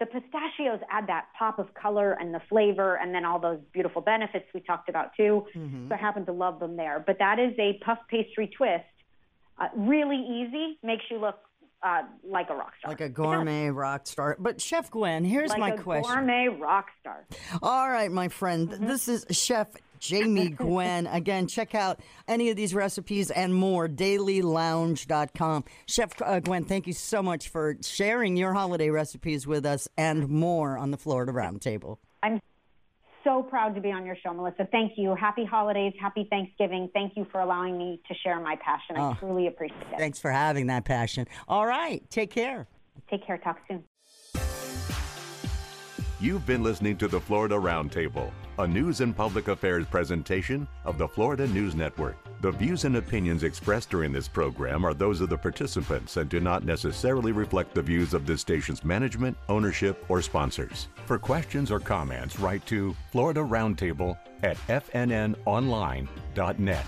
The 0.00 0.06
pistachios 0.06 0.80
add 0.90 1.06
that 1.06 1.26
pop 1.38 1.60
of 1.60 1.72
color 1.74 2.16
and 2.20 2.34
the 2.34 2.40
flavor, 2.48 2.96
and 2.96 3.14
then 3.14 3.24
all 3.24 3.38
those 3.38 3.60
beautiful 3.72 4.02
benefits 4.02 4.46
we 4.52 4.60
talked 4.60 4.88
about 4.88 5.12
too. 5.16 5.46
Mm-hmm. 5.54 5.88
So 5.88 5.94
I 5.94 5.98
happen 5.98 6.26
to 6.26 6.32
love 6.32 6.58
them 6.58 6.76
there. 6.76 7.02
But 7.06 7.20
that 7.20 7.38
is 7.38 7.52
a 7.58 7.78
puff 7.84 7.98
pastry 8.08 8.48
twist. 8.48 8.84
Uh, 9.58 9.68
really 9.76 10.16
easy, 10.16 10.78
makes 10.82 11.04
you 11.10 11.20
look 11.20 11.38
uh, 11.84 12.02
like 12.28 12.50
a 12.50 12.54
rock 12.54 12.72
star. 12.78 12.90
Like 12.90 13.00
a 13.00 13.08
gourmet 13.08 13.68
rock 13.68 14.06
star. 14.06 14.36
But 14.38 14.60
Chef 14.60 14.90
Gwen, 14.90 15.24
here's 15.24 15.50
like 15.50 15.60
my 15.60 15.70
a 15.70 15.78
question. 15.78 16.14
Gourmet 16.14 16.48
rock 16.48 16.86
star. 17.00 17.26
All 17.62 17.88
right, 17.88 18.10
my 18.10 18.28
friend. 18.28 18.70
This 18.70 19.06
is 19.06 19.26
Chef 19.30 19.68
Jamie 20.00 20.48
Gwen. 20.50 21.06
Again, 21.06 21.46
check 21.46 21.74
out 21.74 22.00
any 22.26 22.48
of 22.50 22.56
these 22.56 22.74
recipes 22.74 23.30
and 23.30 23.54
more, 23.54 23.88
dailylounge.com. 23.88 25.64
Chef 25.86 26.22
uh, 26.22 26.40
Gwen, 26.40 26.64
thank 26.64 26.86
you 26.86 26.94
so 26.94 27.22
much 27.22 27.48
for 27.48 27.76
sharing 27.82 28.36
your 28.36 28.54
holiday 28.54 28.88
recipes 28.90 29.46
with 29.46 29.66
us 29.66 29.86
and 29.96 30.28
more 30.28 30.78
on 30.78 30.90
the 30.90 30.96
Florida 30.96 31.32
Roundtable. 31.32 31.98
I'm 32.22 32.40
so 33.24 33.42
proud 33.42 33.74
to 33.74 33.80
be 33.80 33.90
on 33.90 34.04
your 34.06 34.16
show, 34.16 34.32
Melissa. 34.32 34.68
Thank 34.70 34.92
you. 34.96 35.14
Happy 35.14 35.44
holidays. 35.44 35.92
Happy 36.00 36.26
Thanksgiving. 36.30 36.88
Thank 36.94 37.16
you 37.16 37.26
for 37.32 37.40
allowing 37.40 37.76
me 37.78 38.00
to 38.08 38.14
share 38.22 38.38
my 38.40 38.56
passion. 38.56 38.96
I 38.96 39.00
Oh. 39.10 39.16
truly 39.18 39.46
appreciate 39.46 39.80
it. 39.92 39.98
Thanks 39.98 40.18
for 40.20 40.30
having 40.30 40.66
that 40.68 40.84
passion. 40.84 41.26
All 41.48 41.66
right, 41.66 42.08
take 42.10 42.30
care. 42.30 42.66
Take 43.10 43.26
care. 43.26 43.38
Talk 43.38 43.58
soon. 43.68 43.84
You've 46.24 46.46
been 46.46 46.62
listening 46.62 46.96
to 46.96 47.06
the 47.06 47.20
Florida 47.20 47.56
Roundtable, 47.56 48.32
a 48.58 48.66
news 48.66 49.02
and 49.02 49.14
public 49.14 49.48
affairs 49.48 49.84
presentation 49.84 50.66
of 50.86 50.96
the 50.96 51.06
Florida 51.06 51.46
News 51.46 51.74
Network. 51.74 52.16
The 52.40 52.50
views 52.50 52.86
and 52.86 52.96
opinions 52.96 53.44
expressed 53.44 53.90
during 53.90 54.10
this 54.10 54.26
program 54.26 54.86
are 54.86 54.94
those 54.94 55.20
of 55.20 55.28
the 55.28 55.36
participants 55.36 56.16
and 56.16 56.30
do 56.30 56.40
not 56.40 56.64
necessarily 56.64 57.32
reflect 57.32 57.74
the 57.74 57.82
views 57.82 58.14
of 58.14 58.24
this 58.24 58.40
station's 58.40 58.84
management, 58.84 59.36
ownership, 59.50 60.02
or 60.08 60.22
sponsors. 60.22 60.88
For 61.04 61.18
questions 61.18 61.70
or 61.70 61.78
comments, 61.78 62.40
write 62.40 62.64
to 62.68 62.96
Florida 63.12 63.40
Roundtable 63.40 64.16
at 64.42 64.56
fnnonline.net. 64.68 66.86